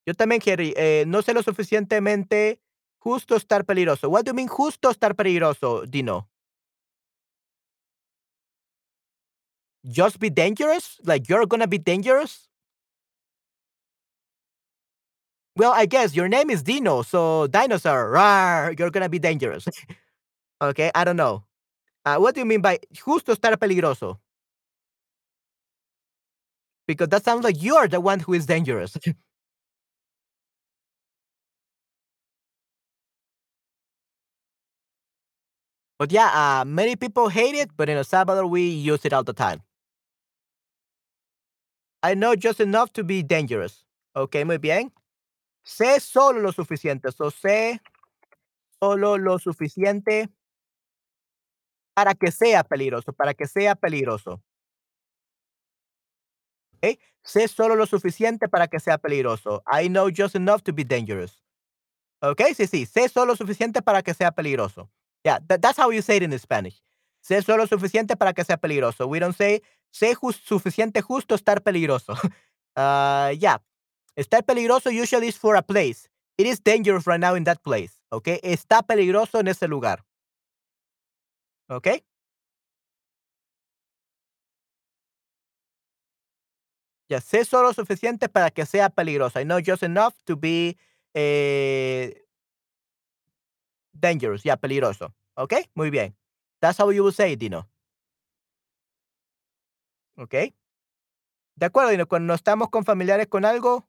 Yo 0.06 0.14
también, 0.14 0.40
Jerry, 0.42 0.74
eh, 0.78 1.04
no 1.08 1.22
sé 1.22 1.34
lo 1.34 1.44
suficientemente 1.44 2.62
justo 2.98 3.36
estar 3.36 3.66
peligroso. 3.66 4.10
What 4.10 4.24
do 4.24 4.32
you 4.32 4.36
mean 4.36 4.48
justo 4.48 4.90
estar 4.90 5.16
peligroso, 5.16 5.84
Dino? 5.86 6.30
Just 9.84 10.20
be 10.20 10.30
dangerous? 10.30 11.00
Like 11.04 11.28
you're 11.28 11.46
gonna 11.46 11.68
be 11.68 11.78
dangerous? 11.78 12.50
Well, 15.58 15.72
I 15.74 15.86
guess 15.86 16.16
your 16.16 16.28
name 16.28 16.50
is 16.50 16.64
Dino, 16.64 17.02
so 17.02 17.48
dinosaur, 17.48 18.12
rawr, 18.12 18.78
you're 18.78 18.90
gonna 18.92 19.08
be 19.10 19.20
dangerous. 19.20 19.66
okay, 20.62 20.92
I 20.96 21.04
don't 21.06 21.18
know. 21.18 21.46
Uh, 22.06 22.18
what 22.18 22.36
do 22.36 22.42
you 22.42 22.46
mean 22.46 22.62
by 22.62 22.80
justo 22.94 23.34
estar 23.36 23.58
peligroso? 23.58 24.20
Because 26.88 27.10
that 27.10 27.24
sounds 27.24 27.44
like 27.44 27.62
you're 27.62 27.88
the 27.88 28.00
one 28.02 28.20
who 28.20 28.34
is 28.34 28.46
dangerous. 28.46 28.98
but 36.00 36.12
yeah, 36.12 36.62
uh, 36.62 36.66
many 36.66 36.96
people 36.96 37.30
hate 37.30 37.56
it, 37.56 37.70
but 37.78 37.90
in 37.90 37.98
El 37.98 38.04
Salvador, 38.04 38.46
we 38.48 38.68
use 38.70 39.06
it 39.06 39.14
all 39.14 39.24
the 39.24 39.34
time. 39.34 39.62
I 42.04 42.14
know 42.14 42.36
just 42.36 42.60
enough 42.60 42.94
to 42.94 43.04
be 43.04 43.24
dangerous. 43.24 43.84
Okay, 44.16 44.44
muy 44.44 44.58
bien. 44.58 44.92
Sé 45.66 46.00
solo 46.00 46.40
lo 46.40 46.52
suficiente. 46.52 47.12
So, 47.12 47.32
sé 47.32 47.82
solo 48.80 49.18
lo 49.18 49.40
suficiente 49.40 50.30
para 51.96 52.14
que 52.14 52.32
sea 52.32 52.64
peligroso, 52.64 53.14
para 53.14 53.34
que 53.34 53.48
sea 53.48 53.74
peligroso. 53.74 54.44
¿Ok? 56.76 57.00
Sé 57.24 57.48
solo 57.48 57.76
lo 57.76 57.88
suficiente 57.88 58.48
para 58.48 58.68
que 58.68 58.80
sea 58.80 59.00
peligroso. 59.00 59.64
I 59.66 59.88
know 59.88 60.10
just 60.16 60.36
enough 60.36 60.62
to 60.62 60.72
be 60.72 60.84
dangerous. 60.84 61.42
¿Ok? 62.22 62.42
Sí, 62.56 62.68
sí. 62.68 62.86
Sé 62.86 63.10
solo 63.10 63.32
lo 63.32 63.36
suficiente 63.36 63.82
para 63.82 64.04
que 64.04 64.14
sea 64.14 64.32
peligroso. 64.32 64.92
Yeah, 65.24 65.40
that, 65.48 65.62
that's 65.62 65.80
how 65.80 65.92
you 65.92 66.04
say 66.04 66.18
it 66.18 66.24
in 66.24 66.38
Spanish. 66.38 66.84
Sé 67.22 67.42
solo 67.42 67.64
lo 67.64 67.68
suficiente 67.68 68.16
para 68.16 68.34
que 68.34 68.44
sea 68.44 68.58
peligroso. 68.58 69.08
We 69.08 69.20
don't 69.20 69.36
say 69.36 69.64
sé 69.90 70.14
just, 70.14 70.44
suficiente 70.44 71.02
justo 71.02 71.34
estar 71.34 71.64
peligroso. 71.64 72.14
uh, 72.76 73.32
yeah. 73.40 73.58
Estar 74.16 74.44
peligroso 74.44 74.90
usually 74.90 75.28
is 75.28 75.38
for 75.38 75.56
a 75.56 75.62
place. 75.62 76.10
It 76.38 76.48
is 76.48 76.62
dangerous 76.62 77.06
right 77.08 77.20
now 77.20 77.36
in 77.36 77.44
that 77.46 77.62
place. 77.64 78.00
Okay. 78.12 78.40
Está 78.44 78.82
peligroso 78.82 79.40
en 79.40 79.48
ese 79.48 79.68
lugar. 79.68 80.06
Okay. 81.70 82.04
Ya 87.08 87.22
sé 87.22 87.46
solo 87.46 87.74
suficiente 87.74 88.30
para 88.30 88.50
que 88.50 88.66
sea 88.66 88.90
peligroso. 88.90 89.40
I 89.40 89.44
know 89.44 89.60
just 89.60 89.84
enough 89.84 90.16
to 90.26 90.36
be 90.36 90.78
eh, 91.14 92.26
dangerous. 93.94 94.44
Ya, 94.44 94.58
peligroso. 94.58 95.14
Okay. 95.36 95.70
Muy 95.76 95.90
bien. 95.90 96.16
That's 96.62 96.80
how 96.80 96.90
you 96.92 97.04
will 97.04 97.14
say, 97.14 97.36
Dino. 97.36 97.68
Okay. 100.18 100.56
De 101.56 101.66
acuerdo, 101.68 101.92
Dino. 101.92 102.08
Cuando 102.08 102.34
estamos 102.34 102.70
con 102.70 102.86
familiares 102.86 103.28
con 103.28 103.46
algo, 103.46 103.88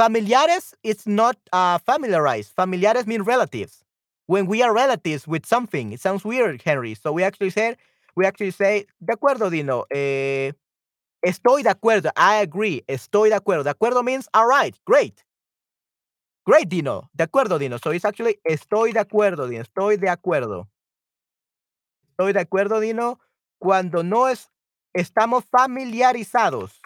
Familiares 0.00 0.74
it's 0.82 1.06
not 1.06 1.36
uh, 1.52 1.76
familiarized. 1.76 2.52
Familiares 2.56 3.06
mean 3.06 3.20
relatives. 3.20 3.84
When 4.28 4.46
we 4.46 4.62
are 4.62 4.72
relatives 4.72 5.28
with 5.28 5.44
something, 5.44 5.92
it 5.92 6.00
sounds 6.00 6.24
weird, 6.24 6.62
Henry. 6.62 6.94
So 6.94 7.12
we 7.12 7.22
actually 7.22 7.50
say, 7.50 7.76
we 8.16 8.24
actually 8.24 8.52
say, 8.52 8.86
de 9.04 9.12
acuerdo, 9.12 9.50
Dino. 9.50 9.84
Eh, 9.90 10.52
estoy 11.22 11.62
de 11.64 11.68
acuerdo. 11.68 12.10
I 12.16 12.36
agree. 12.36 12.82
Estoy 12.88 13.28
de 13.28 13.34
acuerdo. 13.38 13.62
De 13.62 13.74
acuerdo 13.74 14.02
means 14.02 14.26
all 14.32 14.48
right, 14.48 14.74
great. 14.86 15.22
Great, 16.46 16.70
Dino. 16.70 17.10
De 17.14 17.24
acuerdo, 17.24 17.58
Dino. 17.58 17.76
So 17.76 17.90
it's 17.90 18.06
actually 18.06 18.38
estoy 18.48 18.94
de 18.94 19.00
acuerdo, 19.00 19.48
Dino. 19.48 19.64
Estoy 19.64 19.98
de 19.98 20.08
acuerdo. 20.08 20.70
Estoy 22.12 22.32
de 22.32 22.40
acuerdo, 22.40 22.80
Dino. 22.80 23.20
Cuando 23.58 24.02
no 24.02 24.28
es, 24.28 24.48
estamos 24.94 25.44
familiarizados 25.44 26.79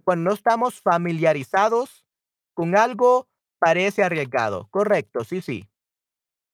cuando 0.00 0.30
no 0.30 0.34
estamos 0.34 0.80
familiarizados 0.80 2.04
con 2.54 2.76
algo, 2.76 3.28
parece 3.58 4.02
arriesgado. 4.02 4.68
Correcto, 4.70 5.24
sí, 5.24 5.40
sí. 5.42 5.68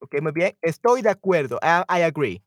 Ok, 0.00 0.20
muy 0.22 0.32
bien. 0.32 0.56
Estoy 0.62 1.02
de 1.02 1.10
acuerdo. 1.10 1.58
I, 1.62 1.82
I 2.00 2.02
agree. 2.02 2.42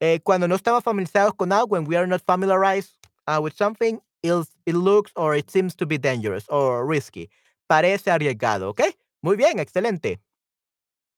Eh, 0.00 0.20
cuando 0.22 0.48
no 0.48 0.54
estamos 0.56 0.82
familiarizados 0.84 1.34
con 1.34 1.52
algo, 1.52 1.68
when 1.76 1.86
we 1.88 1.96
are 1.96 2.06
not 2.06 2.22
familiarized 2.26 2.92
uh, 3.28 3.40
with 3.40 3.54
something, 3.54 4.00
it, 4.22 4.32
it 4.66 4.74
looks 4.74 5.12
or 5.16 5.36
it 5.36 5.50
seems 5.50 5.74
to 5.76 5.86
be 5.86 5.98
dangerous 5.98 6.46
or 6.48 6.86
risky. 6.86 7.30
Parece 7.68 8.10
arriesgado, 8.10 8.70
¿ok? 8.70 8.82
Muy 9.22 9.36
bien, 9.36 9.58
excelente. 9.58 10.20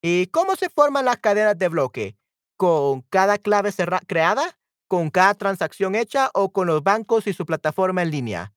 ¿Y 0.03 0.27
cómo 0.29 0.57
se 0.57 0.69
forman 0.71 1.05
las 1.05 1.19
cadenas 1.19 1.59
de 1.59 1.69
bloque? 1.69 2.17
¿Con 2.57 3.03
cada 3.03 3.39
clave 3.39 3.71
creada? 4.07 4.59
¿Con 4.89 5.11
cada 5.11 5.35
transacción 5.35 5.95
hecha 5.97 6.31
o 6.35 6.53
con 6.53 6.69
los 6.69 6.83
bancos 6.83 7.27
y 7.27 7.33
su 7.33 7.45
plataforma 7.45 8.03
en 8.03 8.11
línea? 8.11 8.56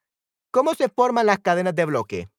¿Cómo 0.53 0.73
se 0.73 0.89
forman 0.89 1.27
las 1.27 1.39
cadenas 1.39 1.75
de 1.75 1.85
bloque? 1.85 2.29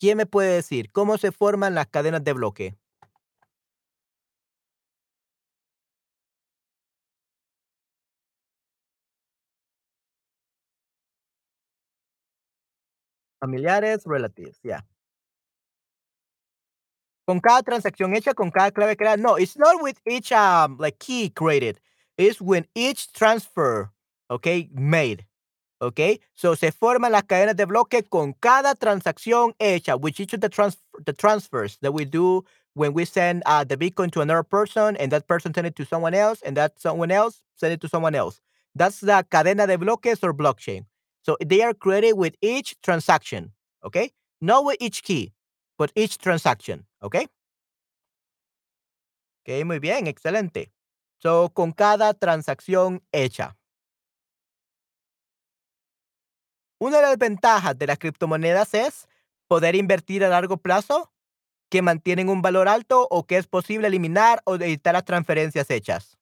¿Quién 0.00 0.16
me 0.18 0.26
puede 0.26 0.54
decir 0.54 0.90
cómo 0.92 1.18
se 1.18 1.32
forman 1.32 1.74
las 1.74 1.88
cadenas 1.88 2.22
de 2.24 2.32
bloque? 2.32 2.76
Familiares, 13.40 14.02
relatives, 14.04 14.60
ya. 14.62 14.84
Con 17.28 17.40
cada 17.40 17.62
transacción 17.62 18.16
hecha, 18.16 18.32
con 18.32 18.50
cada 18.50 18.70
clave 18.70 18.96
creada. 18.96 19.18
No, 19.18 19.36
it's 19.36 19.58
not 19.58 19.82
with 19.82 20.00
each 20.08 20.32
um, 20.32 20.78
like 20.78 20.98
key 20.98 21.28
created. 21.28 21.78
It's 22.16 22.40
when 22.40 22.64
each 22.74 23.12
transfer, 23.12 23.90
okay, 24.30 24.70
made. 24.72 25.26
Okay, 25.82 26.20
so 26.34 26.54
se 26.54 26.70
forman 26.70 27.12
las 27.12 27.24
cadenas 27.24 27.54
de 27.54 27.66
bloque 27.66 28.02
con 28.08 28.34
cada 28.40 28.74
transacción 28.74 29.52
hecha, 29.60 30.00
which 30.00 30.20
each 30.20 30.32
of 30.32 30.40
the, 30.40 30.48
trans 30.48 30.78
the 31.04 31.12
transfers 31.12 31.76
that 31.82 31.92
we 31.92 32.06
do 32.06 32.44
when 32.72 32.94
we 32.94 33.04
send 33.04 33.42
uh, 33.44 33.62
the 33.62 33.76
Bitcoin 33.76 34.10
to 34.12 34.22
another 34.22 34.42
person 34.42 34.96
and 34.96 35.12
that 35.12 35.28
person 35.28 35.52
send 35.52 35.66
it 35.66 35.76
to 35.76 35.84
someone 35.84 36.14
else 36.14 36.40
and 36.40 36.56
that 36.56 36.80
someone 36.80 37.10
else 37.10 37.42
send 37.56 37.74
it 37.74 37.80
to 37.82 37.88
someone 37.88 38.14
else. 38.14 38.40
That's 38.74 39.00
the 39.00 39.22
cadena 39.30 39.66
de 39.66 39.76
bloques 39.76 40.24
or 40.24 40.32
blockchain. 40.32 40.86
So 41.22 41.36
they 41.44 41.60
are 41.60 41.74
created 41.74 42.14
with 42.14 42.36
each 42.40 42.74
transaction, 42.82 43.52
okay? 43.84 44.12
Not 44.40 44.64
with 44.64 44.78
each 44.80 45.02
key, 45.02 45.32
but 45.78 45.90
each 45.94 46.18
transaction. 46.18 46.86
¿Ok? 47.00 47.16
Ok, 49.46 49.64
muy 49.64 49.78
bien, 49.78 50.06
excelente. 50.06 50.72
So, 51.22 51.50
con 51.54 51.72
cada 51.72 52.12
transacción 52.14 53.02
hecha. 53.12 53.56
Una 56.80 56.98
de 56.98 57.02
las 57.02 57.18
ventajas 57.18 57.76
de 57.76 57.86
las 57.86 57.98
criptomonedas 57.98 58.74
es 58.74 59.08
poder 59.48 59.74
invertir 59.74 60.24
a 60.24 60.28
largo 60.28 60.58
plazo, 60.58 61.12
que 61.70 61.82
mantienen 61.82 62.28
un 62.28 62.42
valor 62.42 62.68
alto 62.68 63.06
o 63.10 63.26
que 63.26 63.36
es 63.36 63.46
posible 63.46 63.88
eliminar 63.88 64.40
o 64.44 64.56
editar 64.56 64.94
las 64.94 65.04
transferencias 65.04 65.70
hechas. 65.70 66.17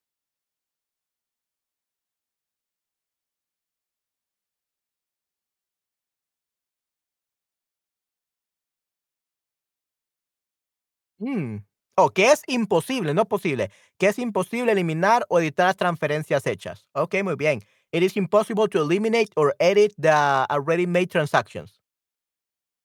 Mm. 11.19 11.63
Oh, 11.99 12.09
que 12.09 12.31
es 12.31 12.43
imposible, 12.47 13.13
no 13.13 13.25
posible, 13.25 13.71
que 13.97 14.07
es 14.07 14.19
imposible 14.19 14.71
eliminar 14.71 15.25
o 15.29 15.39
editar 15.39 15.65
las 15.65 15.77
transferencias 15.77 16.45
hechas. 16.45 16.85
Ok, 16.93 17.15
muy 17.23 17.35
bien. 17.35 17.63
It 17.91 18.03
is 18.03 18.15
impossible 18.17 18.67
to 18.67 18.79
eliminate 18.79 19.29
or 19.35 19.55
edit 19.59 19.93
the 19.97 20.11
already 20.49 20.85
made 20.85 21.09
transactions. 21.09 21.79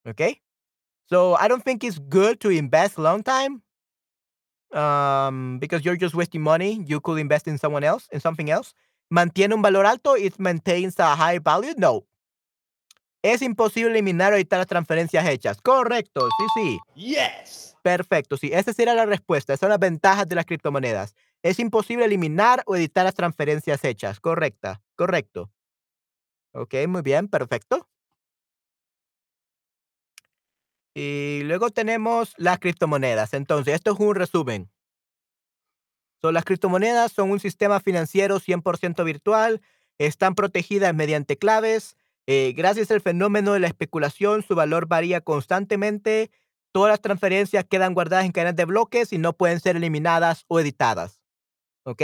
Okay? 0.07 0.41
So 1.11 1.35
I 1.35 1.49
don't 1.49 1.63
think 1.63 1.85
it's 1.85 1.99
good 1.99 2.41
to 2.41 2.51
invest 2.51 2.99
long 2.99 3.23
time 3.23 3.63
um, 4.73 5.59
because 5.59 5.85
you're 5.85 5.97
just 5.97 6.15
wasting 6.15 6.41
money. 6.41 6.83
You 6.87 7.01
could 7.01 7.19
invest 7.19 7.47
in 7.47 7.59
someone 7.59 7.85
else, 7.85 8.09
in 8.13 8.21
something 8.21 8.49
else. 8.49 8.73
¿Mantiene 9.13 9.53
un 9.53 9.61
valor 9.61 9.85
alto? 9.85 10.15
It 10.15 10.39
maintains 10.41 10.99
a 10.99 11.15
high 11.15 11.39
value? 11.39 11.75
No. 11.77 12.07
Es 13.23 13.41
imposible 13.41 13.91
eliminar 13.91 14.33
o 14.33 14.37
editar 14.37 14.59
las 14.59 14.67
transferencias 14.67 15.27
hechas. 15.27 15.61
Correcto, 15.61 16.29
sí, 16.39 16.47
sí. 16.57 16.79
Yes. 16.95 17.77
Perfecto, 17.83 18.37
sí, 18.37 18.51
esa 18.53 18.73
será 18.73 18.95
la 18.95 19.07
respuesta. 19.07 19.53
Esas 19.53 19.61
son 19.61 19.69
las 19.71 19.79
ventajas 19.79 20.29
de 20.29 20.35
las 20.35 20.45
criptomonedas. 20.45 21.15
Es 21.43 21.59
imposible 21.59 22.05
eliminar 22.05 22.63
o 22.67 22.77
editar 22.77 23.05
las 23.05 23.15
transferencias 23.15 23.85
hechas. 23.85 24.21
Correcta, 24.21 24.83
correcto. 24.97 25.51
Ok, 26.53 26.75
muy 26.87 27.03
bien, 27.03 27.29
perfecto. 27.29 27.89
Y 30.95 31.41
luego 31.45 31.71
tenemos 31.71 32.35
las 32.37 32.59
criptomonedas. 32.59 33.35
Entonces, 33.35 33.75
esto 33.75 33.93
es 33.93 34.01
un 34.01 34.15
resumen. 34.15 34.71
So, 36.21 36.31
las 36.31 36.45
criptomonedas 36.45 37.11
son 37.13 37.31
un 37.31 37.41
sistema 37.41 37.81
financiero 37.81 38.39
100% 38.39 39.03
virtual, 39.05 39.61
están 39.99 40.35
protegidas 40.35 40.95
mediante 40.95 41.37
claves. 41.37 41.97
Eh, 42.27 42.53
gracias 42.57 42.91
al 42.91 43.01
fenómeno 43.01 43.53
de 43.53 43.61
la 43.61 43.67
especulación, 43.67 44.43
su 44.43 44.55
valor 44.55 44.87
varía 44.87 45.21
constantemente. 45.21 46.31
Todas 46.73 46.91
las 46.91 47.01
transferencias 47.01 47.65
quedan 47.65 47.95
guardadas 47.95 48.25
en 48.25 48.33
cadenas 48.33 48.57
de 48.57 48.65
bloques 48.65 49.13
y 49.13 49.19
no 49.19 49.33
pueden 49.35 49.61
ser 49.61 49.77
eliminadas 49.77 50.45
o 50.49 50.61
editadas. 50.61 51.21
¿Ok? 51.85 52.03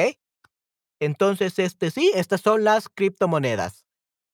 Entonces, 1.00 1.58
este 1.58 1.90
sí, 1.90 2.10
estas 2.14 2.40
son 2.40 2.64
las 2.64 2.88
criptomonedas. 2.88 3.84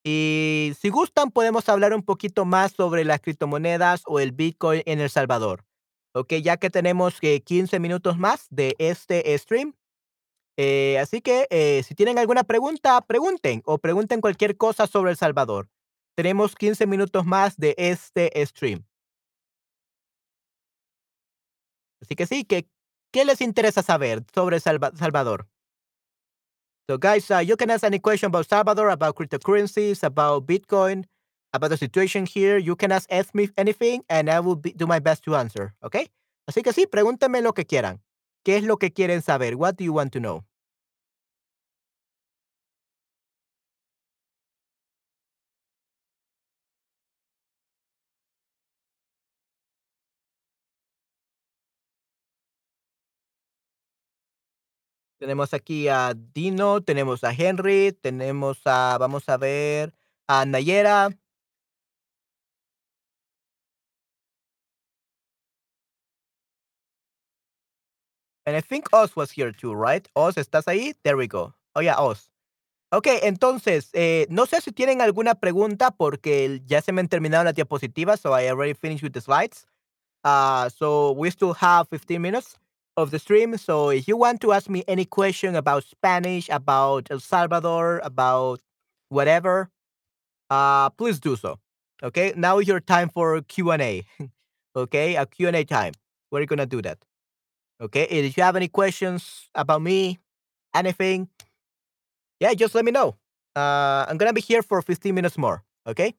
Y 0.03 0.73
si 0.79 0.89
gustan, 0.89 1.31
podemos 1.31 1.69
hablar 1.69 1.93
un 1.93 2.03
poquito 2.03 2.45
más 2.45 2.73
sobre 2.73 3.05
las 3.05 3.21
criptomonedas 3.21 4.03
o 4.05 4.19
el 4.19 4.31
Bitcoin 4.31 4.83
en 4.85 4.99
El 4.99 5.09
Salvador. 5.09 5.65
Ok, 6.13 6.33
ya 6.35 6.57
que 6.57 6.69
tenemos 6.69 7.17
eh, 7.21 7.41
15 7.41 7.79
minutos 7.79 8.17
más 8.17 8.47
de 8.49 8.75
este 8.79 9.37
stream. 9.37 9.73
Eh, 10.57 10.97
así 10.99 11.21
que 11.21 11.47
eh, 11.49 11.83
si 11.83 11.95
tienen 11.95 12.17
alguna 12.17 12.43
pregunta, 12.43 13.01
pregunten 13.01 13.61
o 13.65 13.77
pregunten 13.77 14.21
cualquier 14.21 14.55
cosa 14.57 14.87
sobre 14.87 15.11
El 15.11 15.17
Salvador. 15.17 15.69
Tenemos 16.15 16.55
15 16.55 16.87
minutos 16.87 17.25
más 17.25 17.57
de 17.57 17.75
este 17.77 18.31
stream. 18.45 18.85
Así 22.01 22.15
que 22.15 22.25
sí, 22.25 22.45
que, 22.45 22.67
¿qué 23.11 23.25
les 23.25 23.41
interesa 23.41 23.81
saber 23.81 24.23
sobre 24.33 24.59
Salva- 24.59 24.91
Salvador? 24.95 25.47
So, 26.87 26.97
guys, 26.99 27.29
uh, 27.31 27.39
you 27.39 27.57
can 27.57 27.71
ask 27.71 27.83
any 27.83 27.99
question 27.99 28.27
about 28.27 28.47
Salvador, 28.47 28.89
about 28.91 29.15
cryptocurrencies, 29.15 30.03
about 30.03 30.45
Bitcoin, 30.45 31.05
about 31.51 31.71
the 31.71 31.77
situation 31.77 32.27
here. 32.27 32.59
You 32.59 32.75
can 32.75 32.91
ask, 32.91 33.11
ask 33.11 33.33
me 33.33 33.49
anything, 33.57 34.03
and 34.07 34.29
I 34.29 34.39
will 34.39 34.55
be, 34.55 34.71
do 34.71 34.85
my 34.85 34.99
best 34.99 35.23
to 35.23 35.35
answer. 35.35 35.73
Okay? 35.83 36.11
Así 36.47 36.61
que 36.61 36.73
sí, 36.73 36.85
pregúntenme 36.85 37.41
lo 37.41 37.53
que 37.53 37.65
quieran. 37.65 38.04
¿Qué 38.45 38.57
es 38.57 38.63
lo 38.63 38.77
que 38.77 38.93
quieren 38.93 39.23
saber? 39.23 39.55
What 39.55 39.73
do 39.77 39.83
you 39.83 39.91
want 39.93 40.13
to 40.13 40.19
know? 40.19 40.45
Tenemos 55.17 55.53
aquí 55.55 55.87
a 55.87 56.13
Dino, 56.13 56.81
tenemos 56.83 57.23
a 57.23 57.31
Henry, 57.33 57.93
tenemos 57.99 58.61
a, 58.65 58.97
vamos 58.99 59.27
a 59.27 59.37
ver, 59.37 59.95
a 60.27 60.45
Nayera. 60.45 61.09
And 68.45 68.55
I 68.55 68.61
think 68.61 68.87
Oz 68.93 69.15
was 69.15 69.31
here 69.31 69.51
too, 69.51 69.73
right? 69.73 70.07
Oz, 70.15 70.35
¿estás 70.35 70.65
ahí? 70.65 70.93
There 71.03 71.17
we 71.17 71.27
go. 71.27 71.53
Oh, 71.75 71.81
yeah, 71.81 71.95
Oz. 71.97 72.29
Ok, 72.91 73.07
entonces, 73.23 73.89
eh, 73.93 74.27
no 74.29 74.45
sé 74.45 74.61
si 74.61 74.71
tienen 74.71 75.01
alguna 75.01 75.35
pregunta 75.35 75.91
porque 75.91 76.61
ya 76.65 76.81
se 76.81 76.91
me 76.91 77.01
han 77.01 77.09
terminado 77.09 77.43
las 77.43 77.55
diapositivas, 77.55 78.21
so 78.21 78.31
I 78.31 78.47
already 78.47 78.73
finished 78.73 79.03
with 79.03 79.13
the 79.13 79.21
slides. 79.21 79.65
Uh, 80.23 80.69
so 80.69 81.11
we 81.11 81.29
still 81.29 81.53
have 81.53 81.87
15 81.89 82.21
minutes 82.21 82.57
of 82.95 83.11
the 83.11 83.19
stream. 83.19 83.57
So 83.57 83.89
if 83.89 84.07
you 84.07 84.17
want 84.17 84.39
to 84.41 84.53
ask 84.53 84.69
me 84.69 84.83
any 84.87 85.05
question 85.05 85.55
about 85.55 85.83
Spanish, 85.83 86.47
about 86.49 87.07
El 87.11 87.19
Salvador, 87.19 87.99
about 88.03 88.61
whatever, 89.09 89.69
uh, 90.49 90.89
please 90.91 91.19
do 91.19 91.35
so. 91.35 91.59
Okay, 92.03 92.33
now 92.35 92.59
is 92.59 92.67
your 92.67 92.79
time 92.79 93.09
for 93.09 93.41
Q&A. 93.41 94.03
okay, 94.75 95.15
a 95.15 95.25
Q&A 95.25 95.63
time. 95.63 95.93
We're 96.31 96.45
gonna 96.45 96.65
do 96.65 96.81
that. 96.81 96.99
Okay, 97.81 98.03
if 98.09 98.37
you 98.37 98.43
have 98.43 98.55
any 98.55 98.69
questions 98.69 99.49
about 99.53 99.81
me, 99.81 100.19
anything, 100.73 101.27
yeah, 102.39 102.53
just 102.53 102.73
let 102.75 102.85
me 102.85 102.91
know. 102.91 103.15
Uh, 103.55 104.05
I'm 104.07 104.17
gonna 104.17 104.33
be 104.33 104.41
here 104.41 104.61
for 104.63 104.81
15 104.81 105.13
minutes 105.13 105.37
more. 105.37 105.63
Okay. 105.87 106.15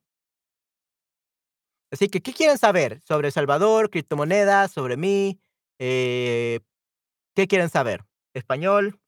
Así 1.91 2.09
que, 2.09 2.21
¿qué 2.21 2.33
quieren 2.33 2.57
saber 2.57 3.01
sobre 3.07 3.31
Salvador, 3.31 3.89
criptomonedas, 3.89 4.71
sobre 4.71 4.97
mí? 4.97 5.39
Eh, 5.79 6.59
¿Qué 7.35 7.47
quieren 7.47 7.69
saber? 7.69 8.03
¿Español? 8.33 8.99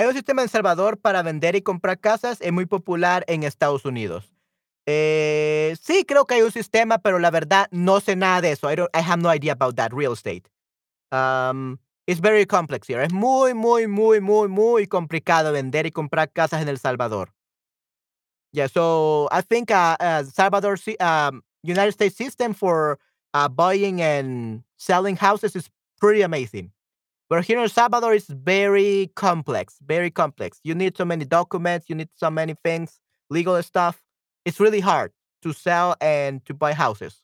Hay 0.00 0.06
un 0.06 0.14
sistema 0.14 0.40
en 0.40 0.48
Salvador 0.48 0.96
para 0.96 1.22
vender 1.22 1.56
y 1.56 1.60
comprar 1.60 2.00
casas, 2.00 2.40
es 2.40 2.52
muy 2.54 2.64
popular 2.64 3.22
en 3.26 3.42
Estados 3.42 3.84
Unidos. 3.84 4.32
Eh, 4.86 5.76
sí, 5.78 6.06
creo 6.06 6.24
que 6.24 6.36
hay 6.36 6.40
un 6.40 6.50
sistema, 6.50 6.96
pero 6.96 7.18
la 7.18 7.30
verdad 7.30 7.68
no 7.70 8.00
sé 8.00 8.16
nada 8.16 8.40
de 8.40 8.52
eso. 8.52 8.72
I, 8.72 8.76
don't, 8.76 8.88
I 8.96 9.02
have 9.02 9.20
no 9.20 9.30
idea 9.30 9.52
about 9.52 9.76
that 9.76 9.92
real 9.92 10.14
estate. 10.14 10.44
Um, 11.12 11.78
it's 12.06 12.18
very 12.18 12.46
complex 12.46 12.88
here. 12.88 13.02
Es 13.02 13.12
muy, 13.12 13.52
muy, 13.52 13.86
muy, 13.86 14.22
muy, 14.22 14.48
muy 14.48 14.86
complicado 14.86 15.52
vender 15.52 15.84
y 15.84 15.90
comprar 15.90 16.32
casas 16.32 16.62
en 16.62 16.70
El 16.70 16.78
Salvador. 16.78 17.34
Yeah, 18.54 18.68
so 18.68 19.28
I 19.30 19.42
think 19.42 19.70
uh, 19.70 19.98
uh, 20.00 20.24
Salvador, 20.24 20.78
um, 21.00 21.42
United 21.62 21.92
States 21.92 22.16
system 22.16 22.54
for 22.54 22.98
uh, 23.34 23.48
buying 23.50 24.00
and 24.00 24.62
selling 24.78 25.16
houses 25.16 25.54
is 25.54 25.68
pretty 26.00 26.22
amazing. 26.22 26.72
But 27.30 27.44
here 27.46 27.58
in 27.58 27.64
El 27.64 27.70
Salvador, 27.70 28.14
it's 28.14 28.28
very 28.28 29.10
complex, 29.16 29.78
very 29.86 30.10
complex. 30.10 30.60
You 30.64 30.74
need 30.74 30.96
so 30.96 31.06
many 31.06 31.24
documents, 31.24 31.88
you 31.88 31.96
need 31.96 32.10
so 32.16 32.30
many 32.30 32.54
things, 32.64 33.00
legal 33.30 33.62
stuff. 33.62 34.02
It's 34.44 34.60
really 34.60 34.80
hard 34.80 35.12
to 35.42 35.52
sell 35.54 35.96
and 36.00 36.44
to 36.46 36.54
buy 36.54 36.74
houses. 36.74 37.22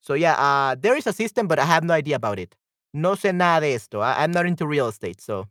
So 0.00 0.14
yeah, 0.14 0.34
uh, 0.34 0.76
there 0.80 0.96
is 0.96 1.06
a 1.06 1.12
system, 1.12 1.46
but 1.46 1.58
I 1.58 1.64
have 1.64 1.84
no 1.84 1.94
idea 1.94 2.16
about 2.16 2.38
it. 2.38 2.56
No 2.94 3.12
sé 3.14 3.34
nada 3.34 3.66
de 3.66 3.74
esto. 3.74 4.00
I- 4.00 4.24
I'm 4.24 4.32
not 4.32 4.46
into 4.46 4.66
real 4.66 4.88
estate, 4.88 5.20
so. 5.20 5.48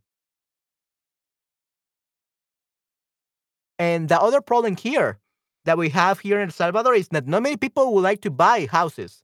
And 3.77 4.09
the 4.09 4.19
other 4.19 4.41
problem 4.41 4.75
here 4.75 5.19
that 5.65 5.77
we 5.77 5.89
have 5.89 6.19
here 6.19 6.39
in 6.39 6.49
El 6.49 6.53
Salvador 6.53 6.95
is 6.95 7.07
that 7.09 7.27
not 7.27 7.43
many 7.43 7.57
people 7.57 7.93
would 7.93 8.03
like 8.03 8.21
to 8.21 8.31
buy 8.31 8.65
houses 8.65 9.23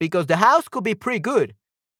because 0.00 0.26
the 0.26 0.36
house 0.38 0.68
could 0.68 0.84
be 0.84 0.94
pretty 0.96 1.20
good. 1.20 1.54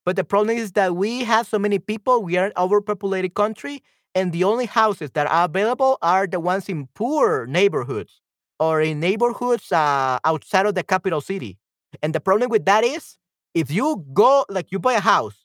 But 0.09 0.17
the 0.17 0.25
problem 0.25 0.57
is 0.57 0.73
that 0.73 0.97
we 0.97 1.23
have 1.25 1.47
so 1.47 1.59
many 1.59 1.79
people, 1.79 2.23
we 2.23 2.39
are 2.39 2.47
an 2.47 2.53
overpopulated 2.57 3.35
country, 3.35 3.83
and 4.15 4.33
the 4.33 4.43
only 4.43 4.65
houses 4.65 5.11
that 5.11 5.27
are 5.27 5.45
available 5.45 5.99
are 6.01 6.27
the 6.27 6.41
ones 6.41 6.67
in 6.71 6.89
poor 6.95 7.45
neighborhoods 7.45 8.23
or 8.59 8.81
in 8.81 9.01
neighborhoods 9.01 9.71
uh, 9.71 10.19
outside 10.25 10.65
of 10.65 10.75
the 10.75 10.83
capital 10.83 11.21
city. 11.21 11.59
And 12.03 12.15
the 12.15 12.21
problem 12.21 12.49
with 12.49 12.65
that 12.65 12.85
is 12.85 13.19
if 13.53 13.71
you 13.71 14.03
go, 14.15 14.47
like 14.49 14.73
you 14.73 14.79
buy 14.79 14.95
a 14.95 15.01
house 15.01 15.45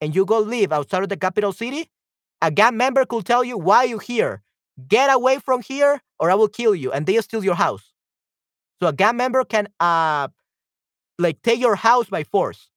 and 0.00 0.14
you 0.14 0.24
go 0.24 0.38
live 0.38 0.72
outside 0.72 1.02
of 1.02 1.08
the 1.08 1.16
capital 1.16 1.52
city, 1.52 1.90
a 2.40 2.52
gang 2.52 2.76
member 2.76 3.04
could 3.04 3.26
tell 3.26 3.42
you, 3.42 3.58
why 3.58 3.82
you 3.82 3.98
here? 3.98 4.44
Get 4.86 5.12
away 5.12 5.40
from 5.40 5.60
here 5.60 6.00
or 6.20 6.30
I 6.30 6.36
will 6.36 6.46
kill 6.46 6.76
you. 6.76 6.92
And 6.92 7.06
they 7.06 7.20
steal 7.20 7.42
your 7.42 7.56
house. 7.56 7.92
So 8.80 8.86
a 8.86 8.92
gang 8.92 9.16
member 9.16 9.42
can 9.42 9.66
uh 9.80 10.28
like 11.18 11.42
take 11.42 11.58
your 11.58 11.74
house 11.74 12.08
by 12.08 12.22
force. 12.22 12.70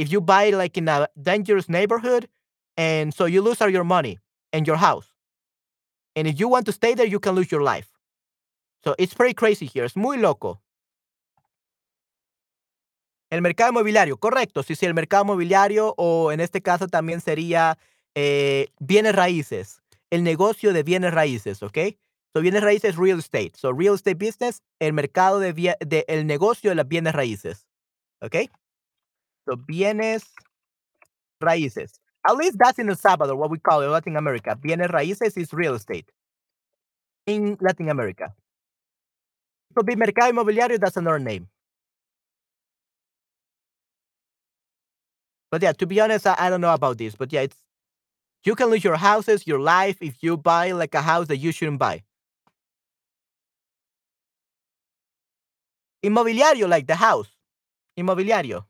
If 0.00 0.10
you 0.10 0.22
buy 0.22 0.48
like 0.50 0.78
in 0.78 0.88
a 0.88 1.08
dangerous 1.20 1.68
neighborhood, 1.68 2.26
and 2.78 3.12
so 3.12 3.26
you 3.26 3.42
lose 3.42 3.60
all 3.60 3.68
your 3.68 3.84
money 3.84 4.18
and 4.50 4.66
your 4.66 4.78
house. 4.78 5.08
And 6.16 6.26
if 6.26 6.40
you 6.40 6.48
want 6.48 6.64
to 6.66 6.72
stay 6.72 6.94
there, 6.94 7.06
you 7.06 7.20
can 7.20 7.34
lose 7.34 7.50
your 7.52 7.62
life. 7.62 7.88
So 8.82 8.94
it's 8.98 9.12
pretty 9.12 9.34
crazy 9.34 9.66
here. 9.66 9.84
Es 9.84 9.96
muy 9.96 10.16
loco. 10.16 10.62
El 13.30 13.42
mercado 13.42 13.72
inmobiliario, 13.72 14.16
correcto. 14.16 14.62
Sí, 14.62 14.74
sí, 14.74 14.86
el 14.86 14.94
mercado 14.94 15.24
inmobiliario 15.24 15.94
o 15.98 16.32
en 16.32 16.40
este 16.40 16.62
caso 16.62 16.88
también 16.88 17.20
sería 17.20 17.76
eh, 18.14 18.68
bienes 18.78 19.14
raíces. 19.14 19.82
El 20.08 20.24
negocio 20.24 20.72
de 20.72 20.82
bienes 20.82 21.12
raíces, 21.12 21.62
¿ok? 21.62 21.78
So, 22.32 22.40
bienes 22.40 22.62
raíces, 22.62 22.96
real 22.96 23.18
estate. 23.18 23.52
So, 23.54 23.72
real 23.72 23.96
estate 23.96 24.14
business, 24.14 24.62
el 24.78 24.94
mercado 24.94 25.40
de 25.40 25.52
de 25.52 26.04
el 26.08 26.26
negocio 26.26 26.70
de 26.70 26.76
las 26.76 26.88
bienes 26.88 27.14
raíces, 27.14 27.66
¿okey? 28.22 28.50
So, 29.48 29.56
bienes 29.56 30.24
raíces. 31.42 31.98
At 32.28 32.36
least 32.36 32.58
that's 32.58 32.78
in 32.78 32.88
El 32.90 32.96
Salvador, 32.96 33.36
what 33.36 33.50
we 33.50 33.58
call 33.58 33.80
it, 33.82 33.88
Latin 33.88 34.16
America. 34.16 34.56
Bienes 34.60 34.90
raíces 34.92 35.36
is 35.38 35.52
real 35.52 35.74
estate 35.74 36.10
in 37.26 37.56
Latin 37.60 37.88
America. 37.90 38.34
So 39.76 39.82
be 39.84 39.94
mercado 39.94 40.30
inmobiliario, 40.32 40.78
that's 40.80 40.96
another 40.96 41.18
name. 41.20 41.50
But, 45.52 45.62
yeah, 45.62 45.72
to 45.72 45.86
be 45.86 46.00
honest, 46.00 46.26
I 46.26 46.36
I 46.38 46.48
don't 46.50 46.60
know 46.60 46.72
about 46.72 46.98
this, 46.98 47.14
but, 47.16 47.32
yeah, 47.32 47.42
it's 47.42 47.56
you 48.44 48.54
can 48.56 48.68
lose 48.70 48.84
your 48.84 48.96
houses, 48.96 49.46
your 49.46 49.60
life, 49.60 49.98
if 50.02 50.22
you 50.22 50.36
buy, 50.36 50.72
like, 50.72 50.94
a 50.94 51.02
house 51.02 51.28
that 51.28 51.38
you 51.38 51.52
shouldn't 51.52 51.78
buy. 51.80 52.02
Inmobiliario, 56.02 56.66
like 56.68 56.86
the 56.86 56.94
house. 56.94 57.28
Inmobiliario. 57.98 58.66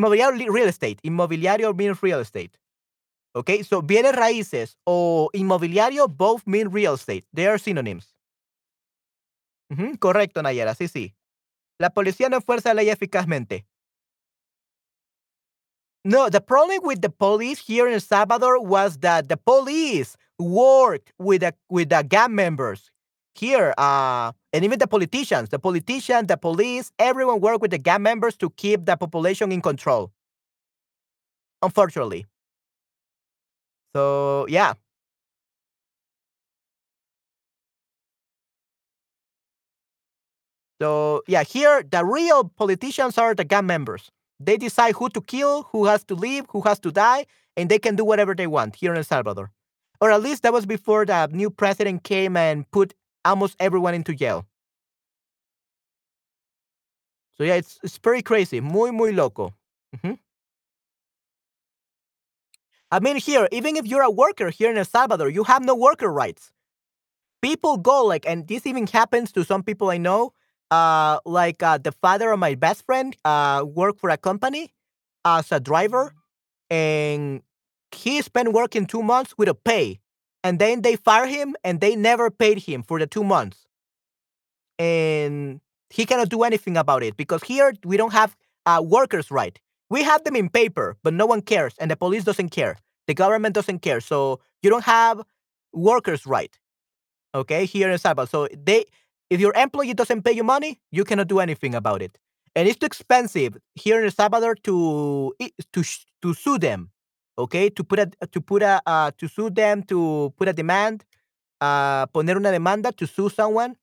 Inmobiliario, 0.00 0.50
real 0.50 0.68
estate. 0.68 1.00
Inmobiliario 1.02 1.74
means 1.76 2.02
real 2.02 2.20
estate. 2.20 2.58
Okay, 3.34 3.62
so 3.62 3.82
bienes 3.82 4.14
raíces 4.16 4.76
o 4.84 5.28
inmobiliario 5.32 6.08
both 6.08 6.46
mean 6.46 6.70
real 6.70 6.94
estate. 6.94 7.24
They 7.32 7.46
are 7.46 7.58
synonyms. 7.58 8.16
Ujú, 9.70 9.98
correcto, 9.98 10.42
Nayara, 10.42 10.74
sí, 10.74 10.88
sí. 10.88 11.14
La 11.78 11.90
policía 11.90 12.28
no 12.28 12.36
enfuerza 12.36 12.74
la 12.74 12.82
ley 12.82 12.90
eficazmente. 12.90 13.66
No, 16.04 16.30
the 16.30 16.40
problem 16.40 16.80
with 16.82 17.02
the 17.02 17.10
police 17.10 17.58
here 17.58 17.86
in 17.86 17.94
El 17.94 18.00
Salvador 18.00 18.58
was 18.58 18.98
that 18.98 19.28
the 19.28 19.36
police 19.36 20.16
worked 20.38 21.12
with 21.18 21.42
the 21.42 21.54
with 21.68 21.90
the 21.90 22.02
gang 22.02 22.34
members 22.34 22.90
here, 23.40 23.74
uh, 23.78 24.32
and 24.52 24.64
even 24.64 24.78
the 24.78 24.86
politicians. 24.86 25.48
The 25.48 25.58
politicians, 25.58 26.28
the 26.28 26.36
police, 26.36 26.92
everyone 26.98 27.40
work 27.40 27.62
with 27.62 27.70
the 27.70 27.78
gang 27.78 28.02
members 28.02 28.36
to 28.36 28.50
keep 28.50 28.84
the 28.84 28.96
population 28.96 29.50
in 29.52 29.62
control. 29.62 30.12
Unfortunately. 31.62 32.26
So, 33.96 34.46
yeah. 34.48 34.74
So, 40.80 41.22
yeah, 41.26 41.42
here, 41.42 41.82
the 41.82 42.04
real 42.04 42.48
politicians 42.48 43.18
are 43.18 43.34
the 43.34 43.44
gang 43.44 43.66
members. 43.66 44.10
They 44.38 44.56
decide 44.56 44.94
who 44.94 45.08
to 45.10 45.20
kill, 45.20 45.64
who 45.72 45.84
has 45.86 46.04
to 46.04 46.14
live, 46.14 46.46
who 46.50 46.62
has 46.62 46.78
to 46.80 46.90
die, 46.90 47.26
and 47.56 47.68
they 47.68 47.78
can 47.78 47.96
do 47.96 48.04
whatever 48.04 48.34
they 48.34 48.46
want 48.46 48.76
here 48.76 48.92
in 48.92 48.96
El 48.96 49.04
Salvador. 49.04 49.50
Or 50.00 50.10
at 50.10 50.22
least 50.22 50.42
that 50.44 50.54
was 50.54 50.64
before 50.64 51.04
the 51.04 51.28
new 51.30 51.50
president 51.50 52.04
came 52.04 52.34
and 52.36 52.70
put 52.70 52.94
almost 53.24 53.56
everyone 53.60 53.94
into 53.94 54.14
jail. 54.14 54.46
So, 57.36 57.44
yeah, 57.44 57.54
it's 57.54 57.78
it's 57.82 57.98
pretty 57.98 58.22
crazy. 58.22 58.60
Muy, 58.60 58.90
muy 58.90 59.12
loco. 59.12 59.54
Ujú. 59.96 60.18
I 62.92 63.00
mean, 63.00 63.16
here, 63.16 63.48
even 63.52 63.76
if 63.76 63.86
you're 63.86 64.02
a 64.02 64.10
worker 64.10 64.50
here 64.50 64.70
in 64.70 64.76
El 64.76 64.84
Salvador, 64.84 65.28
you 65.30 65.44
have 65.44 65.64
no 65.64 65.74
worker 65.74 66.08
rights. 66.12 66.50
People 67.42 67.78
go, 67.78 68.04
like 68.04 68.26
and 68.26 68.48
this 68.48 68.66
even 68.66 68.86
happens 68.86 69.32
to 69.32 69.44
some 69.44 69.62
people 69.62 69.90
I 69.90 69.98
know, 69.98 70.32
uh, 70.70 71.18
like, 71.26 71.62
uh, 71.62 71.78
the 71.78 71.92
father 71.92 72.32
of 72.32 72.38
my 72.40 72.54
best 72.54 72.84
friend, 72.86 73.16
uh, 73.24 73.64
worked 73.66 74.00
for 74.00 74.10
a 74.10 74.16
company 74.18 74.74
as 75.24 75.52
a 75.52 75.60
driver, 75.60 76.14
and 76.70 77.42
he 77.92 78.22
spent 78.22 78.52
working 78.52 78.86
2 78.86 79.02
months 79.02 79.34
with 79.38 79.48
a 79.48 79.54
pay, 79.54 80.00
and 80.44 80.58
then 80.58 80.82
they 80.82 80.96
fire 80.96 81.26
him, 81.26 81.56
and 81.64 81.80
they 81.80 81.96
never 81.96 82.30
paid 82.30 82.58
him 82.58 82.82
for 82.82 82.98
the 82.98 83.06
2 83.06 83.24
months. 83.24 83.66
And 84.78 85.60
he 85.90 86.06
cannot 86.06 86.28
do 86.28 86.42
anything 86.42 86.76
about 86.76 87.02
it 87.02 87.16
because 87.16 87.42
here 87.42 87.72
we 87.84 87.96
don't 87.96 88.12
have 88.12 88.36
a 88.66 88.82
workers' 88.82 89.30
right. 89.30 89.58
We 89.90 90.02
have 90.04 90.24
them 90.24 90.36
in 90.36 90.48
paper, 90.48 90.96
but 91.02 91.14
no 91.14 91.26
one 91.26 91.42
cares, 91.42 91.74
and 91.80 91.90
the 91.90 91.96
police 91.96 92.24
doesn't 92.24 92.50
care. 92.50 92.76
The 93.06 93.14
government 93.14 93.54
doesn't 93.54 93.80
care. 93.80 94.00
So, 94.00 94.40
you 94.62 94.70
don't 94.70 94.84
have 94.84 95.20
workers' 95.72 96.26
right, 96.26 96.56
okay, 97.34 97.66
here 97.66 97.90
in 97.90 97.98
Salvador. 97.98 98.28
So, 98.28 98.48
they 98.56 98.86
if 99.30 99.40
your 99.40 99.54
employee 99.54 99.94
doesn't 99.94 100.22
pay 100.24 100.32
you 100.32 100.44
money, 100.44 100.80
you 100.92 101.04
cannot 101.04 101.28
do 101.28 101.40
anything 101.40 101.74
about 101.74 102.02
it. 102.02 102.18
And 102.56 102.68
it's 102.68 102.78
too 102.78 102.86
expensive 102.86 103.56
here 103.76 104.00
in 104.00 104.06
El 104.06 104.10
Salvador 104.12 104.56
to 104.64 105.34
eh, 105.40 105.50
to 105.72 105.84
to 106.22 106.34
sue 106.34 106.58
them, 106.58 106.90
okay, 107.40 107.70
to 107.70 107.84
put 107.84 107.98
a 107.98 108.06
to 108.26 108.40
put 108.40 108.62
a, 108.62 108.80
uh, 108.86 109.10
to 109.16 109.28
sue 109.28 109.50
them, 109.50 109.82
to 109.84 110.32
put 110.36 110.48
a 110.48 110.52
demand, 110.52 111.04
uh, 111.60 112.06
poner 112.06 112.36
una 112.36 112.50
demanda 112.50 112.92
to 112.92 113.06
sue 113.06 113.28
someone, 113.28 113.76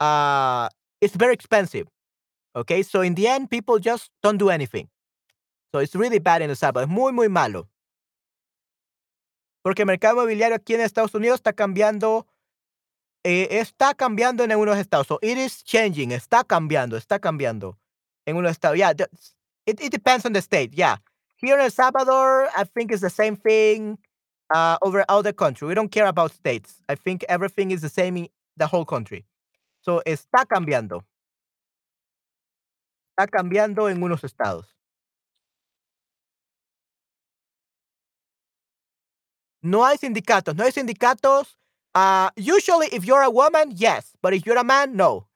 uh, 0.00 0.68
it's 1.00 1.16
very 1.16 1.34
expensive, 1.34 1.86
okay? 2.56 2.82
So, 2.82 3.02
in 3.02 3.14
the 3.14 3.28
end, 3.28 3.50
people 3.50 3.78
just 3.78 4.10
don't 4.22 4.38
do 4.38 4.50
anything. 4.50 4.88
So, 5.72 5.80
it's 5.80 5.94
really 5.94 6.18
bad 6.18 6.42
in 6.42 6.50
El 6.50 6.56
Salvador. 6.56 6.88
Muy, 6.88 7.12
muy 7.12 7.28
malo. 7.28 7.68
Porque 9.62 9.82
el 9.82 9.86
mercado 9.86 10.16
inmobiliario 10.16 10.56
aquí 10.56 10.74
en 10.74 10.80
Estados 10.80 11.14
Unidos 11.14 11.40
está 11.40 11.52
cambiando, 11.52 12.26
eh, 13.24 13.48
está 13.50 13.94
cambiando 13.94 14.42
en 14.42 14.50
algunos 14.50 14.76
estados. 14.76 15.06
So, 15.06 15.18
it 15.22 15.38
is 15.38 15.62
changing. 15.62 16.10
Está 16.10 16.44
cambiando, 16.44 16.96
está 16.96 17.20
cambiando 17.20 17.78
en 18.26 18.36
unos 18.36 18.50
estados. 18.50 18.76
Yeah, 18.76 18.92
it 19.66 19.90
depends 19.90 20.26
on 20.26 20.32
the 20.32 20.40
state, 20.40 20.72
yeah. 20.74 20.98
Here 21.42 21.56
in 21.56 21.60
El 21.60 21.70
Salvador, 21.72 22.48
I 22.56 22.62
think 22.64 22.92
it's 22.92 23.02
the 23.02 23.10
same 23.10 23.34
thing, 23.34 23.98
uh, 24.54 24.78
over 24.80 25.04
all 25.08 25.24
the 25.24 25.32
country. 25.32 25.66
We 25.66 25.74
don't 25.74 25.90
care 25.90 26.06
about 26.06 26.32
states. 26.32 26.80
I 26.88 26.94
think 26.94 27.24
everything 27.28 27.72
is 27.72 27.80
the 27.82 27.88
same 27.88 28.16
in 28.16 28.28
the 28.56 28.68
whole 28.68 28.84
country. 28.84 29.24
So, 29.80 30.02
está 30.06 30.46
cambiando. 30.46 31.02
Está 33.18 33.26
cambiando 33.26 33.88
en 33.90 34.00
unos 34.02 34.22
estados. 34.22 34.66
No 39.62 39.84
hay 39.84 39.96
sindicatos, 39.98 40.56
no 40.56 40.64
hay 40.64 40.72
sindicatos. 40.72 41.56
Uh, 41.94 42.30
usually, 42.36 42.88
if 42.92 43.04
you're 43.04 43.22
a 43.22 43.30
woman, 43.30 43.72
yes, 43.74 44.12
but 44.22 44.32
if 44.32 44.46
you're 44.46 44.56
a 44.56 44.64
man, 44.64 44.96
no. 44.96 45.26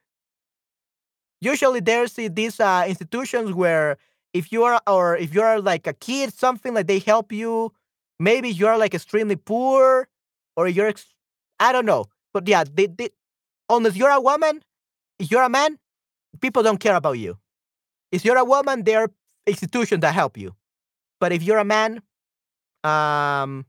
Usually, 1.40 1.80
there's 1.80 2.14
these, 2.14 2.60
uh, 2.60 2.84
institutions 2.88 3.52
where 3.52 3.98
if 4.38 4.52
you 4.52 4.64
are 4.64 4.80
or 4.86 5.16
if 5.16 5.34
you 5.34 5.42
are 5.42 5.60
like 5.60 5.86
a 5.86 5.92
kid, 5.94 6.32
something 6.34 6.74
like 6.74 6.86
they 6.86 6.98
help 6.98 7.32
you. 7.32 7.72
Maybe 8.18 8.48
you're, 8.50 8.78
like, 8.78 8.94
extremely 8.94 9.36
poor 9.36 10.08
or 10.56 10.68
you're 10.68 10.88
ex 10.88 11.06
I 11.60 11.72
don't 11.72 11.86
know. 11.86 12.04
But, 12.34 12.48
yeah, 12.48 12.64
they 12.78 12.86
they 12.86 13.10
unless 13.68 13.96
you're 13.96 14.10
a 14.10 14.20
woman, 14.20 14.62
if 15.18 15.30
you're 15.30 15.42
a 15.42 15.48
man, 15.48 15.78
people 16.40 16.62
don't 16.62 16.80
care 16.80 16.96
about 16.96 17.18
you. 17.18 17.38
If 18.12 18.24
you're 18.24 18.38
a 18.38 18.44
woman, 18.44 18.84
there 18.84 19.00
are 19.04 19.10
institutions 19.46 20.00
that 20.02 20.14
help 20.14 20.36
you. 20.38 20.54
But 21.20 21.32
if 21.32 21.42
you're 21.42 21.58
a 21.58 21.64
man, 21.76 22.02
um 22.84 23.66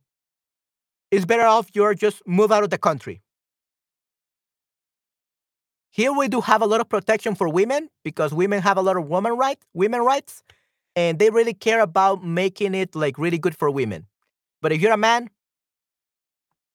it's 1.11 1.25
better 1.25 1.45
off 1.45 1.67
you're 1.73 1.93
just 1.93 2.21
move 2.27 2.51
out 2.51 2.63
of 2.63 2.69
the 2.69 2.77
country. 2.77 3.21
Here 5.91 6.11
we 6.13 6.27
do 6.27 6.41
have 6.41 6.61
a 6.61 6.65
lot 6.65 6.81
of 6.81 6.89
protection 6.89 7.33
for 7.35 7.49
women 7.49 7.89
because 8.03 8.33
women 8.33 8.61
have 8.61 8.77
a 8.77 8.81
lot 8.81 8.97
of 8.97 9.07
woman 9.07 9.33
right 9.37 9.59
women 9.73 10.01
rights, 10.01 10.43
and 10.97 11.19
they 11.19 11.29
really 11.31 11.53
care 11.55 11.81
about 11.81 12.25
making 12.25 12.75
it, 12.75 12.95
like, 12.95 13.19
really 13.19 13.39
good 13.39 13.57
for 13.57 13.71
women. 13.71 14.07
But 14.61 14.73
if 14.73 14.81
you're 14.81 14.93
a 14.93 14.97
man 14.97 15.29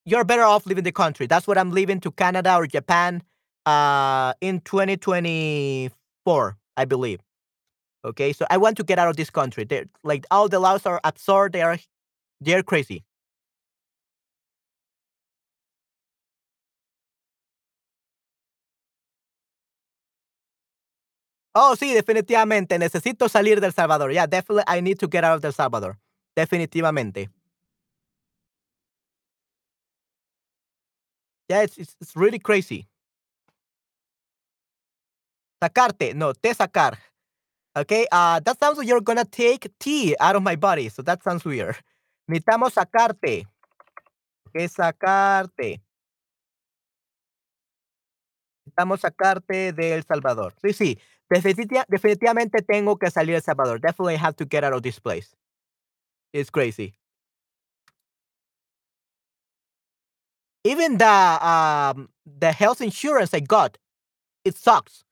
you're 0.05 0.25
better 0.25 0.43
off 0.43 0.67
leaving 0.67 0.85
the 0.85 0.93
country. 0.93 1.27
That's 1.27 1.47
what 1.47 1.59
I'm 1.59 1.71
leaving 1.71 2.01
to 2.01 2.11
Canada 2.11 2.57
or 2.57 2.67
Japan, 2.67 3.23
uh, 3.67 4.35
in 4.41 4.61
2024, 4.61 6.57
I 6.77 6.85
believe. 6.85 7.21
Okay, 8.05 8.33
so 8.33 8.47
I 8.51 8.59
want 8.59 8.77
to 8.79 8.85
get 8.85 8.99
out 8.99 9.09
of 9.09 9.17
this 9.17 9.31
country. 9.31 9.65
They're 9.65 9.87
like, 10.05 10.27
all 10.31 10.49
the 10.49 10.61
laws 10.61 10.87
are 10.87 11.01
absurd. 11.05 11.53
They 11.53 11.63
are 11.63 11.79
they're 12.41 12.63
crazy. 12.65 13.05
Oh, 21.55 21.77
sí, 21.77 21.93
definitivamente. 21.93 22.79
Necesito 22.79 23.29
salir 23.29 23.61
de 23.61 23.67
El 23.67 23.73
Salvador. 23.75 24.11
Yeah, 24.13 24.27
definitely 24.27 24.65
I 24.67 24.81
need 24.81 24.99
to 25.01 25.09
get 25.09 25.25
out 25.25 25.37
of 25.37 25.45
El 25.45 25.53
Salvador. 25.53 25.99
Definitivamente. 26.35 27.31
Yeah, 31.49 31.63
it's 31.63 31.79
it's 31.79 32.17
really 32.17 32.39
crazy. 32.39 32.87
Sacarte, 35.63 36.15
no, 36.15 36.33
te 36.35 36.53
sacar. 36.55 36.99
Okay, 37.77 38.07
uh, 38.13 38.41
that 38.41 38.59
sounds 38.61 38.79
like 38.79 38.89
you're 38.89 39.01
gonna 39.01 39.25
take 39.25 39.69
tea 39.81 40.17
out 40.21 40.37
of 40.37 40.43
my 40.43 40.57
body, 40.57 40.89
so 40.89 41.03
that 41.03 41.23
sounds 41.23 41.45
weird. 41.45 41.77
Necesitamos 42.29 42.73
sacarte. 42.75 43.47
Que 44.53 44.69
sacarte. 44.69 45.81
Necesitamos 48.67 49.01
sacarte 49.01 49.73
de 49.73 50.03
Salvador. 50.03 50.55
Sí, 50.63 50.73
sí, 50.73 50.99
Definitiv 51.33 51.83
definitivamente 51.89 52.63
tengo 52.63 52.97
que 52.97 53.11
salir 53.11 53.35
El 53.37 53.43
Salvador. 53.43 53.81
Definitely 53.81 54.17
have 54.17 54.37
to 54.37 54.45
get 54.45 54.65
out 54.65 54.75
of 54.75 54.83
this 54.83 55.01
place. 55.01 55.35
It's 56.33 56.51
crazy. 56.51 56.95
Even 60.65 60.99
the 60.99 61.07
um, 61.07 62.09
the 62.25 62.53
health 62.53 62.81
insurance 62.81 63.35
I 63.35 63.41
got, 63.41 63.79
it 64.45 64.57
sucks, 64.57 65.05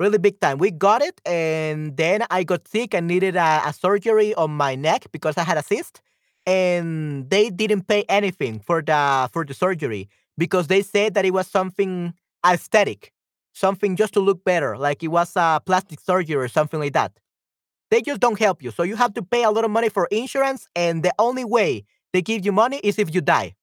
really 0.00 0.18
big 0.18 0.40
time. 0.40 0.58
We 0.58 0.70
got 0.72 1.02
it, 1.02 1.20
and 1.26 1.96
then 1.96 2.24
I 2.30 2.44
got 2.44 2.68
sick 2.68 2.94
and 2.94 3.06
needed 3.06 3.36
a, 3.36 3.62
a 3.66 3.72
surgery 3.72 4.34
on 4.34 4.52
my 4.52 4.74
neck 4.76 5.06
because 5.12 5.38
I 5.38 5.44
had 5.44 5.58
a 5.58 5.62
cyst, 5.62 6.00
and 6.46 7.30
they 7.30 7.50
didn't 7.50 7.88
pay 7.88 8.04
anything 8.08 8.60
for 8.60 8.82
the 8.82 9.30
for 9.32 9.44
the 9.44 9.54
surgery 9.54 10.08
because 10.38 10.68
they 10.68 10.82
said 10.82 11.14
that 11.14 11.24
it 11.24 11.32
was 11.32 11.46
something 11.48 12.14
aesthetic 12.46 13.12
something 13.58 13.96
just 13.96 14.14
to 14.14 14.20
look 14.20 14.44
better, 14.44 14.78
like 14.78 15.02
it 15.02 15.08
was 15.08 15.32
a 15.36 15.60
plastic 15.64 16.00
surgery 16.00 16.36
or 16.36 16.48
something 16.48 16.80
like 16.80 16.92
that. 16.94 17.12
They 17.90 18.02
just 18.02 18.20
don't 18.20 18.38
help 18.38 18.62
you, 18.62 18.70
so 18.70 18.82
you 18.82 18.96
have 18.96 19.14
to 19.14 19.22
pay 19.22 19.44
a 19.44 19.50
lot 19.50 19.64
of 19.64 19.70
money 19.70 19.88
for 19.88 20.06
insurance, 20.10 20.68
and 20.76 21.02
the 21.02 21.12
only 21.18 21.44
way 21.44 21.84
they 22.12 22.22
give 22.22 22.44
you 22.44 22.52
money 22.52 22.78
is 22.84 22.98
if 22.98 23.14
you 23.14 23.20
die. 23.20 23.54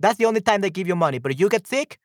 That's 0.00 0.18
the 0.18 0.26
only 0.26 0.40
time 0.40 0.62
they 0.62 0.70
give 0.70 0.88
you 0.88 0.96
money. 0.96 1.18
But 1.18 1.32
if 1.32 1.40
you 1.40 1.48
get 1.48 1.66
sick, 1.66 1.98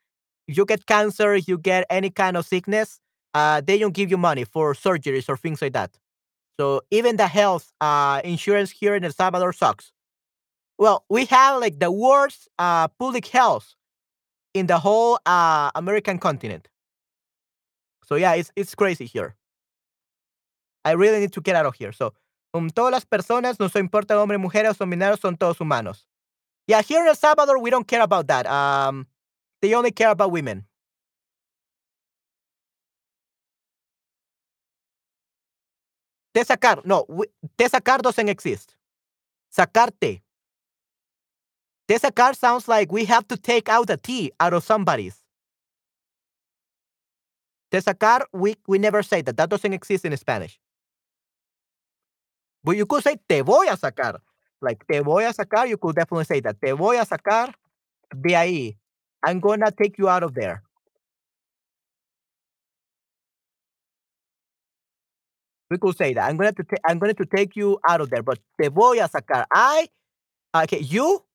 if 0.47 0.57
you 0.57 0.65
get 0.65 0.86
cancer, 0.86 1.33
if 1.33 1.47
you 1.47 1.57
get 1.57 1.86
any 1.89 2.09
kind 2.09 2.38
of 2.38 2.45
sickness, 2.45 2.99
uh, 3.33 3.61
they 3.65 3.79
don't 3.79 3.93
give 3.93 4.11
you 4.11 4.17
money 4.17 4.43
for 4.43 4.73
surgeries 4.73 5.29
or 5.29 5.38
things 5.38 5.61
like 5.61 5.73
that. 5.73 5.91
So 6.59 6.81
even 6.91 7.17
the 7.17 7.27
health 7.27 7.71
uh, 7.81 8.21
insurance 8.23 8.71
here 8.71 8.95
in 8.95 9.03
El 9.03 9.11
Salvador 9.11 9.53
sucks. 9.53 9.91
Well, 10.77 11.05
we 11.09 11.25
have 11.25 11.61
like 11.61 11.79
the 11.79 11.91
worst 11.91 12.49
uh, 12.59 12.88
public 12.89 13.27
health 13.27 13.75
in 14.53 14.67
the 14.67 14.79
whole 14.79 15.19
uh, 15.25 15.71
American 15.75 16.17
continent. 16.19 16.67
So 18.05 18.15
yeah, 18.15 18.33
it's 18.35 18.51
it's 18.55 18.75
crazy 18.75 19.05
here. 19.05 19.35
I 20.85 20.91
really 20.91 21.19
need 21.19 21.33
to 21.33 21.41
get 21.41 21.55
out 21.55 21.65
of 21.65 21.75
here. 21.75 21.91
So, 21.91 22.13
um, 22.53 22.69
todas 22.69 22.91
las 22.91 23.05
personas, 23.05 23.59
no 23.59 23.67
se 23.69 23.79
importa 23.79 24.15
hombres, 24.15 24.39
mujeres 24.39 24.79
o 24.79 24.85
mineros, 24.85 25.19
son 25.19 25.35
todos 25.35 25.59
humanos. 25.59 26.07
Yeah, 26.67 26.81
here 26.81 27.01
in 27.01 27.07
El 27.07 27.15
Salvador, 27.15 27.59
we 27.59 27.71
don't 27.71 27.87
care 27.87 28.01
about 28.01 28.27
that. 28.27 28.47
Um, 28.47 29.07
they 29.61 29.73
only 29.75 29.91
care 29.91 30.11
about 30.11 30.31
women. 30.31 30.65
Te 36.33 36.43
sacar, 36.45 36.81
no, 36.85 37.05
te 37.57 37.69
sacar 37.69 38.01
doesn't 38.01 38.29
exist. 38.29 38.75
Sacarte. 39.51 40.23
Te 41.87 41.95
sacar 41.99 42.35
sounds 42.35 42.67
like 42.67 42.91
we 42.91 43.05
have 43.05 43.27
to 43.27 43.37
take 43.37 43.69
out 43.69 43.89
a 43.89 43.97
T 43.97 44.31
out 44.39 44.53
of 44.53 44.63
somebody's. 44.63 45.24
Te 47.76 47.82
sacar, 47.82 48.23
we, 48.32 48.55
we 48.67 48.78
never 48.78 49.03
say 49.03 49.21
that. 49.21 49.36
That 49.36 49.49
doesn't 49.49 49.73
exist 49.73 50.05
in 50.05 50.15
Spanish. 50.15 50.57
But 52.63 52.78
you 52.78 52.86
could 52.86 53.03
say 53.03 53.17
te 53.28 53.41
voy 53.41 53.67
a 53.67 53.76
sacar. 53.76 54.19
Like 54.61 54.88
te 54.88 55.01
voy 55.01 55.26
a 55.26 55.34
sacar, 55.34 55.67
you 55.67 55.78
could 55.78 55.93
definitely 55.93 56.23
say 56.23 56.39
that. 56.39 56.55
Te 56.61 56.71
voy 56.71 56.95
a 56.95 57.05
sacar 57.05 57.53
de 58.15 58.34
ahí. 58.34 58.78
I'm 59.26 59.41
gonna 59.41 59.71
take 59.71 59.97
you 59.97 60.07
out 60.07 60.23
of 60.23 60.34
there. 60.36 60.63
We 65.69 65.78
could 65.78 65.97
say 65.97 66.13
that. 66.13 66.30
I'm 66.30 66.38
gonna 66.38 66.53
to 66.53 66.63
I'm 66.88 66.97
going 66.97 67.13
to 67.13 67.26
take 67.26 67.57
you 67.57 67.78
out 67.89 67.99
of 67.99 68.09
there, 68.09 68.23
but 68.23 68.39
te 68.57 68.69
voy 68.69 69.03
a 69.03 69.09
sacar. 69.09 69.43
I 69.53 69.89
okay, 70.55 70.80
you 70.80 71.26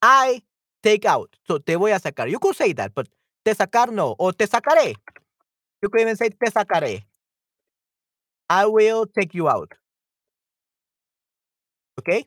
I 0.00 0.40
take 0.84 1.04
out. 1.04 1.34
So 1.48 1.58
te 1.58 1.74
voy 1.74 1.90
a 1.90 1.98
sacar. 1.98 2.30
You 2.30 2.38
could 2.38 2.54
say 2.54 2.74
that, 2.74 2.94
but 2.94 3.08
te 3.44 3.54
sacar 3.54 3.92
no. 3.92 4.14
Or 4.20 4.32
te 4.32 4.46
sacaré. 4.46 4.94
You 5.82 5.88
could 5.88 6.00
even 6.02 6.16
say 6.16 6.28
te 6.28 6.50
sacaré. 6.50 7.04
I 8.48 8.66
will 8.66 9.06
take 9.06 9.34
you 9.34 9.48
out. 9.48 9.72
Okay? 11.98 12.26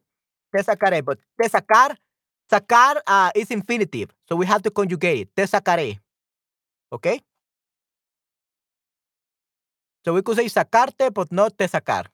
Te 0.55 0.63
sacaré. 0.63 1.03
But 1.03 1.19
te 1.41 1.49
sacar, 1.49 1.97
sacar 2.51 3.01
uh, 3.07 3.31
is 3.35 3.51
infinitive. 3.51 4.09
So 4.29 4.35
we 4.35 4.45
have 4.45 4.61
to 4.63 4.71
conjugate 4.71 5.19
it. 5.19 5.35
Te 5.35 5.43
sacaré. 5.43 5.99
Okay? 6.91 7.21
So 10.05 10.13
we 10.13 10.21
could 10.21 10.37
say 10.37 10.45
sacarte, 10.45 11.13
but 11.13 11.31
not 11.31 11.57
te 11.57 11.65
sacar. 11.65 12.12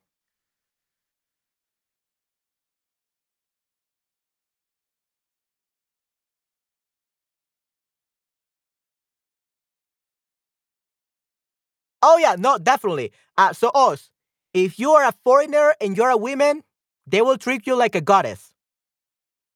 Oh 12.02 12.18
yeah, 12.18 12.36
no, 12.38 12.58
definitely. 12.58 13.12
Uh, 13.38 13.54
so 13.54 13.70
us, 13.70 14.10
if 14.54 14.80
you 14.80 14.92
are 14.92 15.06
a 15.08 15.14
foreigner 15.24 15.74
and 15.82 15.96
you're 15.98 16.10
a 16.10 16.18
woman, 16.18 16.64
they 17.08 17.22
will 17.22 17.38
treat 17.38 17.68
you 17.68 17.76
like 17.76 17.96
a 17.96 18.02
goddess. 18.02 18.54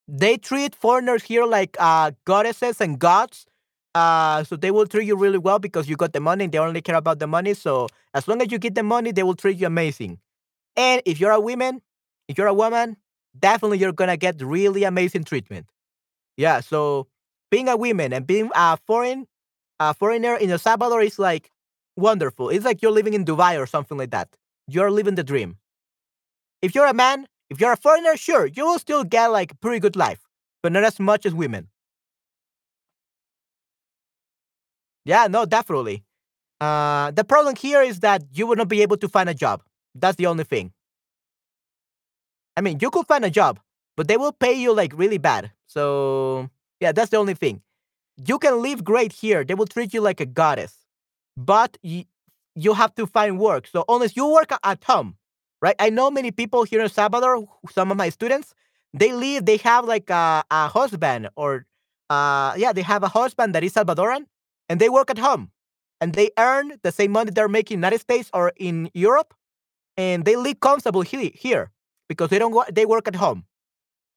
They 0.08 0.38
treat 0.38 0.76
foreigners 0.76 1.24
here 1.24 1.46
like 1.46 1.78
uh, 1.80 2.12
goddesses 2.26 2.82
and 2.82 3.00
gods. 3.00 3.46
Uh, 3.96 4.44
so 4.44 4.56
they 4.56 4.72
will 4.72 4.88
treat 4.88 5.06
you 5.08 5.16
really 5.16 5.38
well 5.38 5.60
because 5.60 5.88
you 5.88 5.96
got 5.96 6.14
the 6.14 6.20
money. 6.20 6.46
and 6.46 6.54
They 6.54 6.58
only 6.58 6.82
care 6.82 6.96
about 6.96 7.20
the 7.20 7.28
money. 7.28 7.54
So 7.54 7.88
as 8.14 8.28
long 8.28 8.42
as 8.42 8.52
you 8.52 8.58
get 8.60 8.76
the 8.76 8.84
money, 8.84 9.12
they 9.12 9.24
will 9.24 9.36
treat 9.36 9.58
you 9.58 9.68
amazing. 9.68 10.20
And 10.78 11.02
if 11.06 11.20
you're 11.20 11.32
a 11.32 11.40
woman, 11.42 11.82
if 12.28 12.38
you're 12.38 12.48
a 12.48 12.54
woman, 12.54 12.98
definitely 13.40 13.80
you're 13.80 13.94
gonna 13.94 14.18
get 14.18 14.42
really 14.42 14.84
amazing 14.86 15.26
treatment. 15.26 15.68
Yeah. 16.38 16.62
So 16.62 17.08
being 17.52 17.70
a 17.70 17.78
woman 17.78 18.14
and 18.14 18.28
being 18.28 18.52
a 18.56 18.78
foreign, 18.88 19.28
a 19.80 19.94
foreigner 19.94 20.36
in 20.38 20.52
El 20.52 20.60
Salvador 20.60 21.02
is 21.02 21.20
like 21.20 21.52
wonderful. 21.96 22.50
It's 22.50 22.66
like 22.66 22.82
you're 22.82 22.92
living 22.92 23.14
in 23.14 23.26
Dubai 23.26 23.60
or 23.60 23.66
something 23.66 23.98
like 23.98 24.12
that. 24.12 24.30
You're 24.68 24.92
living 24.92 25.16
the 25.16 25.24
dream. 25.24 25.58
If 26.62 26.74
you're 26.76 26.88
a 26.88 26.94
man, 26.94 27.28
if 27.50 27.60
you're 27.60 27.74
a 27.74 27.78
foreigner, 27.78 28.16
sure, 28.18 28.46
you 28.46 28.66
will 28.66 28.80
still 28.80 29.04
get 29.04 29.28
like 29.28 29.52
a 29.52 29.56
pretty 29.56 29.80
good 29.80 29.96
life, 29.96 30.22
but 30.62 30.72
not 30.72 30.84
as 30.84 31.00
much 31.00 31.26
as 31.26 31.34
women. 31.34 31.68
Yeah, 35.06 35.28
no, 35.28 35.46
definitely. 35.46 36.04
Uh, 36.62 37.12
the 37.12 37.24
problem 37.24 37.56
here 37.56 37.82
is 37.82 38.00
that 38.00 38.24
you 38.32 38.48
will 38.48 38.56
not 38.56 38.70
be 38.70 38.82
able 38.82 38.98
to 38.98 39.10
find 39.10 39.30
a 39.30 39.34
job. 39.34 39.64
That's 39.96 40.16
the 40.16 40.28
only 40.28 40.46
thing. 40.46 40.72
I 42.56 42.62
mean, 42.62 42.80
you 42.82 42.90
could 42.90 43.08
find 43.08 43.26
a 43.26 43.30
job, 43.30 43.60
but 43.98 44.08
they 44.08 44.18
will 44.18 44.32
pay 44.32 44.54
you 44.54 44.74
like 44.74 44.94
really 44.96 45.18
bad. 45.18 45.52
So, 45.68 46.50
yeah, 46.80 46.92
that's 46.92 47.10
the 47.10 47.18
only 47.18 47.34
thing. 47.34 47.62
You 48.26 48.40
can 48.40 48.62
live 48.62 48.84
great 48.84 49.14
here. 49.14 49.44
They 49.44 49.56
will 49.56 49.66
treat 49.66 49.94
you 49.94 50.02
like 50.02 50.22
a 50.22 50.26
goddess, 50.26 50.83
but 51.38 51.78
you 52.56 52.74
have 52.74 52.94
to 52.96 53.06
find 53.08 53.40
work. 53.40 53.68
So, 53.68 53.84
unless 53.90 54.16
you 54.16 54.28
work 54.28 54.52
at 54.64 54.84
home, 54.84 55.16
right? 55.62 55.76
I 55.80 55.90
know 55.90 56.12
many 56.12 56.32
people 56.32 56.64
here 56.64 56.82
in 56.82 56.90
Salvador, 56.90 57.48
some 57.72 57.92
of 57.92 57.98
my 57.98 58.10
students, 58.10 58.54
they 58.94 59.12
live, 59.12 59.46
they 59.46 59.58
have 59.58 59.86
like 59.86 60.10
a, 60.10 60.44
a 60.52 60.68
husband 60.68 61.30
or, 61.36 61.66
uh, 62.10 62.54
yeah, 62.58 62.74
they 62.74 62.84
have 62.84 63.04
a 63.04 63.08
husband 63.08 63.56
that 63.56 63.64
is 63.64 63.74
Salvadoran 63.74 64.26
and 64.70 64.80
they 64.80 64.90
work 64.90 65.10
at 65.10 65.18
home 65.18 65.52
and 66.00 66.14
they 66.14 66.30
earn 66.38 66.74
the 66.84 66.92
same 66.92 67.12
money 67.12 67.32
they're 67.32 67.48
making 67.48 67.76
in 67.78 67.82
the 67.82 67.88
United 67.88 68.02
States 68.02 68.30
or 68.34 68.52
in 68.58 68.90
Europe 68.94 69.34
and 69.98 70.26
they 70.26 70.36
live 70.36 70.60
comfortable 70.60 71.02
he- 71.02 71.34
here 71.36 71.72
because 72.10 72.30
they 72.30 72.40
don't 72.40 72.56
they 72.76 72.86
work 72.86 73.08
at 73.08 73.16
home. 73.16 73.46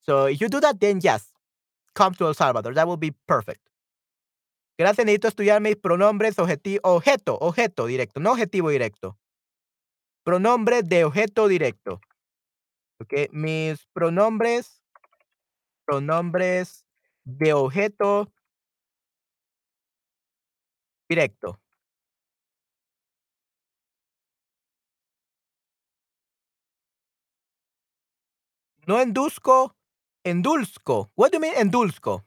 So 0.02 0.26
if 0.26 0.40
you 0.40 0.48
do 0.48 0.60
that, 0.60 0.80
then 0.80 1.00
yes, 1.02 1.32
come 1.94 2.14
to 2.16 2.26
El 2.26 2.34
Salvador. 2.34 2.74
That 2.74 2.88
will 2.88 2.96
be 2.98 3.12
perfect. 3.28 3.60
Gracias, 4.78 5.06
necesito 5.06 5.28
estudiar 5.28 5.62
mis 5.62 5.76
pronombres 5.76 6.38
objetivo, 6.38 6.80
objeto, 6.82 7.38
objeto 7.40 7.86
directo, 7.86 8.20
no 8.20 8.32
objetivo 8.32 8.68
directo. 8.68 9.18
Pronombre 10.22 10.82
de 10.82 11.04
objeto 11.04 11.48
directo. 11.48 12.00
Ok, 13.00 13.30
mis 13.32 13.86
pronombres, 13.94 14.82
pronombres 15.86 16.84
de 17.24 17.54
objeto 17.54 18.30
directo. 21.08 21.58
No 28.86 29.00
enduzco, 29.00 29.74
endulzco. 30.22 31.10
What 31.16 31.32
do 31.32 31.36
you 31.36 31.40
mean 31.40 31.54
endulzco? 31.56 32.24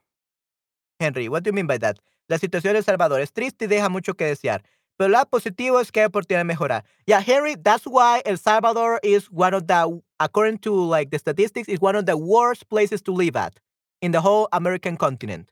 Henry, 1.00 1.30
what 1.30 1.43
do 1.43 1.50
you 1.50 1.54
mean 1.54 1.68
by 1.68 1.78
that? 1.78 2.00
La 2.30 2.38
situación 2.38 2.73
de 2.73 2.80
El 2.80 2.86
Salvador 2.86 3.21
es 3.21 3.34
triste 3.34 3.65
y 3.65 3.67
deja 3.67 3.89
mucho 3.89 4.13
que 4.13 4.25
desear. 4.25 4.63
Pero 4.97 5.09
lo 5.09 5.25
positivo 5.25 5.80
es 5.80 5.91
que 5.91 6.01
hay 6.01 6.05
oportunidad 6.05 6.41
de 6.41 6.45
mejorar. 6.45 6.84
Yeah, 7.05 7.21
Henry, 7.21 7.55
that's 7.55 7.86
why 7.86 8.21
El 8.25 8.38
Salvador 8.38 8.99
is 9.01 9.27
one 9.32 9.55
of 9.55 9.65
the, 9.65 10.01
according 10.19 10.59
to 10.59 10.73
like 10.73 11.09
the 11.09 11.17
statistics, 11.17 11.67
is 11.67 11.82
one 11.82 11.95
of 11.95 12.05
the 12.05 12.17
worst 12.17 12.69
places 12.69 13.01
to 13.03 13.13
live 13.13 13.36
at 13.36 13.59
in 14.01 14.11
the 14.11 14.21
whole 14.21 14.47
American 14.51 14.97
continent. 14.97 15.51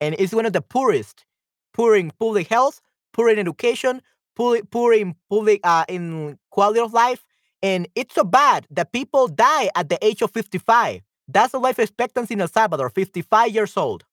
And 0.00 0.14
it's 0.18 0.32
one 0.32 0.46
of 0.46 0.52
the 0.52 0.62
poorest, 0.62 1.24
poor 1.72 1.96
in 1.96 2.10
public 2.18 2.48
health, 2.48 2.80
poor 3.12 3.28
in 3.28 3.38
education, 3.38 4.00
poor, 4.34 4.60
poor 4.70 4.94
in 4.94 5.14
public 5.28 5.60
uh, 5.64 5.84
in 5.88 6.38
quality 6.50 6.80
of 6.80 6.92
life. 6.92 7.24
And 7.62 7.88
it's 7.94 8.14
so 8.14 8.24
bad 8.24 8.66
that 8.70 8.92
people 8.92 9.28
die 9.28 9.70
at 9.74 9.88
the 9.88 9.98
age 10.00 10.22
of 10.22 10.30
55. 10.30 11.02
That's 11.28 11.52
the 11.52 11.58
life 11.58 11.78
expectancy 11.78 12.34
in 12.34 12.40
El 12.40 12.48
Salvador, 12.48 12.90
55 12.90 13.50
years 13.50 13.76
old. 13.76 14.04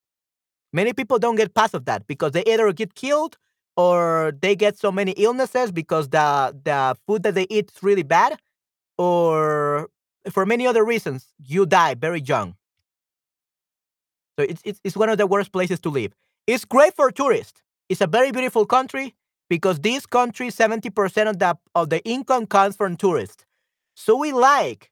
Many 0.72 0.92
people 0.92 1.18
don't 1.18 1.36
get 1.36 1.54
past 1.54 1.74
of 1.74 1.84
that 1.86 2.06
because 2.06 2.32
they 2.32 2.44
either 2.46 2.72
get 2.72 2.94
killed 2.94 3.36
or 3.76 4.32
they 4.40 4.56
get 4.56 4.78
so 4.78 4.92
many 4.92 5.12
illnesses 5.12 5.72
because 5.72 6.08
the 6.08 6.54
the 6.64 6.96
food 7.06 7.22
that 7.24 7.34
they 7.34 7.46
eat 7.50 7.70
is 7.74 7.82
really 7.82 8.02
bad 8.02 8.38
or 8.98 9.88
for 10.30 10.46
many 10.46 10.66
other 10.66 10.84
reasons 10.84 11.28
you 11.38 11.66
die 11.66 11.94
very 11.94 12.20
young. 12.20 12.56
So 14.38 14.46
it's, 14.48 14.62
it's, 14.64 14.80
it's 14.84 14.96
one 14.96 15.08
of 15.08 15.18
the 15.18 15.26
worst 15.26 15.52
places 15.52 15.80
to 15.80 15.90
live. 15.90 16.12
It's 16.46 16.64
great 16.64 16.94
for 16.96 17.10
tourists. 17.10 17.62
It's 17.88 18.00
a 18.00 18.06
very 18.06 18.32
beautiful 18.32 18.66
country 18.66 19.14
because 19.50 19.80
this 19.80 20.06
country, 20.06 20.48
70% 20.48 21.28
of 21.28 21.38
the, 21.38 21.58
of 21.74 21.90
the 21.90 22.02
income 22.04 22.46
comes 22.46 22.76
from 22.76 22.96
tourists. 22.96 23.44
So 23.94 24.16
we 24.16 24.32
like 24.32 24.90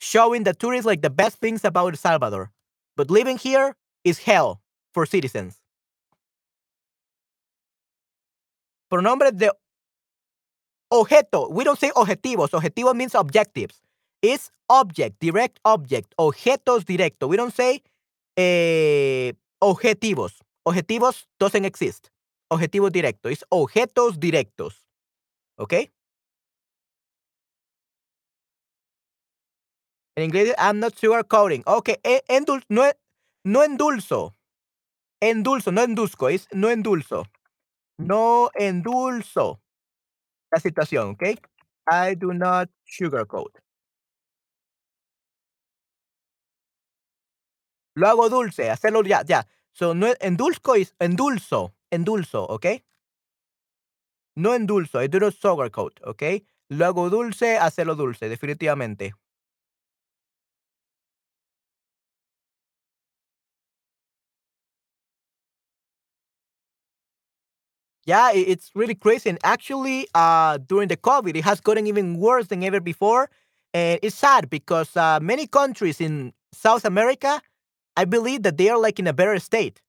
showing 0.00 0.44
the 0.44 0.54
tourists 0.54 0.86
like 0.86 1.02
the 1.02 1.10
best 1.10 1.38
things 1.38 1.64
about 1.64 1.90
El 1.90 1.96
Salvador. 1.96 2.50
But 2.96 3.10
living 3.10 3.38
here 3.38 3.76
is 4.04 4.18
hell 4.18 4.61
for 4.92 5.06
citizens. 5.06 5.62
Pronombre 8.88 9.32
de 9.32 9.50
objeto. 10.90 11.48
We 11.48 11.64
don't 11.64 11.78
say 11.78 11.90
objetivos. 11.94 12.52
Objetivo 12.52 12.94
means 12.94 13.14
objectives. 13.14 13.82
It's 14.20 14.52
object, 14.68 15.18
direct 15.18 15.58
object. 15.64 16.12
Objetos 16.16 16.84
directo. 16.84 17.26
We 17.26 17.36
don't 17.36 17.54
say 17.54 17.82
eh, 18.36 19.32
objetivos. 19.60 20.42
Objetivos 20.64 21.26
doesn't 21.38 21.64
exist. 21.64 22.08
Objetivo 22.48 22.90
directo. 22.90 23.30
It's 23.30 23.44
objetos 23.48 24.20
directos. 24.20 24.86
¿Ok? 25.56 25.74
En 30.14 30.24
inglés, 30.24 30.54
I'm 30.58 30.78
not 30.78 30.94
sugarcoating. 30.94 31.62
Ok, 31.66 31.88
e, 32.02 32.22
endul 32.28 32.62
no, 32.68 32.82
no 33.44 33.62
endulzo. 33.64 34.34
Endulzo, 35.22 35.70
no 35.70 35.82
enduzco. 35.82 36.28
Es 36.28 36.48
no 36.52 36.68
endulzo. 36.68 37.26
No 37.98 38.50
endulzo 38.54 39.60
la 40.52 40.60
situación, 40.60 41.10
¿ok? 41.10 41.22
I 41.90 42.16
do 42.16 42.34
not 42.34 42.70
sugarcoat. 42.86 43.52
Lo 47.94 48.08
hago 48.08 48.28
dulce, 48.30 48.70
hacerlo 48.70 49.02
ya, 49.04 49.22
ya. 49.24 49.46
So, 49.72 49.94
no 49.94 50.08
endulco 50.20 50.76
is 50.76 50.94
endulzo, 50.98 51.74
endulzo, 51.90 52.44
¿ok? 52.44 52.66
No 54.36 54.54
endulzo, 54.54 55.02
I 55.02 55.08
do 55.08 55.20
not 55.20 55.34
sugarcoat, 55.34 56.00
¿ok? 56.04 56.22
Lo 56.68 56.84
hago 56.86 57.08
dulce, 57.10 57.56
hacerlo 57.58 57.94
dulce, 57.94 58.28
definitivamente. 58.28 59.14
Yeah, 68.04 68.32
it's 68.32 68.70
really 68.74 68.94
crazy. 68.96 69.30
And 69.30 69.38
actually, 69.44 70.08
uh, 70.14 70.58
during 70.66 70.88
the 70.88 70.96
COVID, 70.96 71.36
it 71.36 71.44
has 71.44 71.60
gotten 71.60 71.86
even 71.86 72.16
worse 72.18 72.48
than 72.48 72.64
ever 72.64 72.80
before. 72.80 73.30
And 73.74 74.00
it's 74.02 74.16
sad 74.16 74.50
because 74.50 74.96
uh, 74.96 75.20
many 75.22 75.46
countries 75.46 76.00
in 76.00 76.32
South 76.52 76.84
America, 76.84 77.40
I 77.96 78.04
believe 78.06 78.42
that 78.44 78.58
they 78.58 78.70
are 78.70 78.78
like 78.78 78.98
in 78.98 79.06
a 79.06 79.12
better 79.12 79.38
state. 79.38 79.82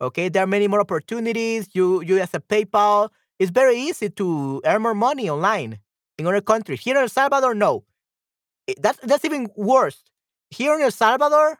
Okay, 0.00 0.28
there 0.28 0.44
are 0.44 0.48
many 0.48 0.68
more 0.68 0.80
opportunities. 0.80 1.68
You, 1.74 2.02
you 2.02 2.18
as 2.18 2.34
a 2.34 2.40
PayPal, 2.40 3.10
it's 3.38 3.50
very 3.52 3.76
easy 3.78 4.10
to 4.10 4.62
earn 4.66 4.82
more 4.82 4.94
money 4.94 5.30
online 5.30 5.78
in 6.18 6.26
other 6.26 6.40
countries. 6.42 6.80
Here 6.82 6.96
in 6.96 7.02
El 7.02 7.08
Salvador, 7.08 7.54
no. 7.54 7.84
That's 8.80 8.98
that's 9.02 9.24
even 9.24 9.48
worse. 9.56 10.02
Here 10.50 10.74
in 10.74 10.82
El 10.82 10.90
Salvador, 10.90 11.58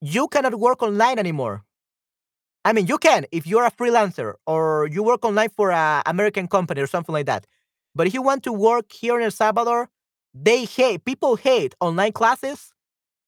you 0.00 0.28
cannot 0.28 0.58
work 0.58 0.82
online 0.82 1.18
anymore. 1.18 1.64
I 2.64 2.72
mean, 2.72 2.86
you 2.86 2.98
can 2.98 3.26
if 3.30 3.46
you're 3.46 3.64
a 3.64 3.70
freelancer 3.70 4.34
or 4.46 4.88
you 4.90 5.02
work 5.02 5.24
online 5.24 5.50
for 5.50 5.70
an 5.72 6.02
American 6.06 6.48
company 6.48 6.80
or 6.80 6.86
something 6.86 7.12
like 7.12 7.26
that. 7.26 7.46
But 7.94 8.06
if 8.06 8.14
you 8.14 8.22
want 8.22 8.42
to 8.44 8.52
work 8.52 8.90
here 8.92 9.18
in 9.18 9.24
El 9.24 9.30
Salvador, 9.30 9.88
they 10.32 10.64
hate, 10.64 11.04
people 11.04 11.36
hate 11.36 11.74
online 11.80 12.12
classes. 12.12 12.72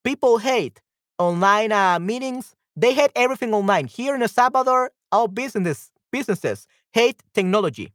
People 0.04 0.38
hate 0.38 0.80
online 1.18 1.72
uh, 1.72 1.98
meetings. 2.00 2.54
They 2.76 2.94
hate 2.94 3.12
everything 3.16 3.54
online. 3.54 3.86
Here 3.86 4.14
in 4.14 4.22
El 4.22 4.28
Salvador, 4.28 4.92
all 5.12 5.28
business, 5.28 5.90
businesses 6.12 6.66
hate 6.92 7.22
technology. 7.34 7.92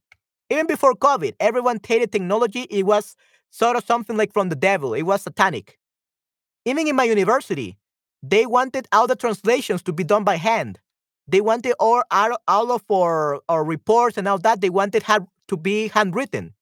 Even 0.49 0.67
before 0.67 0.93
COVID, 0.95 1.35
everyone 1.39 1.79
hated 1.85 2.11
technology. 2.11 2.63
It 2.69 2.85
was 2.85 3.15
sort 3.51 3.77
of 3.77 3.85
something 3.85 4.17
like 4.17 4.33
from 4.33 4.49
the 4.49 4.55
devil. 4.55 4.93
It 4.93 5.03
was 5.03 5.23
satanic. 5.23 5.77
Even 6.65 6.87
in 6.87 6.95
my 6.95 7.03
university, 7.05 7.77
they 8.23 8.45
wanted 8.45 8.87
all 8.91 9.07
the 9.07 9.15
translations 9.15 9.81
to 9.83 9.93
be 9.93 10.03
done 10.03 10.23
by 10.23 10.37
hand. 10.37 10.79
They 11.31 11.39
wanted 11.39 11.75
all, 11.79 12.03
all 12.11 12.71
of 12.71 12.83
our, 12.91 13.39
our 13.47 13.63
reports 13.63 14.17
and 14.17 14.27
all 14.27 14.37
that, 14.39 14.59
they 14.59 14.69
wanted 14.69 15.03
to 15.47 15.57
be 15.57 15.87
handwritten. 15.87 16.53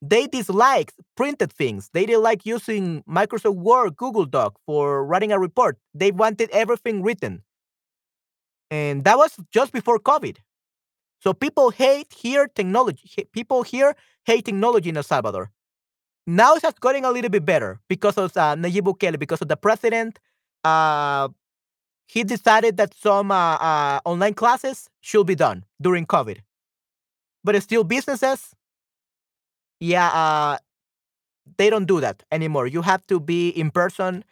They 0.00 0.28
disliked 0.28 0.94
printed 1.16 1.52
things. 1.52 1.90
They 1.92 2.06
didn't 2.06 2.22
like 2.22 2.46
using 2.46 3.02
Microsoft 3.08 3.56
Word, 3.56 3.96
Google 3.96 4.24
Doc 4.24 4.56
for 4.66 5.04
writing 5.04 5.32
a 5.32 5.38
report. 5.38 5.78
They 5.94 6.12
wanted 6.12 6.48
everything 6.50 7.02
written. 7.02 7.42
And 8.70 9.02
that 9.02 9.16
was 9.16 9.36
just 9.50 9.72
before 9.72 9.98
COVID. 9.98 10.36
So 11.20 11.32
people 11.32 11.70
hate 11.70 12.12
here 12.12 12.46
technology. 12.46 13.10
People 13.32 13.62
here 13.62 13.96
hate 14.26 14.44
technology 14.44 14.90
in 14.90 14.96
El 14.96 15.02
Salvador. 15.02 15.50
Now 16.26 16.52
it's 16.52 16.62
just 16.62 16.80
getting 16.80 17.04
a 17.04 17.10
little 17.10 17.30
bit 17.30 17.44
better 17.44 17.80
because 17.88 18.16
of 18.16 18.36
uh, 18.36 18.54
Nayib 18.54 18.82
Bukele, 18.82 19.18
because 19.18 19.42
of 19.42 19.48
the 19.48 19.56
president 19.56 20.20
uh, 20.62 21.28
he 22.06 22.24
decided 22.24 22.76
that 22.76 22.94
some 22.94 23.30
uh, 23.30 23.56
uh, 23.56 24.00
online 24.04 24.34
classes 24.34 24.88
should 25.00 25.26
be 25.26 25.34
done 25.34 25.64
during 25.80 26.06
COVID. 26.06 26.38
But 27.42 27.60
still, 27.62 27.84
businesses, 27.84 28.54
yeah, 29.80 30.08
uh, 30.08 30.58
they 31.58 31.70
don't 31.70 31.86
do 31.86 32.00
that 32.00 32.22
anymore. 32.32 32.66
You 32.66 32.82
have 32.82 33.06
to 33.08 33.20
be 33.20 33.48
in 33.48 33.70
person. 33.70 34.24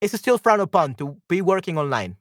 It's 0.00 0.16
still 0.18 0.38
frowned 0.38 0.62
upon 0.62 0.94
to 0.96 1.16
be 1.28 1.40
working 1.40 1.78
online. 1.78 2.16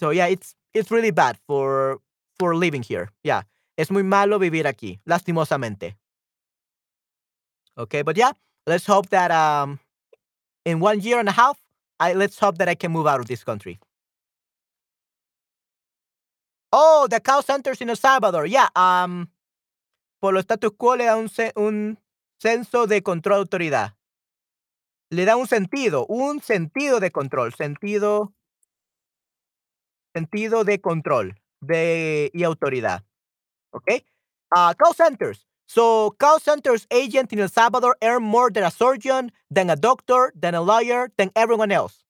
So 0.00 0.10
yeah, 0.10 0.26
it's 0.26 0.54
it's 0.74 0.90
really 0.90 1.10
bad 1.10 1.38
for 1.46 2.00
for 2.38 2.56
living 2.56 2.82
here. 2.82 3.10
Yeah, 3.22 3.42
es 3.76 3.90
muy 3.90 4.02
malo 4.02 4.38
vivir 4.38 4.66
aquí, 4.66 4.98
lastimosamente. 5.06 5.94
Okay, 7.76 8.02
but 8.02 8.16
yeah, 8.16 8.32
let's 8.66 8.86
hope 8.86 9.10
that 9.10 9.30
um 9.30 9.78
in 10.64 10.80
one 10.80 11.00
year 11.00 11.18
and 11.18 11.28
a 11.28 11.32
half 11.32 11.58
I 12.00 12.14
let's 12.14 12.38
hope 12.38 12.56
that 12.58 12.68
I 12.68 12.74
can 12.74 12.90
move 12.92 13.06
out 13.06 13.20
of 13.20 13.26
this 13.26 13.44
country. 13.44 13.78
Oh, 16.72 17.06
the 17.10 17.20
call 17.20 17.42
centers 17.42 17.80
in 17.80 17.90
El 17.90 17.96
Salvador. 17.96 18.46
Yeah, 18.46 18.68
um, 18.74 19.28
por 20.20 20.32
lo 20.32 20.40
status 20.40 20.70
quo 20.78 20.96
le 20.96 21.04
da 21.04 21.16
un, 21.16 21.28
un 21.56 21.98
censo 22.40 22.86
de 22.86 23.02
control 23.02 23.40
autoridad. 23.40 23.96
Le 25.10 25.24
da 25.24 25.36
un 25.36 25.46
sentido, 25.46 26.06
un 26.08 26.40
sentido 26.40 27.00
de 27.00 27.10
control, 27.10 27.52
sentido, 27.52 28.32
sentido 30.14 30.64
de 30.64 30.80
control 30.80 31.34
de, 31.60 32.30
y 32.32 32.44
autoridad. 32.44 33.04
Okay? 33.72 34.04
Uh, 34.54 34.72
call 34.74 34.94
centers. 34.94 35.49
So 35.70 36.10
call 36.18 36.40
centers 36.40 36.84
agent 36.90 37.32
in 37.32 37.38
El 37.38 37.48
Salvador 37.48 37.96
earn 38.02 38.24
more 38.24 38.50
than 38.50 38.64
a 38.64 38.72
surgeon, 38.72 39.30
than 39.52 39.70
a 39.70 39.76
doctor, 39.76 40.32
than 40.34 40.56
a 40.56 40.62
lawyer, 40.62 41.12
than 41.16 41.30
everyone 41.36 41.70
else. 41.70 42.02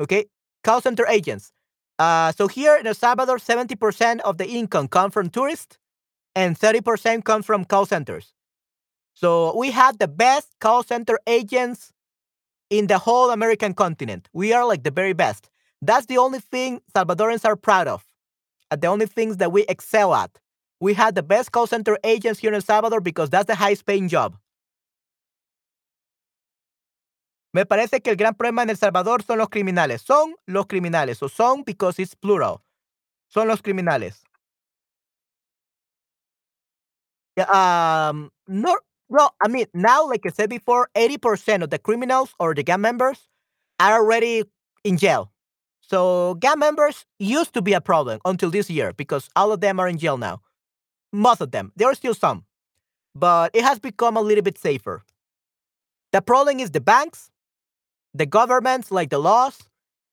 Okay, 0.00 0.24
call 0.64 0.80
center 0.80 1.06
agents. 1.06 1.52
Uh, 2.00 2.32
so 2.32 2.48
here 2.48 2.76
in 2.76 2.84
El 2.84 2.94
Salvador, 2.94 3.38
70% 3.38 4.18
of 4.22 4.38
the 4.38 4.48
income 4.48 4.88
comes 4.88 5.14
from 5.14 5.30
tourists 5.30 5.78
and 6.34 6.58
30% 6.58 7.22
comes 7.22 7.46
from 7.46 7.64
call 7.64 7.86
centers. 7.86 8.34
So 9.14 9.56
we 9.56 9.70
have 9.70 9.98
the 10.00 10.08
best 10.08 10.48
call 10.58 10.82
center 10.82 11.20
agents 11.28 11.92
in 12.70 12.88
the 12.88 12.98
whole 12.98 13.30
American 13.30 13.72
continent. 13.72 14.28
We 14.32 14.52
are 14.52 14.66
like 14.66 14.82
the 14.82 14.90
very 14.90 15.12
best. 15.12 15.48
That's 15.80 16.06
the 16.06 16.18
only 16.18 16.40
thing 16.40 16.80
Salvadorans 16.92 17.44
are 17.44 17.54
proud 17.54 17.86
of. 17.86 18.04
And 18.72 18.80
the 18.80 18.88
only 18.88 19.06
things 19.06 19.36
that 19.36 19.52
we 19.52 19.64
excel 19.68 20.12
at. 20.12 20.40
We 20.80 20.94
had 20.94 21.14
the 21.14 21.22
best 21.22 21.50
call 21.50 21.66
center 21.66 21.98
agents 22.04 22.40
here 22.40 22.50
in 22.50 22.54
El 22.54 22.62
Salvador 22.62 23.00
because 23.00 23.30
that's 23.30 23.46
the 23.46 23.56
highest 23.56 23.84
paying 23.84 24.08
job. 24.08 24.36
Me 27.52 27.64
parece 27.64 28.02
que 28.02 28.10
el 28.10 28.16
gran 28.16 28.34
problema 28.34 28.62
en 28.62 28.70
El 28.70 28.76
Salvador 28.76 29.22
son 29.22 29.38
los 29.38 29.48
criminales. 29.48 30.02
Son 30.02 30.34
los 30.46 30.66
criminales. 30.66 31.22
O 31.22 31.28
son 31.28 31.62
because 31.64 31.98
it's 31.98 32.14
plural. 32.14 32.62
Son 33.28 33.48
los 33.48 33.62
criminales. 33.62 34.22
Um, 37.48 38.30
no, 38.46 38.76
well, 39.08 39.34
I 39.42 39.48
mean, 39.48 39.66
now, 39.72 40.06
like 40.06 40.26
I 40.26 40.30
said 40.30 40.50
before, 40.50 40.88
80% 40.94 41.62
of 41.62 41.70
the 41.70 41.78
criminals 41.78 42.34
or 42.38 42.54
the 42.54 42.62
gang 42.62 42.80
members 42.80 43.28
are 43.80 43.94
already 43.94 44.44
in 44.84 44.96
jail. 44.96 45.30
So 45.80 46.34
gang 46.34 46.58
members 46.58 47.06
used 47.18 47.54
to 47.54 47.62
be 47.62 47.72
a 47.72 47.80
problem 47.80 48.20
until 48.24 48.50
this 48.50 48.68
year 48.68 48.92
because 48.92 49.28
all 49.34 49.52
of 49.52 49.60
them 49.60 49.80
are 49.80 49.88
in 49.88 49.98
jail 49.98 50.18
now. 50.18 50.40
Most 51.12 51.40
of 51.40 51.50
them. 51.50 51.72
There 51.76 51.88
are 51.88 51.94
still 51.94 52.14
some. 52.14 52.44
But 53.14 53.50
it 53.54 53.64
has 53.64 53.78
become 53.78 54.16
a 54.16 54.20
little 54.20 54.42
bit 54.42 54.58
safer. 54.58 55.02
The 56.12 56.22
problem 56.22 56.60
is 56.60 56.70
the 56.70 56.80
banks, 56.80 57.30
the 58.14 58.26
governments, 58.26 58.90
like 58.90 59.10
the 59.10 59.18
laws, 59.18 59.68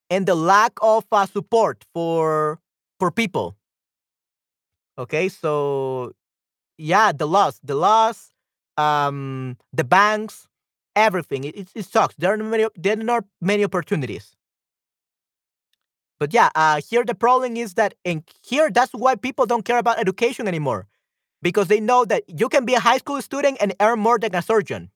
and 0.10 0.26
the 0.26 0.36
lack 0.36 0.74
of 0.82 1.06
uh, 1.12 1.26
support 1.26 1.86
for 1.94 2.60
for 3.00 3.12
people. 3.12 3.56
Okay, 4.98 5.30
so 5.30 6.14
yeah, 6.78 7.12
the 7.12 7.28
laws, 7.28 7.60
the 7.64 7.76
laws, 7.76 8.32
um, 8.78 9.58
the 9.74 9.84
banks, 9.84 10.48
everything. 10.96 11.44
It, 11.44 11.56
it, 11.56 11.68
it 11.76 11.86
sucks. 11.86 12.16
There 12.18 12.34
are 12.34 12.38
many. 12.38 12.68
There 12.76 12.94
are 12.94 13.04
not 13.04 13.26
many 13.42 13.64
opportunities. 13.64 14.36
But 16.20 16.34
yeah, 16.34 16.50
uh, 16.56 16.82
here 16.82 17.04
the 17.04 17.16
problem 17.16 17.58
is 17.58 17.74
that 17.74 17.94
in 18.04 18.24
here 18.42 18.70
that's 18.72 18.94
why 18.94 19.16
people 19.16 19.46
don't 19.46 19.66
care 19.66 19.78
about 19.78 20.00
education 20.00 20.48
anymore, 20.48 20.88
because 21.42 21.68
they 21.68 21.80
know 21.80 22.06
that 22.06 22.24
you 22.28 22.50
can 22.50 22.66
be 22.66 22.74
a 22.74 22.80
high 22.80 22.98
school 22.98 23.22
student 23.22 23.58
and 23.62 23.74
earn 23.82 24.00
more 24.00 24.18
than 24.18 24.34
a 24.36 24.42
surgeon, 24.42 24.92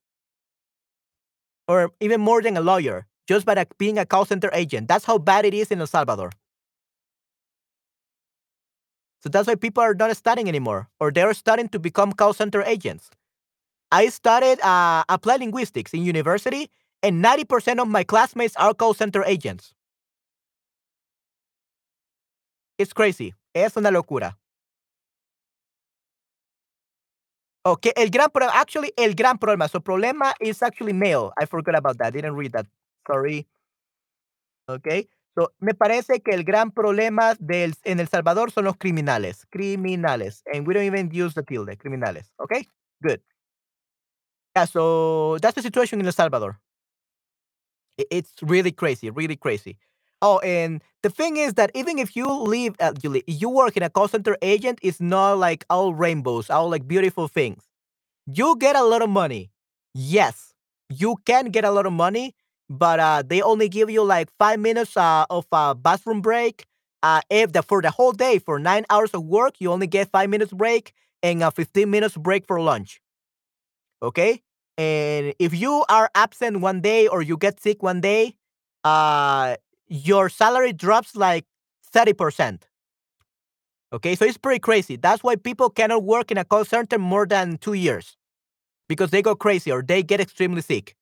or 1.68 1.92
even 2.00 2.22
more 2.22 2.42
than 2.42 2.58
a 2.58 2.62
lawyer, 2.62 3.06
just 3.28 3.46
by 3.46 3.66
being 3.78 3.98
a 3.98 4.06
call 4.06 4.26
center 4.26 4.50
agent. 4.54 4.88
That's 4.88 5.06
how 5.06 5.18
bad 5.18 5.46
it 5.46 5.54
is 5.54 5.72
in 5.72 5.80
El 5.80 5.88
Salvador. 5.88 6.32
So 9.22 9.30
that's 9.30 9.48
why 9.48 9.56
people 9.56 9.84
are 9.84 9.94
not 9.94 10.16
studying 10.16 10.48
anymore, 10.48 10.90
or 11.00 11.12
they're 11.12 11.34
starting 11.34 11.68
to 11.70 11.80
become 11.80 12.14
call 12.14 12.34
center 12.34 12.64
agents. 12.64 13.10
I 13.92 14.10
studied 14.10 14.62
uh, 14.62 15.04
applied 15.10 15.42
linguistics 15.42 15.94
in 15.94 16.04
university, 16.04 16.70
and 17.04 17.24
90% 17.24 17.82
of 17.82 17.88
my 17.88 18.04
classmates 18.04 18.56
are 18.56 18.74
call 18.74 18.94
center 18.94 19.24
agents. 19.26 19.74
It's 22.80 22.94
crazy. 22.94 23.36
Es 23.54 23.76
una 23.76 23.92
locura. 23.92 24.40
Okay, 27.66 27.92
el 27.98 28.10
gran 28.10 28.30
problema, 28.32 28.54
actually, 28.58 28.94
el 28.96 29.16
gran 29.16 29.38
problema. 29.38 29.68
So, 29.68 29.82
problema 29.82 30.34
is 30.40 30.64
actually 30.64 30.94
male. 30.94 31.32
I 31.38 31.46
forgot 31.46 31.76
about 31.76 31.98
that. 31.98 32.14
Didn't 32.14 32.36
read 32.36 32.54
that. 32.54 32.66
Sorry. 33.06 33.46
Okay. 34.70 35.10
So, 35.38 35.52
me 35.60 35.74
parece 35.74 36.22
que 36.24 36.34
el 36.34 36.44
gran 36.46 36.72
problema 36.72 37.36
del, 37.38 37.74
en 37.84 38.00
El 38.00 38.08
Salvador 38.08 38.50
son 38.52 38.64
los 38.64 38.78
criminales. 38.78 39.46
Criminales. 39.52 40.42
And 40.54 40.66
we 40.66 40.74
don't 40.74 40.86
even 40.86 41.12
use 41.12 41.34
the 41.34 41.44
tilde. 41.44 41.78
Criminales. 41.78 42.32
Okay. 42.40 42.66
Good. 43.04 43.22
Yeah, 44.56 44.66
so 44.66 45.38
that's 45.42 45.56
the 45.56 45.62
situation 45.62 46.00
in 46.00 46.06
El 46.06 46.14
Salvador. 46.14 46.60
It's 47.98 48.34
really 48.42 48.72
crazy, 48.72 49.10
really 49.10 49.36
crazy. 49.36 49.78
Oh, 50.22 50.40
and 50.40 50.82
the 51.02 51.10
thing 51.10 51.38
is 51.38 51.54
that 51.54 51.72
even 51.74 51.98
if 51.98 52.16
you 52.16 52.26
live, 52.28 52.76
uh, 52.80 52.94
you, 53.02 53.10
li- 53.10 53.24
you 53.28 53.50
work 53.50 53.78
in 53.78 53.84
a 53.84 53.90
call 53.90 54.08
center 54.08 54.38
agent, 54.42 54.80
it's 54.82 55.00
not 55.00 55.38
like 55.38 55.66
all 55.70 55.94
rainbows, 55.94 56.50
all 56.50 56.70
like 56.70 56.88
beautiful 56.88 57.28
things. 57.28 57.64
You 58.28 58.58
get 58.58 58.76
a 58.76 58.84
lot 58.84 59.02
of 59.02 59.10
money. 59.10 59.52
Yes, 59.94 60.54
you 60.90 61.18
can 61.26 61.48
get 61.48 61.66
a 61.66 61.72
lot 61.72 61.86
of 61.86 61.94
money, 61.94 62.36
but 62.70 63.00
uh, 63.00 63.24
they 63.26 63.42
only 63.42 63.70
give 63.70 63.90
you 63.90 64.04
like 64.04 64.30
five 64.40 64.60
minutes 64.60 64.98
uh, 64.98 65.26
of 65.30 65.48
a 65.52 65.76
bathroom 65.76 66.22
break. 66.22 66.66
Uh, 67.04 67.22
if 67.30 67.54
the, 67.54 67.64
for 67.64 67.82
the 67.82 67.92
whole 67.92 68.14
day, 68.14 68.40
for 68.40 68.60
nine 68.60 68.86
hours 68.90 69.12
of 69.12 69.24
work, 69.26 69.56
you 69.60 69.72
only 69.72 69.88
get 69.88 70.12
five 70.12 70.30
minutes 70.30 70.54
break 70.54 70.94
and 71.24 71.44
a 71.44 71.52
15 71.52 71.90
minutes 71.92 72.18
break 72.18 72.48
for 72.48 72.62
lunch. 72.62 73.02
Okay? 74.02 74.42
And 74.78 75.34
if 75.40 75.54
you 75.54 75.84
are 75.90 76.10
absent 76.16 76.62
one 76.62 76.82
day 76.82 77.08
or 77.08 77.22
you 77.22 77.38
get 77.38 77.60
sick 77.62 77.84
one 77.84 78.00
day, 78.02 78.36
uh, 78.84 79.56
your 79.90 80.30
salary 80.30 80.74
drops 80.74 81.16
like 81.16 81.46
30%. 81.94 82.64
Okay, 83.92 84.16
so 84.16 84.26
it's 84.26 84.38
pretty 84.38 84.60
crazy. 84.60 84.96
That's 84.96 85.24
why 85.24 85.36
people 85.36 85.70
cannot 85.70 86.04
work 86.04 86.32
in 86.32 86.38
a 86.38 86.46
call 86.46 86.64
center 86.64 87.00
more 87.00 87.26
than 87.26 87.58
two 87.58 87.74
years 87.74 88.16
because 88.88 89.12
they 89.12 89.22
go 89.22 89.36
crazy 89.36 89.72
or 89.72 89.82
they 89.82 90.04
get 90.04 90.22
extremely 90.22 90.62
sick. 90.62 90.96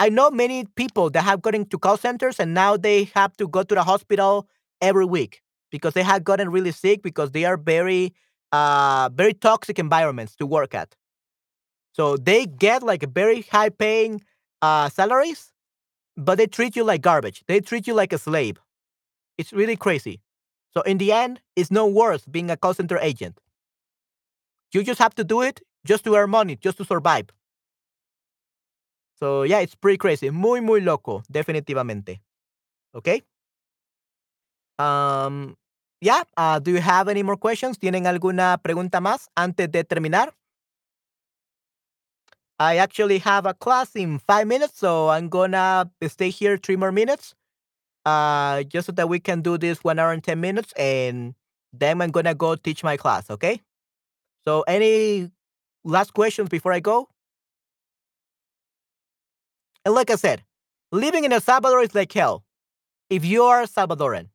I 0.00 0.10
know 0.10 0.30
many 0.30 0.66
people 0.76 1.10
that 1.10 1.22
have 1.22 1.42
gotten 1.42 1.66
to 1.68 1.78
call 1.78 1.96
centers 1.96 2.40
and 2.40 2.54
now 2.54 2.76
they 2.76 3.04
have 3.14 3.36
to 3.38 3.48
go 3.48 3.62
to 3.62 3.74
the 3.74 3.84
hospital 3.84 4.48
every 4.80 5.06
week 5.06 5.42
because 5.70 5.94
they 5.94 6.02
have 6.02 6.24
gotten 6.24 6.50
really 6.50 6.72
sick 6.72 7.02
because 7.02 7.32
they 7.32 7.44
are 7.44 7.56
very, 7.56 8.14
uh, 8.52 9.10
very 9.12 9.34
toxic 9.34 9.78
environments 9.78 10.36
to 10.36 10.46
work 10.46 10.74
at. 10.74 10.94
So 11.92 12.16
they 12.16 12.46
get 12.46 12.82
like 12.82 13.02
very 13.12 13.42
high 13.42 13.70
paying 13.70 14.22
uh, 14.62 14.88
salaries, 14.88 15.52
but 16.18 16.36
they 16.36 16.46
treat 16.46 16.74
you 16.76 16.82
like 16.84 17.00
garbage. 17.00 17.44
They 17.46 17.60
treat 17.60 17.86
you 17.86 17.94
like 17.94 18.12
a 18.12 18.18
slave. 18.18 18.58
It's 19.38 19.52
really 19.52 19.76
crazy. 19.76 20.20
So 20.74 20.82
in 20.82 20.98
the 20.98 21.12
end, 21.12 21.40
it's 21.56 21.70
no 21.70 21.86
worse 21.86 22.26
being 22.26 22.50
a 22.50 22.56
call 22.56 22.74
center 22.74 22.98
agent. 22.98 23.40
You 24.72 24.82
just 24.82 24.98
have 24.98 25.14
to 25.14 25.24
do 25.24 25.40
it 25.40 25.62
just 25.86 26.04
to 26.04 26.16
earn 26.16 26.30
money, 26.30 26.56
just 26.56 26.76
to 26.78 26.84
survive. 26.84 27.28
So 29.18 29.44
yeah, 29.44 29.60
it's 29.60 29.74
pretty 29.74 29.96
crazy. 29.96 30.28
Muy, 30.30 30.60
muy 30.60 30.80
loco, 30.80 31.22
definitivamente. 31.32 32.20
Okay. 32.94 33.22
Um, 34.78 35.56
yeah. 36.00 36.24
Uh, 36.36 36.58
do 36.58 36.72
you 36.72 36.80
have 36.80 37.08
any 37.08 37.22
more 37.22 37.36
questions? 37.36 37.78
¿Tienen 37.78 38.06
alguna 38.06 38.58
pregunta 38.62 39.00
más 39.00 39.28
antes 39.36 39.70
de 39.70 39.84
terminar? 39.84 40.34
I 42.58 42.76
actually 42.76 43.18
have 43.18 43.46
a 43.46 43.54
class 43.54 43.94
in 43.94 44.18
five 44.18 44.46
minutes, 44.46 44.78
so 44.78 45.08
I'm 45.08 45.28
gonna 45.28 45.90
stay 46.08 46.30
here 46.30 46.56
three 46.56 46.76
more 46.76 46.90
minutes, 46.92 47.34
uh, 48.04 48.64
just 48.64 48.86
so 48.86 48.92
that 48.92 49.08
we 49.08 49.20
can 49.20 49.42
do 49.42 49.58
this 49.58 49.84
one 49.84 49.98
hour 49.98 50.12
and 50.12 50.22
ten 50.24 50.40
minutes, 50.40 50.72
and 50.72 51.34
then 51.72 52.00
I'm 52.02 52.10
gonna 52.10 52.34
go 52.34 52.56
teach 52.56 52.82
my 52.82 52.96
class. 52.96 53.30
Okay. 53.30 53.60
So, 54.46 54.62
any 54.62 55.30
last 55.84 56.14
questions 56.14 56.48
before 56.48 56.72
I 56.72 56.80
go? 56.80 57.08
And 59.84 59.94
like 59.94 60.10
I 60.10 60.16
said, 60.16 60.42
living 60.92 61.24
in 61.24 61.32
El 61.32 61.40
Salvador 61.40 61.82
is 61.82 61.94
like 61.94 62.12
hell. 62.12 62.44
If 63.10 63.24
you 63.24 63.44
are 63.44 63.64
Salvadoran, 63.64 64.28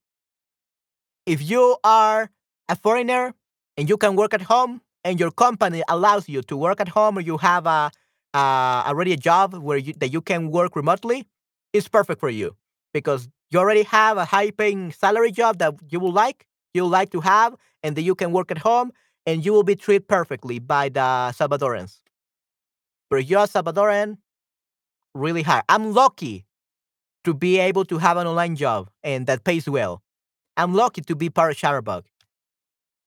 if 1.26 1.42
you 1.42 1.78
are 1.84 2.30
a 2.70 2.76
foreigner 2.76 3.34
and 3.78 3.90
you 3.90 3.98
can 3.98 4.16
work 4.16 4.34
at 4.34 4.42
home 4.42 4.82
and 5.04 5.20
your 5.20 5.32
company 5.32 5.84
allows 5.90 6.28
you 6.30 6.42
to 6.44 6.58
work 6.58 6.80
at 6.80 6.90
home 6.90 7.18
or 7.18 7.22
you 7.22 7.38
have 7.38 7.66
a 7.66 7.92
uh, 8.34 8.84
already 8.88 9.14
a 9.14 9.18
job 9.18 9.54
where 9.56 9.78
you, 9.78 9.94
that 9.98 10.10
you 10.12 10.22
can 10.22 10.52
work 10.52 10.76
remotely, 10.76 11.28
it's 11.74 11.88
perfect 11.88 12.20
for 12.20 12.30
you 12.30 12.56
because 12.94 13.28
you 13.50 13.60
already 13.60 13.84
have 13.84 14.18
a 14.18 14.26
high 14.26 14.52
paying 14.52 14.92
salary 14.92 15.32
job 15.32 15.60
that 15.60 15.74
you 15.90 16.00
will 16.00 16.12
like, 16.12 16.46
you 16.74 16.86
like 16.86 17.12
to 17.12 17.22
have, 17.22 17.56
and 17.84 17.96
that 17.96 18.02
you 18.02 18.16
can 18.16 18.32
work 18.32 18.50
at 18.52 18.60
home 18.60 18.92
and 19.26 19.46
you 19.46 19.54
will 19.54 19.64
be 19.64 19.76
treated 19.76 20.08
perfectly 20.08 20.60
by 20.60 20.90
the 20.90 21.00
Salvadorans. 21.38 22.00
But 23.10 23.28
you're 23.28 23.44
a 23.44 23.48
Salvadoran, 23.48 24.18
really 25.14 25.44
hard. 25.44 25.64
I'm 25.70 25.94
lucky 25.94 26.46
to 27.24 27.34
be 27.34 27.60
able 27.60 27.86
to 27.86 27.98
have 28.00 28.18
an 28.18 28.28
online 28.28 28.56
job 28.56 28.90
and 29.04 29.28
that 29.28 29.44
pays 29.44 29.70
well. 29.70 30.02
I'm 30.58 30.74
lucky 30.74 31.02
to 31.02 31.16
be 31.16 31.30
part 31.30 31.52
of 31.52 31.58
Shutterbug. 31.58 32.04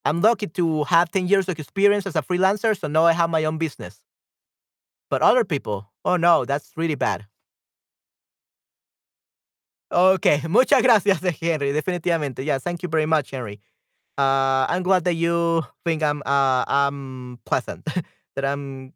I'm 0.05 0.21
lucky 0.21 0.47
to 0.47 0.85
have 0.85 1.11
10 1.11 1.27
years 1.29 1.49
of 1.49 1.59
experience 1.59 2.07
as 2.07 2.17
a 2.17 2.23
freelancer, 2.23 2.79
so 2.79 2.87
now 2.89 3.05
I 3.05 3.13
have 3.13 3.29
my 3.29 3.45
own 3.45 3.59
business. 3.59 4.01
But 5.11 5.23
other 5.23 5.45
people, 5.45 5.91
oh 6.05 6.17
no, 6.17 6.45
that's 6.45 6.73
really 6.77 6.95
bad. 6.97 7.27
Okay, 9.93 10.43
muchas 10.49 10.83
gracias, 10.83 11.21
Henry. 11.41 11.73
Definitivamente. 11.73 12.45
Yeah, 12.45 12.59
thank 12.59 12.83
you 12.83 12.89
very 12.89 13.07
much, 13.07 13.31
Henry. 13.31 13.61
Uh, 14.19 14.67
I'm 14.69 14.83
glad 14.83 15.05
that 15.05 15.15
you 15.15 15.63
think 15.85 16.03
I'm 16.03 16.23
uh, 16.27 16.65
I'm 16.67 17.39
pleasant, 17.47 17.87
that 18.37 18.45
I'm 18.45 18.93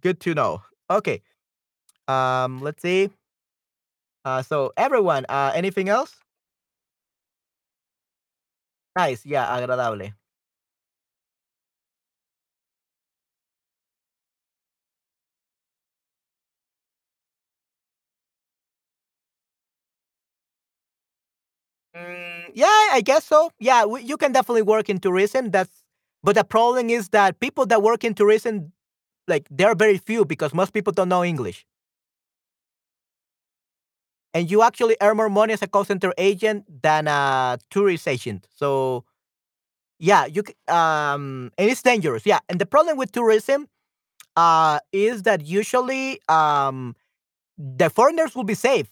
good 0.00 0.20
to 0.20 0.34
know. 0.34 0.62
Okay. 0.90 1.22
Um, 2.08 2.60
let's 2.62 2.82
see. 2.82 3.10
Uh, 4.24 4.42
so 4.42 4.72
everyone, 4.76 5.26
uh, 5.28 5.52
anything 5.54 5.88
else? 5.88 6.14
Nice, 8.96 9.24
yeah, 9.26 9.46
agradable. 9.56 10.12
Mm, 21.96 22.50
yeah, 22.54 22.88
I 22.92 23.02
guess 23.04 23.24
so. 23.24 23.50
Yeah, 23.58 23.84
you 24.00 24.16
can 24.16 24.32
definitely 24.32 24.62
work 24.62 24.88
in 24.88 24.98
tourism. 24.98 25.50
That's 25.50 25.82
but 26.22 26.34
the 26.36 26.44
problem 26.44 26.88
is 26.88 27.08
that 27.10 27.40
people 27.40 27.66
that 27.66 27.82
work 27.82 28.04
in 28.04 28.14
tourism, 28.14 28.72
like 29.28 29.46
there 29.50 29.68
are 29.68 29.74
very 29.76 29.98
few 29.98 30.24
because 30.24 30.54
most 30.54 30.72
people 30.74 30.92
don't 30.92 31.08
know 31.10 31.24
English. 31.24 31.66
And 34.34 34.50
you 34.50 34.62
actually 34.62 34.96
earn 35.02 35.16
more 35.18 35.28
money 35.28 35.52
as 35.52 35.62
a 35.62 35.66
call 35.66 35.84
center 35.84 36.12
agent 36.16 36.64
than 36.82 37.06
a 37.06 37.58
tourist 37.70 38.08
agent. 38.08 38.46
So 38.54 39.04
yeah, 39.98 40.26
you 40.26 40.42
um, 40.68 41.52
and 41.58 41.70
it's 41.70 41.82
dangerous. 41.82 42.26
Yeah, 42.26 42.40
and 42.48 42.60
the 42.60 42.66
problem 42.66 42.98
with 42.98 43.12
tourism 43.12 43.68
uh 44.36 44.80
is 44.92 45.24
that 45.24 45.44
usually 45.46 46.20
um 46.28 46.96
the 47.58 47.90
foreigners 47.90 48.34
will 48.36 48.44
be 48.44 48.54
safe, 48.54 48.88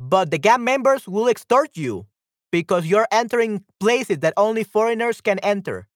but 0.00 0.30
the 0.30 0.38
gang 0.38 0.64
members 0.64 1.08
will 1.08 1.28
extort 1.28 1.76
you 1.76 2.06
because 2.52 2.86
you're 2.86 3.08
entering 3.10 3.64
places 3.80 4.18
that 4.18 4.34
only 4.36 4.62
foreigners 4.62 5.20
can 5.20 5.40
enter. 5.40 5.88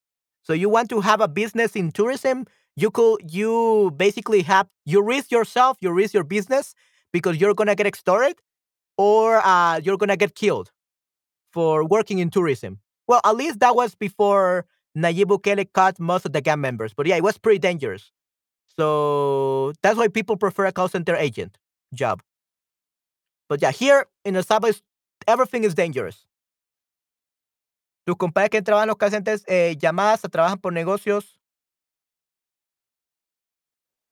So 0.42 0.52
you 0.52 0.68
want 0.68 0.88
to 0.90 1.00
have 1.00 1.20
a 1.20 1.28
business 1.28 1.76
in 1.76 1.92
tourism, 1.92 2.46
you 2.76 2.90
could 2.90 3.20
you 3.30 3.92
basically 3.96 4.42
have 4.42 4.66
you 4.84 5.02
risk 5.02 5.30
yourself, 5.30 5.78
you 5.80 5.92
risk 5.92 6.14
your 6.14 6.24
business 6.24 6.74
because 7.12 7.38
you're 7.40 7.54
gonna 7.54 7.74
get 7.74 7.86
extorted 7.86 8.36
or 8.98 9.38
uh, 9.44 9.78
you're 9.78 9.96
gonna 9.96 10.16
get 10.16 10.34
killed 10.34 10.72
for 11.52 11.84
working 11.84 12.18
in 12.18 12.30
tourism. 12.30 12.80
Well, 13.08 13.20
at 13.24 13.36
least 13.36 13.60
that 13.60 13.76
was 13.76 13.94
before 13.94 14.66
Nayib 14.96 15.26
Bukele 15.26 15.66
cut 15.72 16.00
most 16.00 16.26
of 16.26 16.32
the 16.32 16.40
gang 16.40 16.60
members. 16.60 16.92
But 16.94 17.06
yeah, 17.06 17.16
it 17.16 17.22
was 17.22 17.38
pretty 17.38 17.58
dangerous. 17.58 18.10
So 18.76 19.72
that's 19.82 19.96
why 19.96 20.08
people 20.08 20.36
prefer 20.36 20.66
a 20.66 20.72
call 20.72 20.88
center 20.88 21.16
agent 21.16 21.58
job. 21.94 22.22
But 23.48 23.62
yeah, 23.62 23.70
here 23.70 24.06
in 24.24 24.36
El 24.36 24.42
Salvador, 24.42 24.80
everything 25.26 25.64
is 25.64 25.74
dangerous. 25.74 26.26
Tus 28.06 28.16
compadres 28.16 28.50
que 28.50 28.62
trabajan 28.62 28.84
en 28.84 28.88
los 28.88 28.98
call 28.98 29.42
eh, 29.48 29.76
llamadas, 29.80 30.20
trabajan 30.30 30.58
por 30.58 30.72
negocios. 30.72 31.40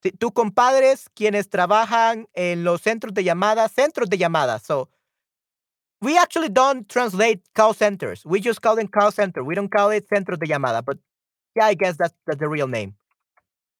Sí, 0.02 0.10
tus 0.10 0.32
compadres 0.32 1.08
quienes 1.14 1.48
trabajan 1.48 2.26
en 2.34 2.64
los 2.64 2.82
centros 2.82 3.14
de 3.14 3.22
llamadas, 3.22 3.70
centros 3.70 4.10
de 4.10 4.18
llamadas. 4.18 4.62
So, 4.62 4.90
we 6.00 6.18
actually 6.18 6.48
don't 6.48 6.88
translate 6.88 7.40
call 7.54 7.72
centers. 7.72 8.26
We 8.26 8.40
just 8.40 8.60
call 8.60 8.74
them 8.74 8.88
call 8.88 9.12
center. 9.12 9.44
We 9.44 9.54
don't 9.54 9.70
call 9.70 9.92
it 9.92 10.08
centros 10.08 10.40
de 10.40 10.46
llamada, 10.48 10.82
but 10.84 10.98
yeah, 11.54 11.66
I 11.66 11.74
guess 11.74 11.96
that's, 11.96 12.14
that's 12.26 12.40
the 12.40 12.48
real 12.48 12.66
name. 12.66 12.96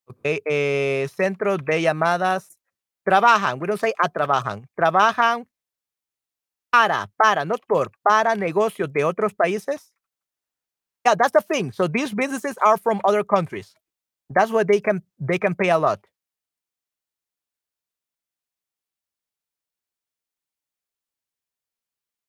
Okay, 0.08 0.40
eh, 0.46 1.08
centros 1.08 1.58
de 1.64 1.82
llamadas 1.82 2.56
trabajan. 3.04 3.58
We 3.58 3.66
don't 3.66 3.80
say 3.80 3.92
a 4.00 4.08
trabajan. 4.08 4.68
Trabajan 4.78 5.48
para, 6.70 7.10
para, 7.16 7.44
not 7.44 7.62
por, 7.66 7.90
para 8.02 8.36
negocios 8.36 8.92
de 8.92 9.02
otros 9.02 9.34
países. 9.34 9.93
Yeah, 11.04 11.14
that's 11.14 11.32
the 11.32 11.40
thing. 11.40 11.72
So 11.72 11.86
these 11.86 12.12
businesses 12.12 12.56
are 12.64 12.76
from 12.76 13.00
other 13.04 13.22
countries. 13.24 13.74
That's 14.30 14.50
why 14.52 14.64
they 14.64 14.80
can 14.80 15.02
they 15.20 15.38
can 15.38 15.54
pay 15.54 15.70
a 15.70 15.78
lot. 15.78 16.06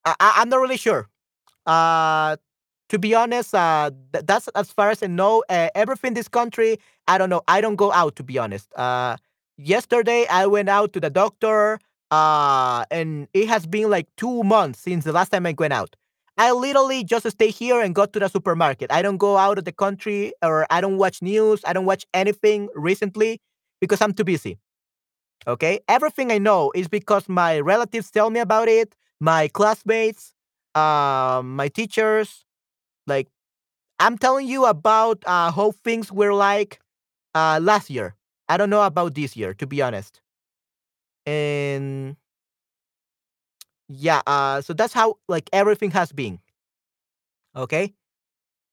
I, 0.04 0.14
I'm 0.36 0.48
not 0.48 0.60
really 0.60 0.76
sure. 0.76 1.08
Uh, 1.66 2.36
to 2.90 2.98
be 2.98 3.14
honest, 3.14 3.54
uh, 3.54 3.90
th- 4.12 4.26
that's 4.26 4.48
as 4.50 4.70
far 4.72 4.90
as 4.90 5.02
I 5.02 5.08
know. 5.08 5.44
Uh, 5.48 5.70
everything 5.74 6.14
this 6.14 6.28
country, 6.28 6.78
I 7.08 7.18
don't 7.18 7.30
know. 7.30 7.42
I 7.48 7.60
don't 7.60 7.76
go 7.76 7.92
out 7.92 8.16
to 8.16 8.22
be 8.24 8.38
honest. 8.38 8.72
Uh, 8.76 9.16
yesterday 9.56 10.26
I 10.30 10.46
went 10.46 10.68
out 10.68 10.92
to 10.94 11.00
the 11.00 11.10
doctor. 11.10 11.78
Uh, 12.10 12.84
and 12.90 13.28
it 13.34 13.48
has 13.48 13.66
been 13.66 13.90
like 13.90 14.06
two 14.16 14.44
months 14.44 14.80
since 14.80 15.04
the 15.04 15.12
last 15.12 15.30
time 15.30 15.46
I 15.46 15.54
went 15.58 15.72
out. 15.72 15.96
I 16.38 16.52
literally 16.52 17.02
just 17.04 17.28
stay 17.30 17.50
here 17.50 17.80
and 17.80 17.94
go 17.94 18.06
to 18.06 18.18
the 18.18 18.28
supermarket. 18.28 18.92
I 18.92 19.02
don't 19.02 19.16
go 19.16 19.38
out 19.38 19.58
of 19.58 19.64
the 19.64 19.72
country 19.72 20.32
or 20.42 20.66
I 20.70 20.80
don't 20.80 20.98
watch 20.98 21.22
news. 21.22 21.60
I 21.64 21.72
don't 21.72 21.86
watch 21.86 22.04
anything 22.12 22.68
recently 22.74 23.40
because 23.80 24.00
I'm 24.02 24.12
too 24.12 24.24
busy. 24.24 24.58
Okay. 25.46 25.80
Everything 25.88 26.32
I 26.32 26.38
know 26.38 26.72
is 26.74 26.88
because 26.88 27.28
my 27.28 27.60
relatives 27.60 28.10
tell 28.10 28.30
me 28.30 28.40
about 28.40 28.68
it, 28.68 28.94
my 29.20 29.48
classmates, 29.48 30.34
um, 30.74 31.56
my 31.56 31.68
teachers. 31.68 32.44
Like, 33.06 33.28
I'm 34.00 34.18
telling 34.18 34.48
you 34.48 34.66
about 34.66 35.22
uh, 35.26 35.52
how 35.52 35.72
things 35.84 36.12
were 36.12 36.34
like 36.34 36.80
uh, 37.34 37.60
last 37.62 37.90
year. 37.90 38.16
I 38.48 38.56
don't 38.58 38.70
know 38.70 38.82
about 38.84 39.14
this 39.14 39.36
year, 39.36 39.54
to 39.54 39.66
be 39.66 39.82
honest. 39.82 40.20
And 41.26 42.16
yeah, 43.88 44.22
uh, 44.26 44.60
so 44.60 44.72
that's 44.72 44.92
how 44.92 45.16
like 45.28 45.48
everything 45.52 45.90
has 45.92 46.12
been. 46.12 46.40
Okay. 47.54 47.94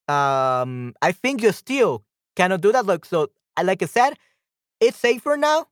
Um, 0.07 0.95
I 1.01 1.11
think 1.13 1.41
you 1.43 1.51
still 1.51 2.05
cannot 2.35 2.61
do 2.61 2.71
that. 2.71 2.85
Like 2.85 3.05
so, 3.05 3.29
like 3.63 3.83
I 3.83 3.87
said, 3.87 4.13
it's 4.79 4.97
safer 4.97 5.37
now 5.37 5.67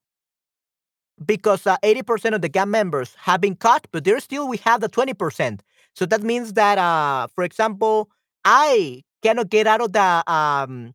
because 1.25 1.67
uh, 1.67 1.77
80% 1.83 2.35
of 2.35 2.41
the 2.41 2.49
gang 2.49 2.71
members 2.71 3.15
have 3.19 3.41
been 3.41 3.55
caught, 3.55 3.87
but 3.91 4.03
there 4.03 4.19
still 4.19 4.47
we 4.47 4.57
have 4.57 4.81
the 4.81 4.89
20%. 4.89 5.61
So 5.93 6.05
that 6.05 6.21
means 6.23 6.53
that, 6.53 6.77
uh, 6.77 7.27
for 7.35 7.43
example, 7.43 8.09
I 8.45 9.03
cannot 9.21 9.49
get 9.49 9.67
out 9.67 9.81
of 9.81 9.93
the 9.93 10.23
um 10.31 10.93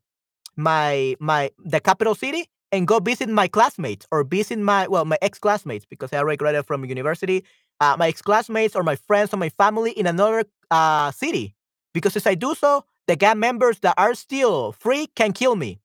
my 0.57 1.17
my 1.21 1.51
the 1.65 1.81
capital 1.81 2.15
city 2.15 2.47
and 2.73 2.87
go 2.89 3.01
visit 3.01 3.29
my 3.29 3.49
classmates 3.49 4.07
or 4.13 4.25
visit 4.25 4.59
my 4.59 4.89
well 4.89 5.05
my 5.05 5.19
ex 5.23 5.39
classmates 5.39 5.85
because 5.87 6.13
I 6.13 6.19
already 6.19 6.39
graduated 6.39 6.67
from 6.67 6.85
university. 6.85 7.45
Uh, 7.81 7.97
my 7.99 8.11
classmates 8.13 8.75
or 8.75 8.83
my 8.83 8.97
friends 8.97 9.35
or 9.35 9.37
my 9.37 9.51
family 9.51 9.91
in 9.93 10.07
another 10.07 10.45
uh, 10.71 11.11
city 11.11 11.55
because 11.93 12.17
if 12.17 12.27
I 12.27 12.35
do 12.35 12.55
so, 12.55 12.85
the 13.07 13.17
gang 13.17 13.39
members 13.39 13.81
that 13.81 13.95
are 13.99 14.15
still 14.15 14.73
free 14.73 15.09
can 15.15 15.33
kill 15.33 15.57
me 15.57 15.81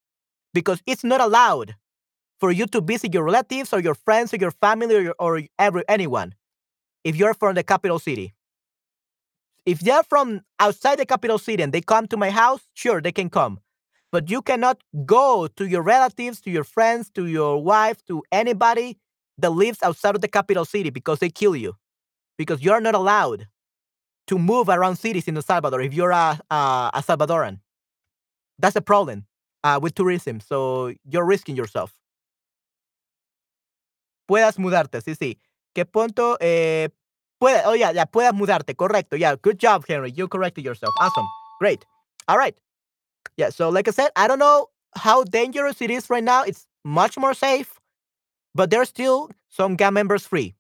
because 0.53 0.81
it's 0.87 1.03
not 1.03 1.21
allowed 1.21 1.75
for 2.39 2.51
you 2.51 2.65
to 2.67 2.81
visit 2.81 3.13
your 3.13 3.23
relatives 3.23 3.73
or 3.73 3.79
your 3.79 3.95
friends 3.95 4.33
or 4.33 4.37
your 4.37 4.51
family 4.51 4.95
or, 4.95 5.01
your, 5.01 5.15
or 5.19 5.41
every 5.59 5.83
anyone 5.89 6.35
if 7.03 7.15
you're 7.15 7.33
from 7.33 7.55
the 7.55 7.63
capital 7.63 7.99
city. 7.99 8.33
If 9.65 9.79
they're 9.79 10.03
from 10.03 10.41
outside 10.59 10.99
the 10.99 11.05
capital 11.05 11.37
city 11.37 11.61
and 11.63 11.71
they 11.71 11.81
come 11.81 12.07
to 12.07 12.17
my 12.17 12.31
house, 12.31 12.61
sure, 12.73 13.01
they 13.01 13.11
can 13.11 13.29
come. 13.29 13.59
But 14.11 14.29
you 14.29 14.41
cannot 14.41 14.81
go 15.05 15.47
to 15.47 15.65
your 15.67 15.83
relatives, 15.83 16.41
to 16.41 16.51
your 16.51 16.63
friends, 16.63 17.09
to 17.11 17.27
your 17.27 17.61
wife, 17.63 18.03
to 18.07 18.23
anybody 18.31 18.97
that 19.37 19.51
lives 19.51 19.79
outside 19.83 20.15
of 20.15 20.21
the 20.21 20.27
capital 20.27 20.65
city 20.65 20.89
because 20.89 21.19
they 21.19 21.29
kill 21.29 21.55
you. 21.55 21.75
Because 22.37 22.61
you're 22.61 22.81
not 22.81 22.95
allowed 22.95 23.47
to 24.27 24.37
move 24.37 24.69
around 24.69 24.95
cities 24.95 25.27
in 25.27 25.35
El 25.35 25.41
Salvador 25.41 25.81
if 25.81 25.93
you're 25.93 26.11
a, 26.11 26.39
a, 26.49 26.91
a 26.93 27.03
Salvadoran. 27.03 27.59
That's 28.59 28.75
a 28.75 28.81
problem 28.81 29.25
uh, 29.63 29.79
with 29.81 29.95
tourism. 29.95 30.39
So 30.39 30.93
you're 31.03 31.25
risking 31.25 31.55
yourself. 31.55 31.93
Puedas 34.29 34.57
mudarte, 34.57 35.01
sí, 35.01 35.15
sí. 35.15 35.37
¿Qué 35.75 35.85
punto? 35.85 36.37
Eh, 36.39 36.89
puede, 37.39 37.61
oh, 37.65 37.73
yeah, 37.73 37.91
yeah, 37.91 38.05
puedas 38.05 38.33
mudarte, 38.33 38.75
correcto. 38.75 39.19
Yeah, 39.19 39.35
good 39.41 39.59
job, 39.59 39.85
Henry. 39.87 40.11
You 40.11 40.27
corrected 40.27 40.63
yourself. 40.63 40.93
Awesome. 40.99 41.25
Great. 41.59 41.85
All 42.27 42.37
right. 42.37 42.57
Yeah, 43.37 43.49
so 43.49 43.69
like 43.69 43.87
I 43.87 43.91
said, 43.91 44.09
I 44.15 44.27
don't 44.27 44.39
know 44.39 44.67
how 44.95 45.23
dangerous 45.23 45.81
it 45.81 45.89
is 45.89 46.09
right 46.09 46.23
now. 46.23 46.43
It's 46.43 46.65
much 46.83 47.17
more 47.17 47.33
safe, 47.33 47.79
but 48.55 48.69
there's 48.69 48.89
still 48.89 49.29
some 49.49 49.75
gang 49.75 49.93
members 49.93 50.25
free. 50.25 50.53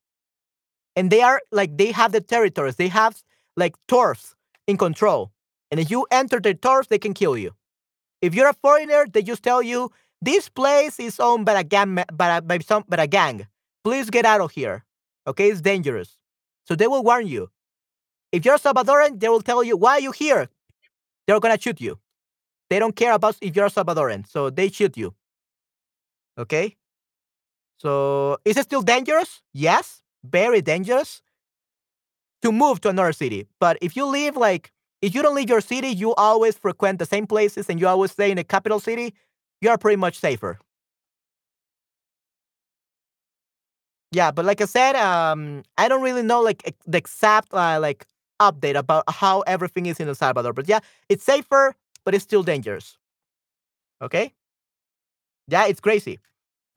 And 0.95 1.09
they 1.09 1.21
are 1.21 1.41
like, 1.51 1.77
they 1.77 1.91
have 1.91 2.11
the 2.11 2.21
territories, 2.21 2.75
they 2.75 2.89
have 2.89 3.21
like 3.55 3.75
turfs 3.87 4.35
in 4.67 4.77
control. 4.77 5.31
And 5.69 5.79
if 5.79 5.89
you 5.89 6.05
enter 6.11 6.39
the 6.39 6.53
turfs, 6.53 6.87
they 6.89 6.99
can 6.99 7.13
kill 7.13 7.37
you. 7.37 7.51
If 8.21 8.35
you're 8.35 8.49
a 8.49 8.53
foreigner, 8.53 9.05
they 9.11 9.23
just 9.23 9.43
tell 9.43 9.61
you, 9.61 9.91
this 10.21 10.49
place 10.49 10.99
is 10.99 11.19
owned 11.19 11.45
by 11.45 11.59
a 11.59 11.63
gang, 11.63 11.97
by, 12.13 12.37
a, 12.37 12.41
by, 12.41 12.59
some, 12.59 12.83
by 12.87 13.03
a 13.03 13.07
gang. 13.07 13.47
Please 13.83 14.09
get 14.09 14.25
out 14.25 14.41
of 14.41 14.51
here. 14.51 14.85
Okay, 15.25 15.49
it's 15.49 15.61
dangerous. 15.61 16.17
So 16.65 16.75
they 16.75 16.87
will 16.87 17.03
warn 17.03 17.27
you. 17.27 17.49
If 18.31 18.45
you're 18.45 18.57
Salvadoran, 18.57 19.19
they 19.19 19.29
will 19.29 19.41
tell 19.41 19.63
you, 19.63 19.75
why 19.75 19.93
are 19.93 19.99
you 19.99 20.11
here? 20.11 20.47
They're 21.25 21.39
gonna 21.39 21.59
shoot 21.59 21.81
you. 21.81 21.99
They 22.69 22.79
don't 22.79 22.95
care 22.95 23.13
about 23.13 23.37
if 23.41 23.55
you're 23.55 23.65
a 23.65 23.71
Salvadoran, 23.71 24.27
so 24.27 24.49
they 24.49 24.69
shoot 24.69 24.95
you. 24.95 25.13
Okay? 26.37 26.77
So 27.77 28.37
is 28.45 28.57
it 28.57 28.63
still 28.63 28.81
dangerous? 28.81 29.41
Yes, 29.53 30.00
very 30.23 30.61
dangerous 30.61 31.21
to 32.41 32.51
move 32.51 32.81
to 32.81 32.89
another 32.89 33.13
city. 33.13 33.47
But 33.59 33.77
if 33.81 33.95
you 33.95 34.05
live 34.05 34.35
like 34.35 34.71
if 35.01 35.15
you 35.15 35.23
don't 35.23 35.35
leave 35.35 35.49
your 35.49 35.61
city, 35.61 35.87
you 35.89 36.13
always 36.15 36.57
frequent 36.57 36.99
the 36.99 37.05
same 37.05 37.25
places 37.25 37.69
and 37.69 37.79
you 37.79 37.87
always 37.87 38.11
stay 38.11 38.29
in 38.29 38.37
the 38.37 38.43
capital 38.43 38.79
city, 38.79 39.15
you're 39.59 39.77
pretty 39.77 39.95
much 39.97 40.19
safer. 40.19 40.59
Yeah, 44.11 44.31
but 44.31 44.45
like 44.45 44.61
I 44.61 44.65
said, 44.65 44.95
um, 44.95 45.63
I 45.77 45.87
don't 45.87 46.01
really 46.01 46.23
know 46.23 46.41
like 46.41 46.75
the 46.85 46.97
exact 46.97 47.53
uh, 47.53 47.79
like 47.79 48.05
update 48.41 48.75
about 48.75 49.05
how 49.09 49.41
everything 49.41 49.85
is 49.85 49.99
in 49.99 50.07
El 50.07 50.15
Salvador. 50.15 50.53
But 50.53 50.67
yeah, 50.67 50.79
it's 51.09 51.23
safer, 51.23 51.75
but 52.03 52.13
it's 52.13 52.23
still 52.23 52.43
dangerous. 52.43 52.97
Okay? 54.01 54.33
Yeah, 55.47 55.65
it's 55.67 55.79
crazy. 55.79 56.19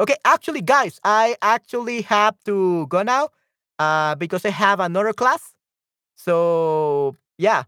Okay, 0.00 0.16
actually, 0.24 0.60
guys, 0.60 0.98
I 1.04 1.36
actually 1.40 2.02
have 2.02 2.36
to 2.44 2.86
go 2.88 3.02
now 3.02 3.28
uh, 3.78 4.14
because 4.16 4.44
I 4.44 4.50
have 4.50 4.80
another 4.80 5.12
class. 5.12 5.54
So 6.16 7.16
yeah, 7.38 7.64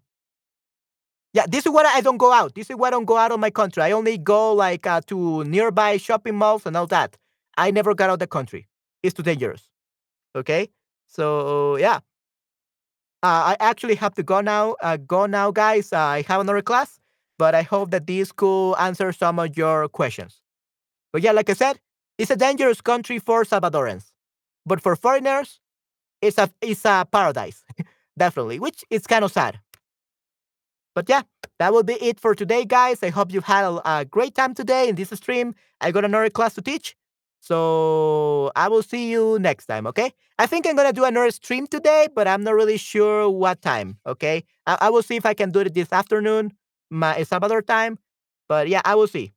yeah. 1.33 1.47
This 1.49 1.67
is 1.67 1.73
why 1.73 1.85
I 1.85 2.01
don't 2.01 2.17
go 2.17 2.33
out. 2.33 2.55
This 2.55 2.71
is 2.71 2.77
why 2.77 2.89
I 2.89 2.91
don't 2.91 3.05
go 3.05 3.17
out 3.17 3.33
of 3.33 3.41
my 3.41 3.51
country. 3.51 3.83
I 3.83 3.93
only 3.93 4.19
go 4.19 4.53
like 4.53 4.87
uh, 4.87 5.01
to 5.07 5.45
nearby 5.45 5.99
shopping 5.99 6.35
malls 6.37 6.67
and 6.67 6.77
all 6.77 6.87
that. 6.89 7.17
I 7.57 7.71
never 7.71 7.95
got 7.95 8.11
out 8.11 8.15
of 8.15 8.19
the 8.21 8.27
country. 8.27 8.67
It's 9.03 9.15
too 9.15 9.23
dangerous. 9.23 9.69
Okay, 10.35 10.71
so 11.07 11.77
yeah. 11.77 12.01
Uh, 13.23 13.55
I 13.55 13.57
actually 13.61 13.95
have 13.97 14.15
to 14.15 14.23
go 14.23 14.41
now. 14.41 14.77
Uh, 14.83 14.97
go 14.99 15.27
now, 15.27 15.51
guys. 15.51 15.93
Uh, 15.93 15.99
I 15.99 16.23
have 16.23 16.41
another 16.41 16.63
class, 16.63 17.01
but 17.39 17.55
I 17.55 17.63
hope 17.63 17.91
that 17.91 18.07
this 18.07 18.31
could 18.33 18.75
answer 18.75 19.13
some 19.13 19.39
of 19.39 19.57
your 19.57 19.89
questions. 19.89 20.41
But 21.13 21.23
yeah, 21.23 21.33
like 21.33 21.51
I 21.51 21.55
said, 21.55 21.81
it's 22.19 22.31
a 22.31 22.37
dangerous 22.37 22.81
country 22.81 23.19
for 23.19 23.45
Salvadorans, 23.45 24.11
but 24.65 24.81
for 24.81 24.97
foreigners, 24.97 25.61
it's 26.23 26.39
a 26.39 26.51
it's 26.61 26.85
a 26.85 27.07
paradise, 27.11 27.65
definitely. 28.19 28.59
Which 28.59 28.85
is 28.91 29.07
kind 29.07 29.25
of 29.25 29.33
sad. 29.33 29.61
But 30.95 31.09
yeah, 31.09 31.23
that 31.59 31.73
will 31.73 31.83
be 31.83 31.95
it 31.95 32.19
for 32.19 32.35
today, 32.35 32.65
guys. 32.65 33.03
I 33.03 33.11
hope 33.11 33.33
you've 33.33 33.45
had 33.45 33.65
a, 33.65 33.99
a 33.99 34.05
great 34.05 34.35
time 34.35 34.55
today 34.55 34.89
in 34.89 34.95
this 34.97 35.11
stream. 35.11 35.55
I 35.81 35.91
got 35.91 36.05
another 36.07 36.31
class 36.31 36.55
to 36.55 36.63
teach. 36.63 36.97
So 37.41 38.51
I 38.57 38.69
will 38.69 38.83
see 38.83 39.11
you 39.11 39.39
next 39.39 39.67
time, 39.67 39.87
okay? 39.87 40.13
I 40.39 40.47
think 40.47 40.67
I'm 40.67 40.75
gonna 40.75 40.93
do 40.93 41.05
another 41.05 41.31
stream 41.31 41.67
today, 41.67 42.09
but 42.13 42.27
I'm 42.27 42.43
not 42.43 42.55
really 42.55 42.77
sure 42.77 43.29
what 43.29 43.63
time, 43.63 43.99
okay? 44.07 44.43
I, 44.67 44.79
I 44.83 44.91
will 44.91 45.03
see 45.03 45.17
if 45.17 45.27
I 45.27 45.35
can 45.35 45.51
do 45.51 45.61
it 45.61 45.73
this 45.73 45.93
afternoon, 45.93 46.55
my 46.91 47.23
Salvador 47.23 47.63
time. 47.63 47.99
But 48.49 48.69
yeah, 48.69 48.81
I 48.85 48.95
will 48.95 49.07
see. 49.07 49.33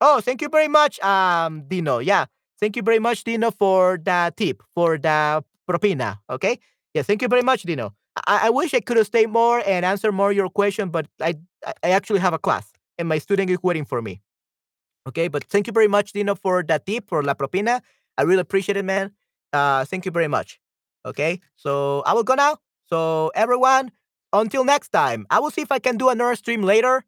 Oh, 0.00 0.20
thank 0.20 0.40
you 0.40 0.48
very 0.48 0.68
much, 0.68 0.98
um, 1.00 1.62
Dino. 1.68 1.98
Yeah, 1.98 2.26
thank 2.58 2.76
you 2.76 2.82
very 2.82 2.98
much, 2.98 3.24
Dino, 3.24 3.50
for 3.50 3.98
the 4.02 4.32
tip, 4.36 4.62
for 4.74 4.96
the 4.98 5.44
propina, 5.68 6.18
okay? 6.30 6.58
Yeah, 6.94 7.02
thank 7.02 7.22
you 7.22 7.28
very 7.28 7.42
much, 7.42 7.62
Dino. 7.62 7.92
I, 8.26 8.46
I 8.46 8.50
wish 8.50 8.74
I 8.74 8.80
could 8.80 8.96
have 8.96 9.06
stayed 9.06 9.28
more 9.30 9.62
and 9.66 9.84
answer 9.84 10.10
more 10.12 10.32
your 10.32 10.48
question, 10.48 10.88
but 10.90 11.06
I 11.20 11.34
I 11.84 11.90
actually 11.90 12.20
have 12.20 12.32
a 12.32 12.38
class 12.38 12.72
and 12.98 13.06
my 13.08 13.18
student 13.18 13.50
is 13.50 13.58
waiting 13.62 13.84
for 13.84 14.00
me. 14.02 14.22
Okay, 15.08 15.28
but 15.28 15.44
thank 15.44 15.66
you 15.66 15.72
very 15.72 15.88
much, 15.88 16.12
Dino, 16.12 16.34
for 16.34 16.62
that 16.64 16.86
tip 16.86 17.08
for 17.08 17.22
la 17.22 17.34
propina. 17.34 17.80
I 18.18 18.22
really 18.22 18.40
appreciate 18.40 18.76
it, 18.76 18.84
man. 18.84 19.12
Uh, 19.52 19.84
thank 19.84 20.04
you 20.04 20.10
very 20.12 20.28
much. 20.28 20.60
Okay, 21.06 21.40
so 21.56 22.02
I 22.06 22.12
will 22.14 22.24
go 22.24 22.34
now. 22.34 22.58
So 22.88 23.30
everyone, 23.34 23.92
until 24.32 24.64
next 24.64 24.90
time, 24.90 25.26
I 25.30 25.40
will 25.40 25.50
see 25.50 25.62
if 25.62 25.72
I 25.72 25.78
can 25.78 25.96
do 25.96 26.08
another 26.10 26.34
stream 26.36 26.62
later, 26.62 27.04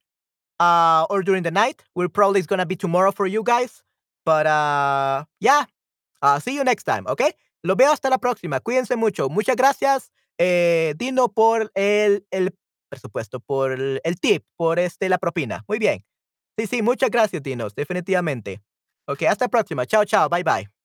uh, 0.62 1.06
or 1.10 1.22
during 1.22 1.43
the 1.43 1.51
night. 1.51 1.82
We're 1.94 2.09
probably 2.09 2.40
it's 2.40 2.47
gonna 2.47 2.66
be 2.66 2.76
tomorrow 2.76 3.12
for 3.12 3.26
you 3.26 3.43
guys. 3.43 3.82
But 4.24 4.47
uh, 4.47 5.24
yeah, 5.40 5.64
uh, 6.22 6.39
see 6.39 6.55
you 6.55 6.64
next 6.64 6.84
time. 6.84 7.06
Okay, 7.06 7.32
lo 7.64 7.74
veo 7.74 7.90
hasta 7.90 8.09
la 8.09 8.18
próxima. 8.18 8.60
Cuídense 8.60 8.97
mucho. 8.97 9.28
Muchas 9.28 9.56
gracias, 9.56 10.10
eh, 10.39 10.94
Dino, 10.97 11.28
por 11.28 11.70
el, 11.74 12.24
el 12.30 12.55
presupuesto, 12.89 13.40
por 13.40 13.72
el, 13.72 14.01
el 14.05 14.20
tip, 14.20 14.44
por 14.56 14.78
este 14.78 15.09
la 15.09 15.18
propina. 15.18 15.64
Muy 15.68 15.78
bien. 15.78 16.05
Sí, 16.59 16.66
sí, 16.66 16.82
muchas 16.82 17.10
gracias, 17.10 17.43
Dinos, 17.43 17.74
definitivamente. 17.74 18.60
Ok, 19.06 19.22
hasta 19.22 19.47
la 19.47 19.51
próxima. 19.51 19.86
Chao, 19.86 20.05
chao. 20.05 20.28
Bye, 20.28 20.44
bye. 20.44 20.82